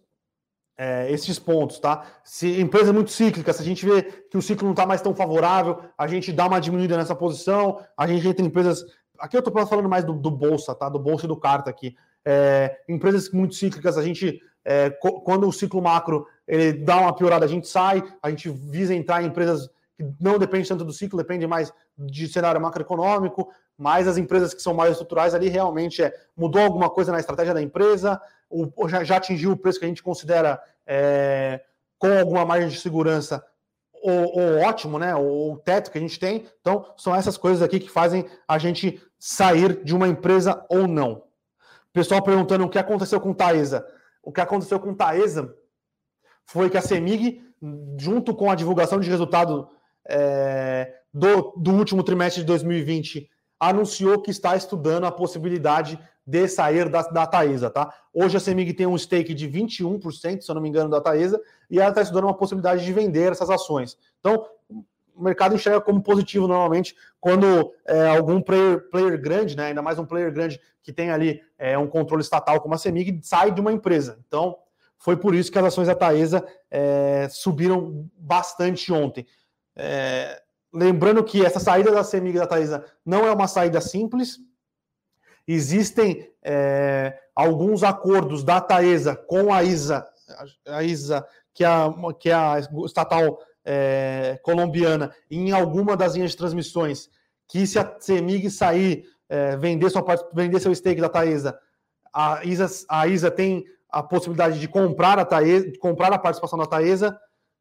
é, 0.79 1.13
esses 1.13 1.39
pontos, 1.39 1.79
tá? 1.79 2.03
Se 2.25 2.59
empresa 2.59 2.89
é 2.89 2.93
muito 2.95 3.11
cíclica, 3.11 3.53
se 3.53 3.61
a 3.61 3.65
gente 3.65 3.85
vê 3.85 4.03
que 4.03 4.39
o 4.39 4.43
ciclo 4.43 4.65
não 4.65 4.73
está 4.73 4.87
mais 4.87 5.03
tão 5.03 5.15
favorável, 5.15 5.83
a 5.99 6.07
gente 6.07 6.33
dá 6.33 6.47
uma 6.47 6.59
diminuída 6.59 6.97
nessa 6.97 7.15
posição, 7.15 7.85
a 7.95 8.07
gente 8.07 8.27
entra 8.27 8.43
em 8.43 8.49
empresas 8.49 8.87
aqui 9.19 9.37
eu 9.37 9.41
estou 9.41 9.67
falando 9.67 9.89
mais 9.89 10.05
do, 10.05 10.15
do, 10.15 10.31
Bolsa, 10.31 10.75
tá? 10.75 10.89
Do 10.89 10.99
Bolsa 10.99 11.27
e 11.27 11.29
do 11.29 11.37
Carta 11.37 11.69
aqui. 11.69 11.95
É, 12.25 12.79
empresas 12.89 13.31
muito 13.33 13.55
cíclicas, 13.55 13.99
a 13.99 14.03
gente, 14.03 14.41
é, 14.65 14.91
quando 15.25 15.47
o 15.47 15.53
ciclo 15.53 15.83
macro 15.83 16.27
ele 16.49 16.73
dá 16.73 16.99
uma 16.99 17.15
piorada, 17.15 17.45
a 17.45 17.49
gente 17.49 17.69
sai, 17.69 18.03
a 18.23 18.31
gente 18.31 18.49
visa 18.49 18.95
entrar 18.95 19.23
em 19.23 19.27
empresas 19.27 19.69
que 19.95 20.05
não 20.19 20.39
dependem 20.39 20.67
tanto 20.67 20.85
do 20.85 20.93
ciclo, 20.93 21.19
depende 21.19 21.47
mais 21.47 21.73
de 21.97 22.27
cenário 22.27 22.61
macroeconômico, 22.61 23.49
mas 23.77 24.09
as 24.09 24.17
empresas 24.17 24.55
que 24.55 24.63
são 24.63 24.73
mais 24.73 24.93
estruturais 24.93 25.35
ali 25.35 25.49
realmente 25.49 26.03
é 26.03 26.13
mudou 26.37 26.63
alguma 26.63 26.89
coisa 26.89 27.13
na 27.13 27.21
estratégia 27.21 27.53
da 27.53 27.61
empresa, 27.63 28.21
ou, 28.49 28.73
já, 28.89 29.05
já 29.05 29.17
atingiu 29.19 29.53
o 29.53 29.57
preço 29.57 29.79
que 29.79 29.85
a 29.85 29.89
gente 29.89 30.03
considera 30.03 30.61
é, 30.87 31.61
com 31.99 32.19
alguma 32.19 32.47
margem 32.47 32.69
de 32.69 32.81
segurança 32.81 33.45
o, 34.03 34.41
o, 34.41 34.59
ótimo, 34.61 34.99
né? 34.99 35.15
O, 35.15 35.53
o 35.53 35.59
teto 35.59 35.91
que 35.91 35.99
a 35.99 36.01
gente 36.01 36.19
tem. 36.19 36.47
Então, 36.61 36.87
são 36.97 37.15
essas 37.15 37.37
coisas 37.37 37.63
aqui 37.63 37.81
que 37.81 37.91
fazem 37.91 38.25
a 38.47 38.57
gente 38.59 39.03
sair 39.19 39.83
de 39.85 39.95
uma 39.95 40.09
empresa 40.09 40.65
ou 40.69 40.87
não. 40.87 41.25
Pessoal 41.93 42.23
perguntando 42.23 42.65
o 42.65 42.69
que 42.69 42.79
aconteceu 42.79 43.21
com 43.21 43.35
Taesa. 43.35 43.85
O 44.23 44.33
que 44.33 44.41
aconteceu 44.41 44.79
com 44.79 44.95
Taesa 44.95 45.55
foi 46.49 46.71
que 46.71 46.79
a 46.79 46.83
CEMIG, 46.83 47.43
junto 47.99 48.35
com 48.35 48.51
a 48.51 48.55
divulgação 48.55 48.99
de 48.99 49.11
resultado 49.11 49.69
é, 50.09 50.95
do, 51.13 51.53
do 51.57 51.73
último 51.73 52.03
trimestre 52.03 52.41
de 52.41 52.47
2020, 52.47 53.29
anunciou 53.61 54.23
que 54.23 54.31
está 54.31 54.57
estudando 54.57 55.05
a 55.05 55.13
possibilidade 55.13 55.99
de 56.27 56.49
sair 56.49 56.89
da, 56.89 57.03
da 57.03 57.27
Taesa, 57.27 57.69
tá? 57.69 57.93
Hoje 58.15 58.37
a 58.37 58.41
CEMIG 58.41 58.73
tem 58.73 58.87
um 58.87 58.97
stake 58.97 59.35
de 59.35 59.49
21%, 59.49 60.41
se 60.41 60.51
eu 60.51 60.55
não 60.55 60.63
me 60.63 60.69
engano, 60.69 60.89
da 60.89 61.01
Taesa, 61.01 61.41
e 61.71 61.79
ela 61.79 61.91
está 61.91 62.01
estudando 62.01 62.25
uma 62.25 62.37
possibilidade 62.37 62.85
de 62.85 62.93
vender 62.93 63.33
essas 63.33 63.51
ações. 63.51 63.99
Então, 64.21 64.47
o 65.15 65.23
mercado 65.23 65.55
enxerga 65.55 65.81
como 65.81 66.03
positivo 66.03 66.47
normalmente 66.47 66.95
quando 67.21 67.73
é, 67.87 68.09
algum 68.09 68.41
player, 68.41 68.89
player 68.89 69.21
grande, 69.21 69.57
né, 69.57 69.67
ainda 69.67 69.83
mais 69.83 69.99
um 69.99 70.07
player 70.07 70.33
grande 70.33 70.61
que 70.83 70.93
tem 70.93 71.11
ali 71.11 71.43
é, 71.59 71.77
um 71.77 71.87
controle 71.87 72.23
estatal 72.23 72.61
como 72.61 72.75
a 72.75 72.79
CEMIG, 72.79 73.21
sai 73.23 73.51
de 73.51 73.61
uma 73.61 73.73
empresa. 73.73 74.19
Então, 74.27 74.57
foi 74.99 75.17
por 75.17 75.35
isso 75.35 75.51
que 75.51 75.59
as 75.59 75.65
ações 75.65 75.87
da 75.87 75.95
Taesa 75.95 76.47
é, 76.71 77.29
subiram 77.31 78.09
bastante 78.17 78.93
ontem. 78.93 79.27
É, 79.77 80.43
lembrando 80.73 81.23
que 81.25 81.45
essa 81.45 81.61
saída 81.61 81.91
da 81.91 82.05
CEMIG 82.05 82.39
da 82.39 82.47
Taesa 82.47 82.85
não 83.07 83.27
é 83.27 83.33
uma 83.33 83.49
saída 83.49 83.81
simples, 83.81 84.39
Existem 85.49 86.31
é, 86.43 87.19
alguns 87.35 87.83
acordos 87.83 88.45
da 88.45 88.61
Taesa 88.61 89.17
com 89.17 89.51
a 89.51 89.65
ISA, 89.65 90.07
a 90.67 90.83
ISA, 90.83 91.27
que 91.55 91.65
é 91.65 91.67
a, 91.67 91.91
que 92.21 92.29
é 92.29 92.35
a 92.35 92.61
estatal 92.85 93.41
é, 93.65 94.39
colombiana, 94.43 95.11
em 95.31 95.51
alguma 95.51 95.97
das 95.97 96.15
linhas 96.15 96.33
de 96.33 96.37
transmissões, 96.37 97.09
que 97.49 97.67
se 97.67 97.79
a 97.79 97.97
CEMIG 97.99 98.51
sair, 98.51 99.07
é, 99.27 99.57
vender, 99.57 99.89
sua, 99.89 100.05
vender 100.35 100.61
seu 100.61 100.75
stake 100.75 101.01
da 101.01 101.09
Taesa, 101.09 101.59
a 102.13 102.45
ISA, 102.45 102.85
a 102.87 103.09
ISA 103.09 103.31
tem 103.31 103.65
a 103.91 104.03
possibilidade 104.03 104.61
de 104.61 104.69
comprar 104.69 105.19
a, 105.19 105.25
Taesa, 105.25 105.73
comprar 105.81 106.13
a 106.13 106.19
participação 106.19 106.59
da 106.59 106.67
Taesa, 106.67 107.19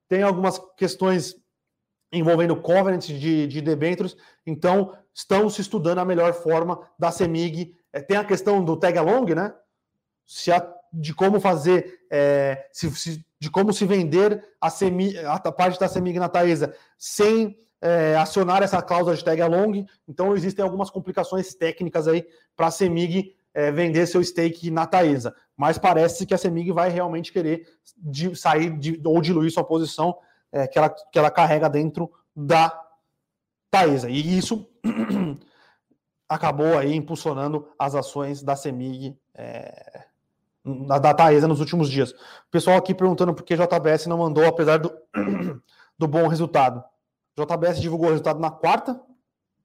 tem 0.07 0.23
algumas 0.23 0.59
questões 0.75 1.35
envolvendo 2.11 2.55
covenant 2.55 3.05
de, 3.05 3.47
de 3.47 3.61
debêntures, 3.61 4.15
então 4.45 4.93
estão 5.13 5.49
se 5.49 5.61
estudando 5.61 5.99
a 5.99 6.05
melhor 6.05 6.33
forma 6.33 6.79
da 6.97 7.11
CEMIG. 7.11 7.75
É, 7.91 7.99
tem 7.99 8.17
a 8.17 8.23
questão 8.23 8.63
do 8.63 8.77
tag 8.77 8.97
along, 8.97 9.33
né? 9.35 9.53
Se 10.25 10.51
a, 10.51 10.65
de 10.93 11.13
como 11.13 11.39
fazer, 11.39 12.01
é, 12.09 12.67
se, 12.71 12.89
se, 12.91 13.25
de 13.39 13.49
como 13.49 13.73
se 13.73 13.85
vender 13.85 14.43
a, 14.59 14.69
semi, 14.69 15.17
a 15.17 15.39
parte 15.51 15.79
da 15.79 15.87
CEMIG 15.87 16.19
na 16.19 16.29
Taesa 16.29 16.75
sem 16.97 17.57
é, 17.81 18.15
acionar 18.15 18.63
essa 18.63 18.81
cláusula 18.81 19.15
de 19.15 19.23
tag 19.23 19.41
along. 19.41 19.85
Então 20.07 20.35
existem 20.35 20.63
algumas 20.63 20.89
complicações 20.89 21.53
técnicas 21.53 22.07
aí 22.07 22.25
para 22.55 22.67
a 22.67 22.71
CEMIG 22.71 23.35
é, 23.57 23.71
vender 23.71 24.05
seu 24.05 24.23
stake 24.23 24.69
na 24.69 24.85
Taesa. 24.85 25.35
Mas 25.57 25.79
parece 25.79 26.27
que 26.27 26.33
a 26.35 26.37
CEMIG 26.37 26.71
vai 26.71 26.89
realmente 26.89 27.33
querer 27.33 27.67
de, 27.97 28.35
sair 28.35 28.69
de, 28.77 29.01
ou 29.03 29.19
diluir 29.19 29.51
sua 29.51 29.63
posição 29.63 30.15
é, 30.51 30.67
que, 30.67 30.77
ela, 30.77 30.89
que 30.91 31.17
ela 31.17 31.31
carrega 31.31 31.67
dentro 31.67 32.11
da 32.35 32.71
Taesa. 33.71 34.11
E 34.11 34.37
isso 34.37 34.69
acabou 36.29 36.77
aí 36.77 36.95
impulsionando 36.95 37.67
as 37.79 37.95
ações 37.95 38.43
da 38.43 38.55
Semig 38.55 39.17
é, 39.33 40.03
da 40.63 41.15
Taesa 41.15 41.47
nos 41.47 41.59
últimos 41.59 41.89
dias. 41.89 42.11
O 42.11 42.51
pessoal 42.51 42.77
aqui 42.77 42.93
perguntando 42.93 43.33
por 43.33 43.43
que 43.43 43.55
JBS 43.55 44.05
não 44.05 44.19
mandou, 44.19 44.45
apesar 44.45 44.77
do, 44.77 44.93
do 45.97 46.07
bom 46.07 46.27
resultado. 46.27 46.83
JBS 47.35 47.81
divulgou 47.81 48.09
o 48.09 48.11
resultado 48.11 48.39
na 48.39 48.51
quarta 48.51 49.01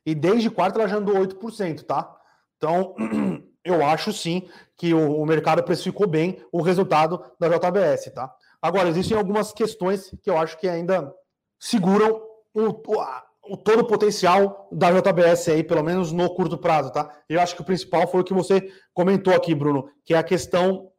e 0.07 0.14
desde 0.14 0.49
quarta 0.49 0.78
ela 0.78 0.88
já 0.88 0.97
andou 0.97 1.14
8%, 1.14 1.82
tá? 1.82 2.16
Então, 2.57 2.95
eu 3.64 3.84
acho 3.84 4.12
sim 4.12 4.48
que 4.76 4.92
o, 4.92 5.20
o 5.20 5.26
mercado 5.26 5.62
precificou 5.62 6.06
bem 6.06 6.44
o 6.50 6.62
resultado 6.62 7.24
da 7.38 7.48
JBS, 7.48 8.10
tá? 8.12 8.32
Agora, 8.60 8.88
existem 8.88 9.16
algumas 9.16 9.52
questões 9.52 10.14
que 10.22 10.30
eu 10.30 10.38
acho 10.38 10.58
que 10.58 10.68
ainda 10.68 11.12
seguram 11.58 12.22
o, 12.54 12.68
o, 12.68 13.52
o 13.52 13.56
todo 13.56 13.80
o 13.80 13.86
potencial 13.86 14.68
da 14.72 14.90
JBS 14.90 15.48
aí, 15.48 15.64
pelo 15.64 15.82
menos 15.82 16.12
no 16.12 16.32
curto 16.34 16.58
prazo, 16.58 16.92
tá? 16.92 17.10
Eu 17.28 17.40
acho 17.40 17.54
que 17.54 17.62
o 17.62 17.64
principal 17.64 18.06
foi 18.06 18.20
o 18.20 18.24
que 18.24 18.34
você 18.34 18.72
comentou 18.92 19.34
aqui, 19.34 19.54
Bruno, 19.54 19.88
que 20.04 20.14
é 20.14 20.18
a 20.18 20.22
questão 20.22 20.90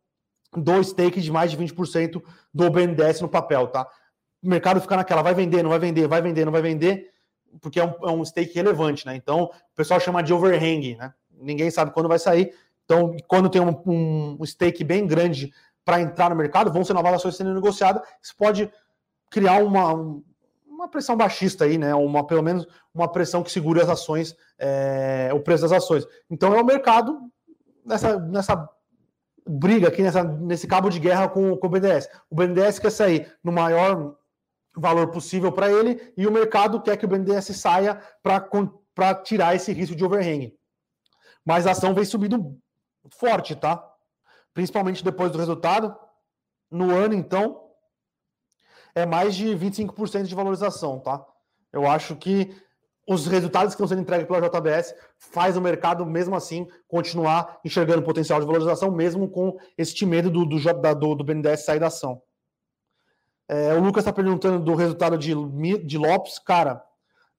do 0.55 0.83
stake 0.83 1.19
de 1.21 1.31
mais 1.31 1.51
de 1.51 1.57
20% 1.57 2.21
do 2.53 2.69
BNDES 2.69 3.21
no 3.21 3.29
papel, 3.29 3.67
tá? 3.67 3.87
O 4.41 4.47
mercado 4.47 4.81
fica 4.81 4.95
naquela, 4.95 5.21
vai 5.21 5.33
vender, 5.33 5.63
não 5.63 5.69
vai 5.69 5.79
vender, 5.79 6.07
vai 6.07 6.21
vender, 6.21 6.45
não 6.45 6.51
vai 6.51 6.61
vender, 6.61 7.11
porque 7.61 7.79
é 7.79 7.85
um, 7.85 7.93
é 8.07 8.11
um 8.11 8.25
stake 8.25 8.53
relevante, 8.53 9.05
né? 9.05 9.15
Então, 9.15 9.43
o 9.43 9.75
pessoal 9.75 9.99
chama 9.99 10.21
de 10.21 10.33
overhang, 10.33 10.95
né? 10.95 11.13
Ninguém 11.43 11.69
sabe 11.69 11.91
quando 11.91 12.09
vai 12.09 12.19
sair. 12.19 12.53
Então, 12.85 13.15
quando 13.27 13.49
tem 13.49 13.61
um, 13.61 14.37
um, 14.39 14.45
stake 14.45 14.83
bem 14.83 15.07
grande 15.07 15.53
para 15.85 16.01
entrar 16.01 16.29
no 16.29 16.35
mercado, 16.35 16.71
vão 16.71 16.83
ser 16.83 16.93
novas 16.93 17.13
ações 17.13 17.35
sendo 17.35 17.53
negociadas, 17.53 18.01
isso 18.21 18.35
pode 18.35 18.71
criar 19.29 19.63
uma, 19.63 19.93
uma 20.67 20.87
pressão 20.87 21.15
baixista 21.15 21.65
aí, 21.65 21.77
né? 21.77 21.93
Uma, 21.95 22.25
pelo 22.25 22.43
menos 22.43 22.67
uma 22.93 23.07
pressão 23.07 23.43
que 23.43 23.51
segure 23.51 23.81
as 23.81 23.89
ações, 23.89 24.35
é, 24.57 25.31
o 25.33 25.39
preço 25.39 25.63
das 25.63 25.71
ações. 25.71 26.05
Então 26.29 26.53
é 26.53 26.61
o 26.61 26.65
mercado 26.65 27.19
nessa, 27.85 28.19
nessa 28.19 28.69
briga 29.47 29.87
aqui, 29.87 30.01
nessa, 30.01 30.23
nesse 30.23 30.67
cabo 30.67 30.89
de 30.89 30.99
guerra 30.99 31.27
com, 31.27 31.55
com 31.57 31.67
o 31.67 31.69
BNDES. 31.69 32.09
O 32.29 32.35
BNDES 32.35 32.79
quer 32.79 32.91
sair 32.91 33.31
no 33.43 33.51
maior 33.51 34.15
valor 34.75 35.09
possível 35.09 35.51
para 35.51 35.71
ele 35.71 36.13
e 36.17 36.25
o 36.25 36.31
mercado 36.31 36.81
quer 36.81 36.97
que 36.97 37.05
o 37.05 37.07
BNDES 37.07 37.45
saia 37.55 37.99
para 38.21 39.15
tirar 39.15 39.55
esse 39.55 39.71
risco 39.71 39.95
de 39.95 40.03
overhang. 40.03 40.53
Mas 41.45 41.67
a 41.67 41.71
ação 41.71 41.93
vem 41.93 42.05
subindo 42.05 42.57
forte, 43.11 43.55
tá? 43.55 43.93
principalmente 44.53 45.03
depois 45.03 45.31
do 45.31 45.37
resultado. 45.37 45.95
No 46.71 46.91
ano, 46.91 47.13
então, 47.13 47.69
é 48.95 49.05
mais 49.05 49.35
de 49.35 49.47
25% 49.47 50.23
de 50.23 50.35
valorização, 50.35 50.99
tá? 50.99 51.23
Eu 51.71 51.87
acho 51.87 52.15
que 52.15 52.55
os 53.07 53.27
resultados 53.27 53.73
que 53.73 53.75
estão 53.75 53.87
sendo 53.87 54.01
entregues 54.01 54.27
pela 54.27 54.47
JBS 54.47 54.95
faz 55.17 55.57
o 55.57 55.61
mercado, 55.61 56.05
mesmo 56.05 56.35
assim, 56.35 56.67
continuar 56.87 57.59
enxergando 57.65 58.01
potencial 58.01 58.39
de 58.39 58.45
valorização, 58.45 58.91
mesmo 58.91 59.27
com 59.27 59.57
este 59.77 60.05
medo 60.05 60.31
do, 60.31 60.45
do, 60.45 60.57
do, 60.57 61.15
do 61.15 61.23
BNDES 61.23 61.65
sair 61.65 61.79
da 61.79 61.87
ação. 61.87 62.21
É, 63.47 63.73
o 63.73 63.81
Lucas 63.81 64.03
está 64.03 64.13
perguntando 64.13 64.63
do 64.63 64.73
resultado 64.73 65.17
de, 65.17 65.33
de 65.79 65.97
Lopes. 65.97 66.39
Cara, 66.39 66.81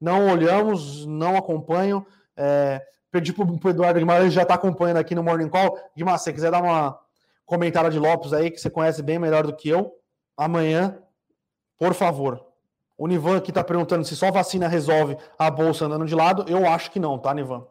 não 0.01 0.31
olhamos, 0.31 1.07
não 1.07 1.37
acompanho. 1.37 2.07
É, 2.37 2.85
pedi 3.15 3.33
para 3.33 3.45
o 3.47 3.71
Eduardo 3.71 4.01
Guimarães, 4.01 4.33
já 4.33 4.43
está 4.43 4.55
acompanhando 4.55 4.97
aqui 4.97 5.15
no 5.15 5.23
Morning 5.23 5.49
Call. 5.49 5.79
Guimarães, 5.97 6.23
se 6.23 6.25
você 6.25 6.33
quiser 6.33 6.51
dar 6.51 6.61
uma, 6.61 6.99
comentário 7.47 7.89
de 7.89 7.97
Lopes 7.97 8.33
aí, 8.33 8.51
que 8.51 8.59
você 8.59 8.69
conhece 8.69 9.05
bem 9.05 9.21
melhor 9.21 9.47
do 9.47 9.55
que 9.55 9.69
eu. 9.69 9.93
Amanhã, 10.37 10.99
por 11.79 11.95
favor. 11.95 12.45
O 12.99 13.07
Nivan 13.07 13.37
aqui 13.37 13.53
está 13.53 13.63
perguntando 13.63 14.05
se 14.05 14.17
só 14.17 14.33
vacina 14.33 14.67
resolve 14.67 15.17
a 15.39 15.49
bolsa 15.49 15.87
andando 15.87 16.07
de 16.07 16.15
lado. 16.15 16.45
Eu 16.49 16.69
acho 16.69 16.91
que 16.91 16.99
não, 16.99 17.17
tá, 17.17 17.33
Nivan? 17.33 17.65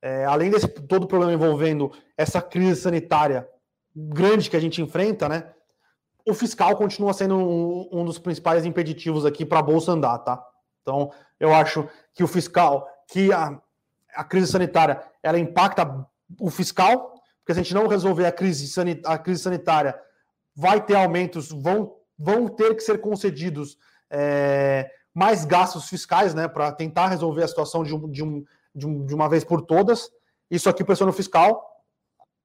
É, 0.00 0.24
além 0.24 0.50
desse 0.50 0.66
todo 0.66 1.04
o 1.04 1.06
problema 1.06 1.32
envolvendo 1.32 1.92
essa 2.18 2.42
crise 2.42 2.80
sanitária 2.80 3.48
grande 3.94 4.50
que 4.50 4.56
a 4.56 4.60
gente 4.60 4.82
enfrenta, 4.82 5.28
né? 5.28 5.48
O 6.26 6.34
fiscal 6.34 6.74
continua 6.74 7.12
sendo 7.12 7.36
um, 7.36 7.88
um 7.92 8.04
dos 8.04 8.18
principais 8.18 8.66
impeditivos 8.66 9.24
aqui 9.24 9.44
para 9.44 9.60
a 9.60 9.62
bolsa 9.62 9.92
andar, 9.92 10.18
tá? 10.18 10.44
Então, 10.80 11.12
eu 11.38 11.54
acho 11.54 11.88
que 12.12 12.24
o 12.24 12.28
fiscal, 12.28 12.88
que 13.06 13.32
a, 13.32 13.60
a 14.14 14.24
crise 14.24 14.46
sanitária, 14.50 15.02
ela 15.22 15.38
impacta 15.38 16.06
o 16.40 16.50
fiscal, 16.50 17.14
porque 17.38 17.54
se 17.54 17.60
a 17.60 17.62
gente 17.62 17.74
não 17.74 17.86
resolver 17.86 18.26
a 18.26 18.32
crise, 18.32 18.70
a 19.04 19.18
crise 19.18 19.42
sanitária, 19.42 19.98
vai 20.54 20.84
ter 20.84 20.94
aumentos, 20.94 21.50
vão, 21.50 21.96
vão 22.18 22.48
ter 22.48 22.74
que 22.74 22.82
ser 22.82 23.00
concedidos 23.00 23.78
é, 24.10 24.90
mais 25.14 25.44
gastos 25.44 25.88
fiscais, 25.88 26.34
né, 26.34 26.46
para 26.46 26.70
tentar 26.72 27.08
resolver 27.08 27.42
a 27.42 27.48
situação 27.48 27.82
de, 27.82 27.94
um, 27.94 28.10
de, 28.10 28.22
um, 28.22 28.44
de, 28.74 28.86
um, 28.86 29.06
de 29.06 29.14
uma 29.14 29.28
vez 29.28 29.44
por 29.44 29.62
todas. 29.62 30.10
Isso 30.50 30.68
aqui 30.68 30.84
pressiona 30.84 31.10
o 31.10 31.14
fiscal, 31.14 31.66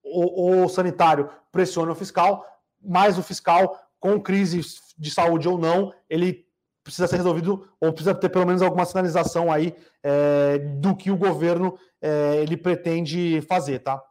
o, 0.03 0.63
o 0.63 0.69
sanitário 0.69 1.29
pressiona 1.51 1.91
o 1.91 1.95
fiscal, 1.95 2.45
mais 2.81 3.17
o 3.17 3.23
fiscal, 3.23 3.77
com 3.99 4.21
crise 4.21 4.61
de 4.97 5.11
saúde 5.11 5.47
ou 5.47 5.57
não, 5.57 5.93
ele 6.09 6.46
precisa 6.87 7.05
ser 7.05 7.17
resolvido 7.17 7.67
ou 7.81 7.91
precisa 7.91 8.15
ter 8.15 8.29
pelo 8.29 8.45
menos 8.45 8.61
alguma 8.61 8.85
sinalização 8.85 9.51
aí 9.51 9.75
é, 10.01 10.57
do 10.57 10.95
que 10.95 11.11
o 11.11 11.17
governo 11.17 11.77
é, 12.01 12.37
ele 12.37 12.55
pretende 12.55 13.41
fazer, 13.41 13.79
tá? 13.79 14.01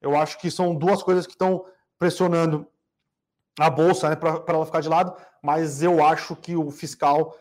Eu 0.00 0.16
acho 0.16 0.38
que 0.38 0.48
são 0.48 0.72
duas 0.72 1.02
coisas 1.02 1.26
que 1.26 1.32
estão 1.32 1.64
pressionando 1.98 2.64
a 3.58 3.68
bolsa 3.68 4.10
né, 4.10 4.14
para 4.14 4.44
ela 4.46 4.64
ficar 4.64 4.80
de 4.80 4.88
lado, 4.88 5.12
mas 5.42 5.82
eu 5.82 6.04
acho 6.04 6.36
que 6.36 6.54
o 6.54 6.70
fiscal 6.70 7.36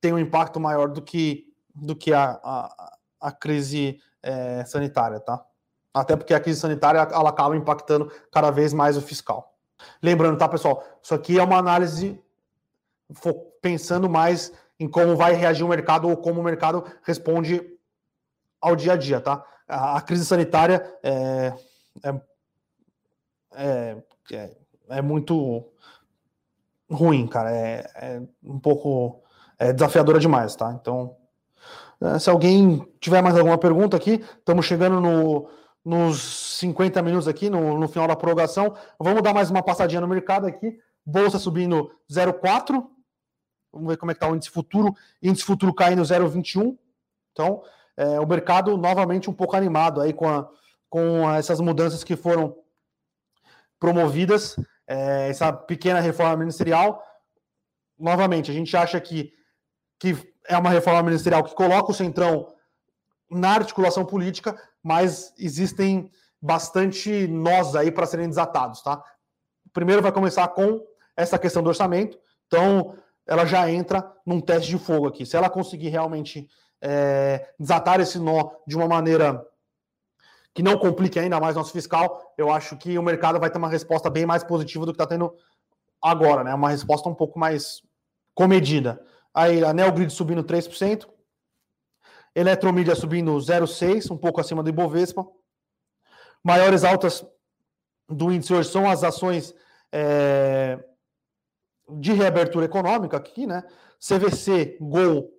tem 0.00 0.12
um 0.12 0.18
impacto 0.20 0.60
maior 0.60 0.86
do 0.86 1.02
que, 1.02 1.52
do 1.74 1.96
que 1.96 2.12
a, 2.12 2.38
a, 2.42 2.96
a 3.20 3.32
crise 3.32 4.00
é, 4.22 4.64
sanitária, 4.64 5.18
tá? 5.18 5.44
Até 5.92 6.14
porque 6.14 6.32
a 6.32 6.38
crise 6.38 6.60
sanitária 6.60 7.00
ela 7.00 7.30
acaba 7.30 7.56
impactando 7.56 8.08
cada 8.30 8.52
vez 8.52 8.72
mais 8.72 8.96
o 8.96 9.02
fiscal. 9.02 9.52
Lembrando, 10.00 10.38
tá, 10.38 10.48
pessoal? 10.48 10.84
Isso 11.02 11.12
aqui 11.12 11.40
é 11.40 11.42
uma 11.42 11.58
análise 11.58 12.22
pensando 13.60 14.08
mais 14.08 14.52
em 14.78 14.88
como 14.88 15.16
vai 15.16 15.34
reagir 15.34 15.64
o 15.64 15.68
mercado 15.68 16.08
ou 16.08 16.16
como 16.16 16.40
o 16.40 16.44
mercado 16.44 16.84
responde 17.02 17.62
ao 18.60 18.76
dia 18.76 18.92
a 18.92 18.96
dia, 18.96 19.20
tá? 19.20 19.44
A, 19.66 19.96
a 19.96 20.00
crise 20.00 20.24
sanitária 20.24 20.82
é, 21.02 21.52
é, 22.02 22.20
é, 23.54 23.96
é, 24.32 24.50
é 24.88 25.02
muito 25.02 25.64
ruim, 26.90 27.26
cara. 27.26 27.50
É, 27.50 27.90
é 27.94 28.22
um 28.44 28.58
pouco 28.58 29.22
é 29.58 29.72
desafiadora 29.72 30.18
demais, 30.18 30.54
tá? 30.54 30.72
Então, 30.80 31.16
é, 32.00 32.18
se 32.18 32.30
alguém 32.30 32.86
tiver 33.00 33.20
mais 33.20 33.36
alguma 33.36 33.58
pergunta 33.58 33.96
aqui, 33.96 34.24
estamos 34.38 34.64
chegando 34.66 35.00
no, 35.00 35.48
nos 35.84 36.58
50 36.58 37.02
minutos 37.02 37.28
aqui, 37.28 37.50
no, 37.50 37.78
no 37.78 37.88
final 37.88 38.06
da 38.06 38.16
prorrogação. 38.16 38.74
Vamos 38.98 39.22
dar 39.22 39.34
mais 39.34 39.50
uma 39.50 39.62
passadinha 39.62 40.00
no 40.00 40.08
mercado 40.08 40.46
aqui. 40.46 40.78
Bolsa 41.04 41.38
subindo 41.38 41.90
0,4. 42.10 42.84
Vamos 43.72 43.88
ver 43.88 43.96
como 43.96 44.10
é 44.10 44.14
que 44.14 44.18
está 44.18 44.30
o 44.30 44.34
índice 44.34 44.50
futuro. 44.50 44.94
Índice 45.22 45.44
futuro 45.44 45.74
caindo 45.74 46.02
0,21. 46.02 46.76
Então, 47.32 47.62
é, 47.96 48.18
o 48.20 48.26
mercado 48.26 48.76
novamente 48.76 49.28
um 49.28 49.32
pouco 49.34 49.56
animado 49.56 50.00
aí 50.00 50.12
com, 50.12 50.28
a, 50.28 50.48
com 50.88 51.30
essas 51.32 51.60
mudanças 51.60 52.02
que 52.02 52.16
foram 52.16 52.56
promovidas, 53.78 54.56
é, 54.86 55.28
essa 55.28 55.52
pequena 55.52 56.00
reforma 56.00 56.36
ministerial. 56.36 57.02
Novamente, 57.98 58.50
a 58.50 58.54
gente 58.54 58.76
acha 58.76 59.00
que, 59.00 59.32
que 59.98 60.16
é 60.46 60.56
uma 60.56 60.70
reforma 60.70 61.02
ministerial 61.02 61.44
que 61.44 61.54
coloca 61.54 61.90
o 61.90 61.94
Centrão 61.94 62.52
na 63.30 63.50
articulação 63.54 64.04
política, 64.04 64.60
mas 64.82 65.34
existem 65.38 66.10
bastante 66.40 67.26
nós 67.26 67.74
aí 67.74 67.90
para 67.90 68.06
serem 68.06 68.28
desatados, 68.28 68.80
tá? 68.82 69.02
Primeiro 69.72 70.00
vai 70.00 70.12
começar 70.12 70.48
com 70.48 70.80
essa 71.16 71.38
questão 71.38 71.62
do 71.62 71.68
orçamento, 71.68 72.18
então 72.46 72.96
ela 73.28 73.44
já 73.44 73.70
entra 73.70 74.10
num 74.24 74.40
teste 74.40 74.70
de 74.70 74.78
fogo 74.78 75.06
aqui. 75.06 75.26
Se 75.26 75.36
ela 75.36 75.50
conseguir 75.50 75.90
realmente 75.90 76.48
é, 76.80 77.52
desatar 77.60 78.00
esse 78.00 78.18
nó 78.18 78.50
de 78.66 78.74
uma 78.74 78.88
maneira 78.88 79.46
que 80.54 80.62
não 80.62 80.78
complique 80.78 81.18
ainda 81.18 81.38
mais 81.38 81.54
nosso 81.54 81.70
fiscal, 81.70 82.34
eu 82.36 82.50
acho 82.50 82.76
que 82.78 82.98
o 82.98 83.02
mercado 83.02 83.38
vai 83.38 83.50
ter 83.50 83.58
uma 83.58 83.68
resposta 83.68 84.08
bem 84.08 84.24
mais 84.24 84.42
positiva 84.42 84.86
do 84.86 84.92
que 84.92 84.96
está 84.96 85.06
tendo 85.06 85.32
agora, 86.00 86.42
né? 86.42 86.54
Uma 86.54 86.70
resposta 86.70 87.08
um 87.08 87.14
pouco 87.14 87.38
mais 87.38 87.82
comedida. 88.34 89.00
Aí 89.34 89.62
a 89.62 89.72
Neogrid 89.74 90.10
subindo 90.10 90.42
3%, 90.42 91.06
Eletromídia 92.34 92.94
subindo 92.94 93.36
0,6%, 93.36 94.10
um 94.10 94.16
pouco 94.16 94.40
acima 94.40 94.62
do 94.62 94.70
Ibovespa. 94.70 95.26
Maiores 96.42 96.82
altas 96.82 97.26
do 98.08 98.32
índice 98.32 98.54
hoje 98.54 98.70
são 98.70 98.88
as 98.88 99.04
ações 99.04 99.54
é, 99.92 100.78
de 101.88 102.12
reabertura 102.12 102.66
econômica 102.66 103.16
aqui, 103.16 103.46
né? 103.46 103.64
CVC, 103.98 104.78
Gol, 104.80 105.30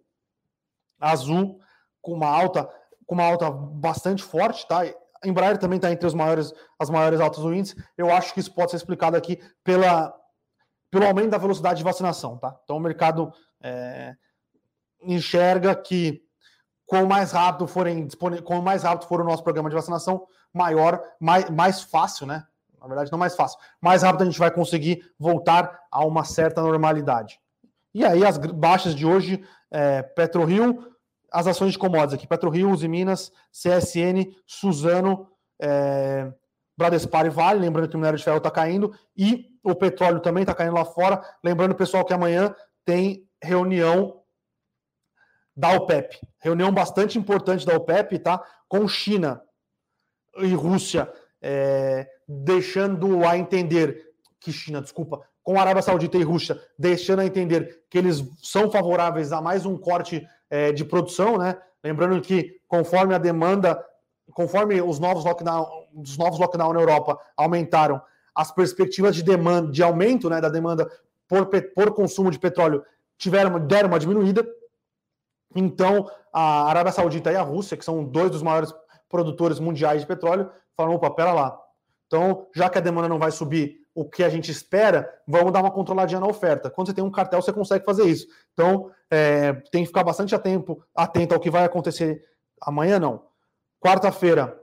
Azul, 1.00 1.60
com 2.02 2.14
uma 2.14 2.28
alta, 2.28 2.70
com 3.06 3.16
uma 3.16 3.26
alta 3.26 3.50
bastante 3.50 4.24
forte, 4.24 4.68
tá? 4.68 4.82
Embraer 5.24 5.58
também 5.58 5.78
está 5.78 5.92
entre 5.92 6.08
as 6.08 6.14
maiores, 6.14 6.54
as 6.78 6.90
maiores 6.90 7.20
altas 7.20 7.44
do 7.44 7.54
índice. 7.54 7.76
Eu 7.98 8.12
acho 8.12 8.34
que 8.34 8.40
isso 8.40 8.54
pode 8.54 8.72
ser 8.72 8.78
explicado 8.78 9.18
aqui 9.18 9.42
pela, 9.64 10.14
pelo 10.90 11.06
aumento 11.06 11.30
da 11.30 11.38
velocidade 11.38 11.78
de 11.78 11.84
vacinação, 11.84 12.38
tá? 12.38 12.58
Então 12.64 12.78
o 12.78 12.80
mercado 12.80 13.32
é, 13.62 14.16
enxerga 15.02 15.76
que 15.76 16.24
quanto 16.86 17.08
mais 17.08 17.32
rápido 17.32 17.68
forem 17.68 18.08
quanto 18.18 18.64
mais 18.64 18.84
rápido 18.84 19.08
for 19.08 19.22
o 19.22 19.26
nosso 19.26 19.44
programa 19.44 19.70
de 19.70 19.76
vacinação, 19.76 20.26
maior, 20.54 21.02
mais, 21.20 21.50
mais 21.50 21.82
fácil, 21.82 22.26
né? 22.26 22.46
Na 22.82 22.88
verdade, 22.88 23.12
não 23.12 23.20
mais 23.20 23.36
fácil, 23.36 23.60
mais 23.82 24.04
rápido 24.04 24.24
a 24.24 24.26
gente 24.26 24.40
vai 24.40 24.52
conseguir 24.52 25.04
voltar 25.18 25.80
a 25.92 26.06
uma 26.06 26.24
certa 26.24 26.62
normalidade. 26.62 27.40
E 27.94 28.06
aí, 28.06 28.26
as 28.26 28.38
baixas 28.38 28.96
de 28.96 29.06
hoje, 29.06 29.44
é, 29.72 30.02
PetroRio, 30.02 30.96
as 31.32 31.48
ações 31.48 31.74
de 31.74 31.80
commodities 31.80 32.14
aqui, 32.14 32.28
PetroRio, 32.28 32.70
Uzi 32.70 32.88
Minas, 32.88 33.32
CSN, 33.52 34.34
Suzano, 34.46 35.28
é, 35.60 36.32
Bradespar 36.78 37.26
e 37.26 37.30
Vale, 37.30 37.60
lembrando 37.60 37.90
que 37.90 37.96
o 37.96 38.00
minério 38.00 38.18
de 38.18 38.24
ferro 38.24 38.38
está 38.38 38.50
caindo, 38.50 38.94
e 39.18 39.50
o 39.64 39.76
petróleo 39.76 40.20
também 40.20 40.44
está 40.44 40.54
caindo 40.54 40.76
lá 40.76 40.86
fora. 40.86 41.22
Lembrando, 41.44 41.76
pessoal, 41.76 42.06
que 42.06 42.14
amanhã 42.14 42.56
tem 42.86 43.28
reunião 43.44 44.22
da 45.56 45.74
OPEP. 45.74 46.20
Reunião 46.40 46.72
bastante 46.72 47.18
importante 47.18 47.66
da 47.66 47.76
OPEP, 47.76 48.20
tá? 48.20 48.42
Com 48.68 48.88
China 48.88 49.42
e 50.38 50.54
Rússia 50.54 51.12
é, 51.42 52.08
deixando 52.28 53.26
a 53.26 53.38
entender 53.38 54.10
que 54.40 54.52
China, 54.52 54.82
desculpa, 54.82 55.22
com 55.44 55.58
a 55.58 55.62
Arábia 55.62 55.82
Saudita 55.82 56.18
e 56.18 56.24
Rússia 56.24 56.62
deixando 56.78 57.20
a 57.20 57.26
entender 57.26 57.84
que 57.90 57.98
eles 57.98 58.24
são 58.42 58.70
favoráveis 58.70 59.32
a 59.32 59.42
mais 59.42 59.66
um 59.66 59.78
corte 59.78 60.26
é, 60.50 60.72
de 60.72 60.86
produção, 60.86 61.38
né? 61.38 61.58
Lembrando 61.84 62.22
que 62.22 62.60
conforme 62.68 63.16
a 63.16 63.18
demanda, 63.18 63.84
conforme 64.34 64.82
os 64.82 65.00
novos 65.00 65.24
lockdown, 65.24 65.66
os 65.96 66.18
novos 66.18 66.40
lockdown 66.40 66.74
na 66.74 66.80
Europa 66.80 67.18
aumentaram, 67.38 68.02
as 68.36 68.52
perspectivas 68.52 69.16
de 69.16 69.24
demanda, 69.24 69.72
de 69.72 69.82
aumento, 69.82 70.30
né, 70.30 70.40
da 70.40 70.50
demanda 70.50 70.90
por, 71.28 71.46
por 71.74 71.94
consumo 71.94 72.32
de 72.32 72.40
petróleo 72.40 72.84
tiveram 73.18 73.60
deram 73.60 73.90
uma 73.90 74.00
diminuída. 74.00 74.48
Então, 75.56 76.10
a 76.32 76.70
Arábia 76.70 76.92
Saudita 76.92 77.32
e 77.32 77.36
a 77.36 77.42
Rússia, 77.42 77.76
que 77.76 77.84
são 77.84 78.04
dois 78.04 78.30
dos 78.30 78.44
maiores 78.44 78.74
produtores 79.10 79.60
mundiais 79.60 80.02
de 80.02 80.08
petróleo, 80.08 80.50
falaram: 80.78 80.96
opa, 80.96 81.10
pera 81.10 81.34
lá. 81.34 81.60
Então, 82.08 82.48
já 82.56 82.70
que 82.70 82.78
a 82.78 82.82
demanda 82.82 83.08
não 83.08 83.20
vai 83.20 83.32
subir 83.32 83.80
o 83.94 84.06
que 84.06 84.24
a 84.24 84.30
gente 84.30 84.50
espera, 84.50 85.14
vamos 85.28 85.52
dar 85.52 85.60
uma 85.60 85.72
controladinha 85.72 86.20
na 86.20 86.28
oferta. 86.28 86.70
Quando 86.70 86.88
você 86.88 86.94
tem 86.94 87.04
um 87.04 87.12
cartel, 87.12 87.42
você 87.42 87.52
consegue 87.52 87.84
fazer 87.84 88.06
isso. 88.06 88.28
Então, 88.54 88.90
é, 89.12 89.54
tem 89.72 89.84
que 89.84 89.88
ficar 89.88 90.04
bastante 90.04 90.34
atento, 90.34 90.82
atento 90.96 91.34
ao 91.34 91.40
que 91.40 91.50
vai 91.50 91.66
acontecer 91.66 92.24
amanhã, 92.62 93.00
não. 93.00 93.26
Quarta-feira, 93.80 94.60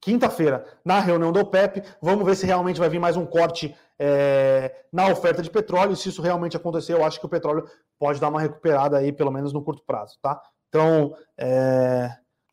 quinta-feira, 0.00 0.64
na 0.84 1.00
reunião 1.00 1.32
do 1.32 1.40
OPEP, 1.40 1.82
vamos 2.00 2.24
ver 2.24 2.36
se 2.36 2.46
realmente 2.46 2.78
vai 2.78 2.88
vir 2.88 2.98
mais 2.98 3.16
um 3.16 3.26
corte 3.26 3.74
é, 3.98 4.84
na 4.92 5.08
oferta 5.08 5.42
de 5.42 5.50
petróleo. 5.50 5.96
Se 5.96 6.08
isso 6.08 6.22
realmente 6.22 6.56
acontecer, 6.56 6.92
eu 6.92 7.04
acho 7.04 7.18
que 7.18 7.26
o 7.26 7.30
petróleo 7.30 7.68
pode 7.98 8.20
dar 8.20 8.28
uma 8.28 8.40
recuperada 8.40 8.98
aí, 8.98 9.12
pelo 9.12 9.32
menos 9.32 9.52
no 9.52 9.62
curto 9.62 9.82
prazo, 9.86 10.18
tá? 10.22 10.40
Então, 10.68 11.16
é, 11.36 12.10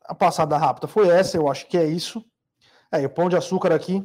a 0.08 0.14
passada 0.14 0.56
rápida 0.56 0.86
foi 0.86 1.08
essa, 1.08 1.36
eu 1.36 1.48
acho 1.48 1.66
que 1.66 1.76
é 1.76 1.84
isso. 1.84 2.24
É, 2.90 3.04
o 3.04 3.10
pão 3.10 3.28
de 3.28 3.36
açúcar 3.36 3.72
aqui 3.72 4.04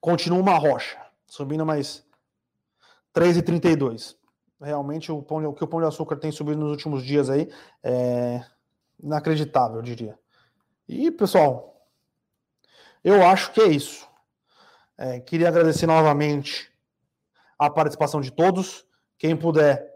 continua 0.00 0.38
uma 0.38 0.56
rocha, 0.56 0.98
subindo 1.26 1.66
mais 1.66 2.06
3,32. 3.14 4.16
Realmente, 4.60 5.10
o, 5.12 5.22
pão, 5.22 5.44
o 5.44 5.52
que 5.52 5.64
o 5.64 5.68
pão 5.68 5.80
de 5.80 5.86
açúcar 5.86 6.16
tem 6.16 6.32
subido 6.32 6.60
nos 6.60 6.70
últimos 6.70 7.04
dias 7.04 7.28
aí 7.30 7.50
é 7.82 8.44
inacreditável, 9.00 9.76
eu 9.76 9.82
diria. 9.82 10.18
E, 10.88 11.10
pessoal, 11.10 11.86
eu 13.02 13.24
acho 13.24 13.52
que 13.52 13.60
é 13.60 13.66
isso. 13.66 14.08
É, 14.96 15.20
queria 15.20 15.48
agradecer 15.48 15.86
novamente 15.86 16.72
a 17.58 17.70
participação 17.70 18.20
de 18.20 18.32
todos. 18.32 18.84
Quem 19.16 19.36
puder, 19.36 19.88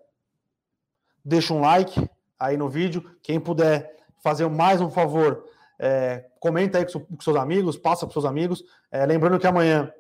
deixa 1.25 1.55
um 1.55 1.61
like 1.61 2.09
aí 2.39 2.57
no 2.57 2.69
vídeo. 2.69 3.17
Quem 3.23 3.41
puder 3.41 3.97
fazer 4.23 4.49
mais 4.49 4.81
um 4.81 4.91
favor, 4.91 5.45
é, 5.79 6.25
comenta 6.39 6.79
aí 6.79 6.87
com, 6.87 7.01
com, 7.01 7.21
seus 7.21 7.37
amigos, 7.37 7.77
passa 7.77 8.07
para 8.07 8.13
seus 8.13 8.25
amigos. 8.25 8.63
É, 8.91 9.05
lembrando 9.05 9.39
que 9.39 9.47
amanhã, 9.47 9.93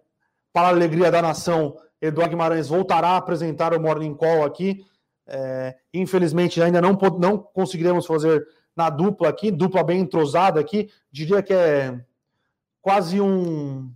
para 0.52 0.68
a 0.68 0.70
alegria 0.70 1.10
da 1.10 1.20
nação, 1.20 1.76
Eduardo 2.00 2.30
Guimarães 2.30 2.68
voltará 2.68 3.10
a 3.10 3.16
apresentar 3.16 3.74
o 3.74 3.80
Morning 3.80 4.14
Call 4.14 4.44
aqui. 4.44 4.84
É, 5.26 5.76
infelizmente, 5.92 6.62
ainda 6.62 6.80
não, 6.80 6.98
não 7.18 7.38
conseguiremos 7.38 8.06
fazer 8.06 8.46
na 8.76 8.88
dupla 8.90 9.28
aqui, 9.28 9.50
dupla 9.50 9.82
bem 9.82 10.00
entrosada 10.00 10.60
aqui. 10.60 10.88
Diria 11.10 11.42
que 11.42 11.52
é 11.52 12.00
quase 12.80 13.20
um 13.20 13.92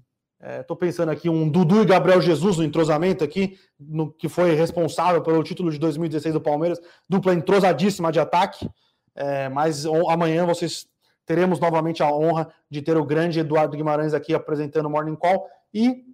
Estou 0.61 0.77
é, 0.77 0.81
pensando 0.81 1.11
aqui 1.11 1.29
um 1.29 1.49
Dudu 1.49 1.83
e 1.83 1.87
Gabriel 1.87 2.21
Jesus 2.21 2.59
no 2.59 2.65
entrosamento 2.65 3.25
aqui, 3.25 3.59
no, 3.81 4.13
que 4.13 4.29
foi 4.29 4.55
responsável 4.55 5.23
pelo 5.23 5.43
título 5.43 5.71
de 5.71 5.79
2016 5.79 6.35
do 6.35 6.41
Palmeiras, 6.41 6.79
dupla 7.09 7.35
entrosadíssima 7.35 8.13
de 8.13 8.21
ataque. 8.21 8.69
É, 9.17 9.49
mas 9.49 9.87
amanhã 9.87 10.45
vocês 10.45 10.87
teremos 11.25 11.59
novamente 11.59 12.03
a 12.03 12.13
honra 12.13 12.53
de 12.71 12.83
ter 12.83 12.97
o 12.99 13.05
grande 13.05 13.41
Eduardo 13.41 13.77
Guimarães 13.77 14.13
aqui 14.13 14.35
apresentando 14.35 14.87
o 14.87 14.91
Morning 14.91 15.17
Call 15.17 15.49
e 15.73 16.05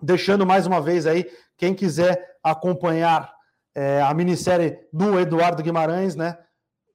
deixando 0.00 0.46
mais 0.46 0.66
uma 0.66 0.80
vez 0.80 1.06
aí 1.06 1.28
quem 1.56 1.74
quiser 1.74 2.36
acompanhar 2.42 3.34
é, 3.74 4.02
a 4.02 4.12
minissérie 4.12 4.78
do 4.92 5.18
Eduardo 5.18 5.62
Guimarães, 5.62 6.14
né? 6.14 6.38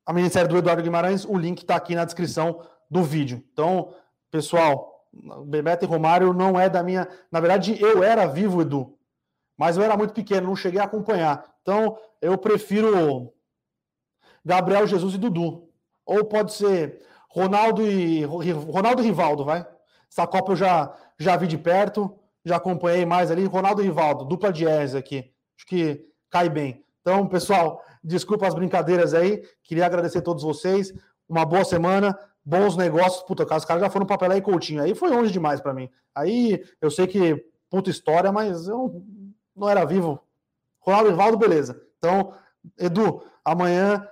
A 0.05 0.13
minissérie 0.13 0.47
do 0.47 0.57
Eduardo 0.57 0.83
Guimarães, 0.83 1.25
o 1.25 1.35
link 1.35 1.59
está 1.59 1.75
aqui 1.75 1.95
na 1.95 2.05
descrição 2.05 2.61
do 2.89 3.03
vídeo. 3.03 3.43
Então, 3.51 3.93
pessoal, 4.29 5.05
Bebeto 5.45 5.85
e 5.85 5.87
Romário 5.87 6.33
não 6.33 6.59
é 6.59 6.69
da 6.69 6.83
minha. 6.83 7.07
Na 7.31 7.39
verdade, 7.39 7.81
eu 7.81 8.03
era 8.03 8.27
vivo, 8.27 8.61
Edu, 8.61 8.97
mas 9.57 9.77
eu 9.77 9.83
era 9.83 9.97
muito 9.97 10.13
pequeno, 10.13 10.47
não 10.47 10.55
cheguei 10.55 10.79
a 10.79 10.83
acompanhar. 10.83 11.43
Então, 11.61 11.97
eu 12.21 12.37
prefiro 12.37 13.33
Gabriel 14.45 14.87
Jesus 14.87 15.15
e 15.15 15.17
Dudu. 15.17 15.69
Ou 16.05 16.25
pode 16.25 16.53
ser 16.53 17.01
Ronaldo 17.29 17.81
e 17.81 18.23
Ronaldo 18.23 19.01
e 19.01 19.05
Rivaldo, 19.05 19.43
vai. 19.43 19.65
Essa 20.11 20.27
Copa 20.27 20.51
eu 20.51 20.55
já, 20.55 20.93
já 21.17 21.35
vi 21.35 21.47
de 21.47 21.57
perto, 21.57 22.15
já 22.45 22.57
acompanhei 22.57 23.05
mais 23.05 23.31
ali. 23.31 23.45
Ronaldo 23.45 23.81
e 23.81 23.85
Rivaldo, 23.85 24.25
dupla 24.25 24.49
S 24.49 24.95
aqui. 24.95 25.31
Acho 25.57 25.65
que 25.65 26.05
cai 26.29 26.49
bem. 26.49 26.83
Então, 27.01 27.27
pessoal, 27.27 27.81
desculpa 28.03 28.47
as 28.47 28.53
brincadeiras 28.53 29.13
aí. 29.13 29.43
Queria 29.63 29.85
agradecer 29.85 30.19
a 30.19 30.21
todos 30.21 30.43
vocês. 30.43 30.93
Uma 31.27 31.45
boa 31.45 31.65
semana, 31.65 32.17
bons 32.45 32.77
negócios. 32.77 33.23
Puta, 33.23 33.43
os 33.43 33.65
caras 33.65 33.81
já 33.81 33.89
foram 33.89 34.05
para 34.05 34.17
Pelé 34.17 34.37
e 34.37 34.41
Coutinho. 34.41 34.83
Aí 34.83 34.93
foi 34.93 35.09
longe 35.09 35.31
demais 35.31 35.59
para 35.59 35.73
mim. 35.73 35.89
Aí 36.13 36.63
eu 36.79 36.91
sei 36.91 37.07
que 37.07 37.45
puta 37.69 37.89
história, 37.89 38.31
mas 38.31 38.67
eu 38.67 39.03
não 39.55 39.67
era 39.67 39.83
vivo. 39.85 40.19
Ronaldo 40.79 41.09
e 41.09 41.11
Rivaldo, 41.11 41.37
beleza. 41.37 41.81
Então, 41.97 42.33
Edu, 42.77 43.23
amanhã 43.43 44.07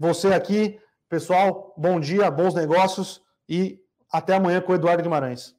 você 0.00 0.28
aqui, 0.28 0.80
pessoal, 1.10 1.74
bom 1.76 2.00
dia, 2.00 2.30
bons 2.30 2.54
negócios 2.54 3.20
e 3.46 3.78
até 4.10 4.32
amanhã 4.32 4.58
com 4.58 4.72
o 4.72 4.74
Eduardo 4.74 5.02
Guimarães. 5.02 5.54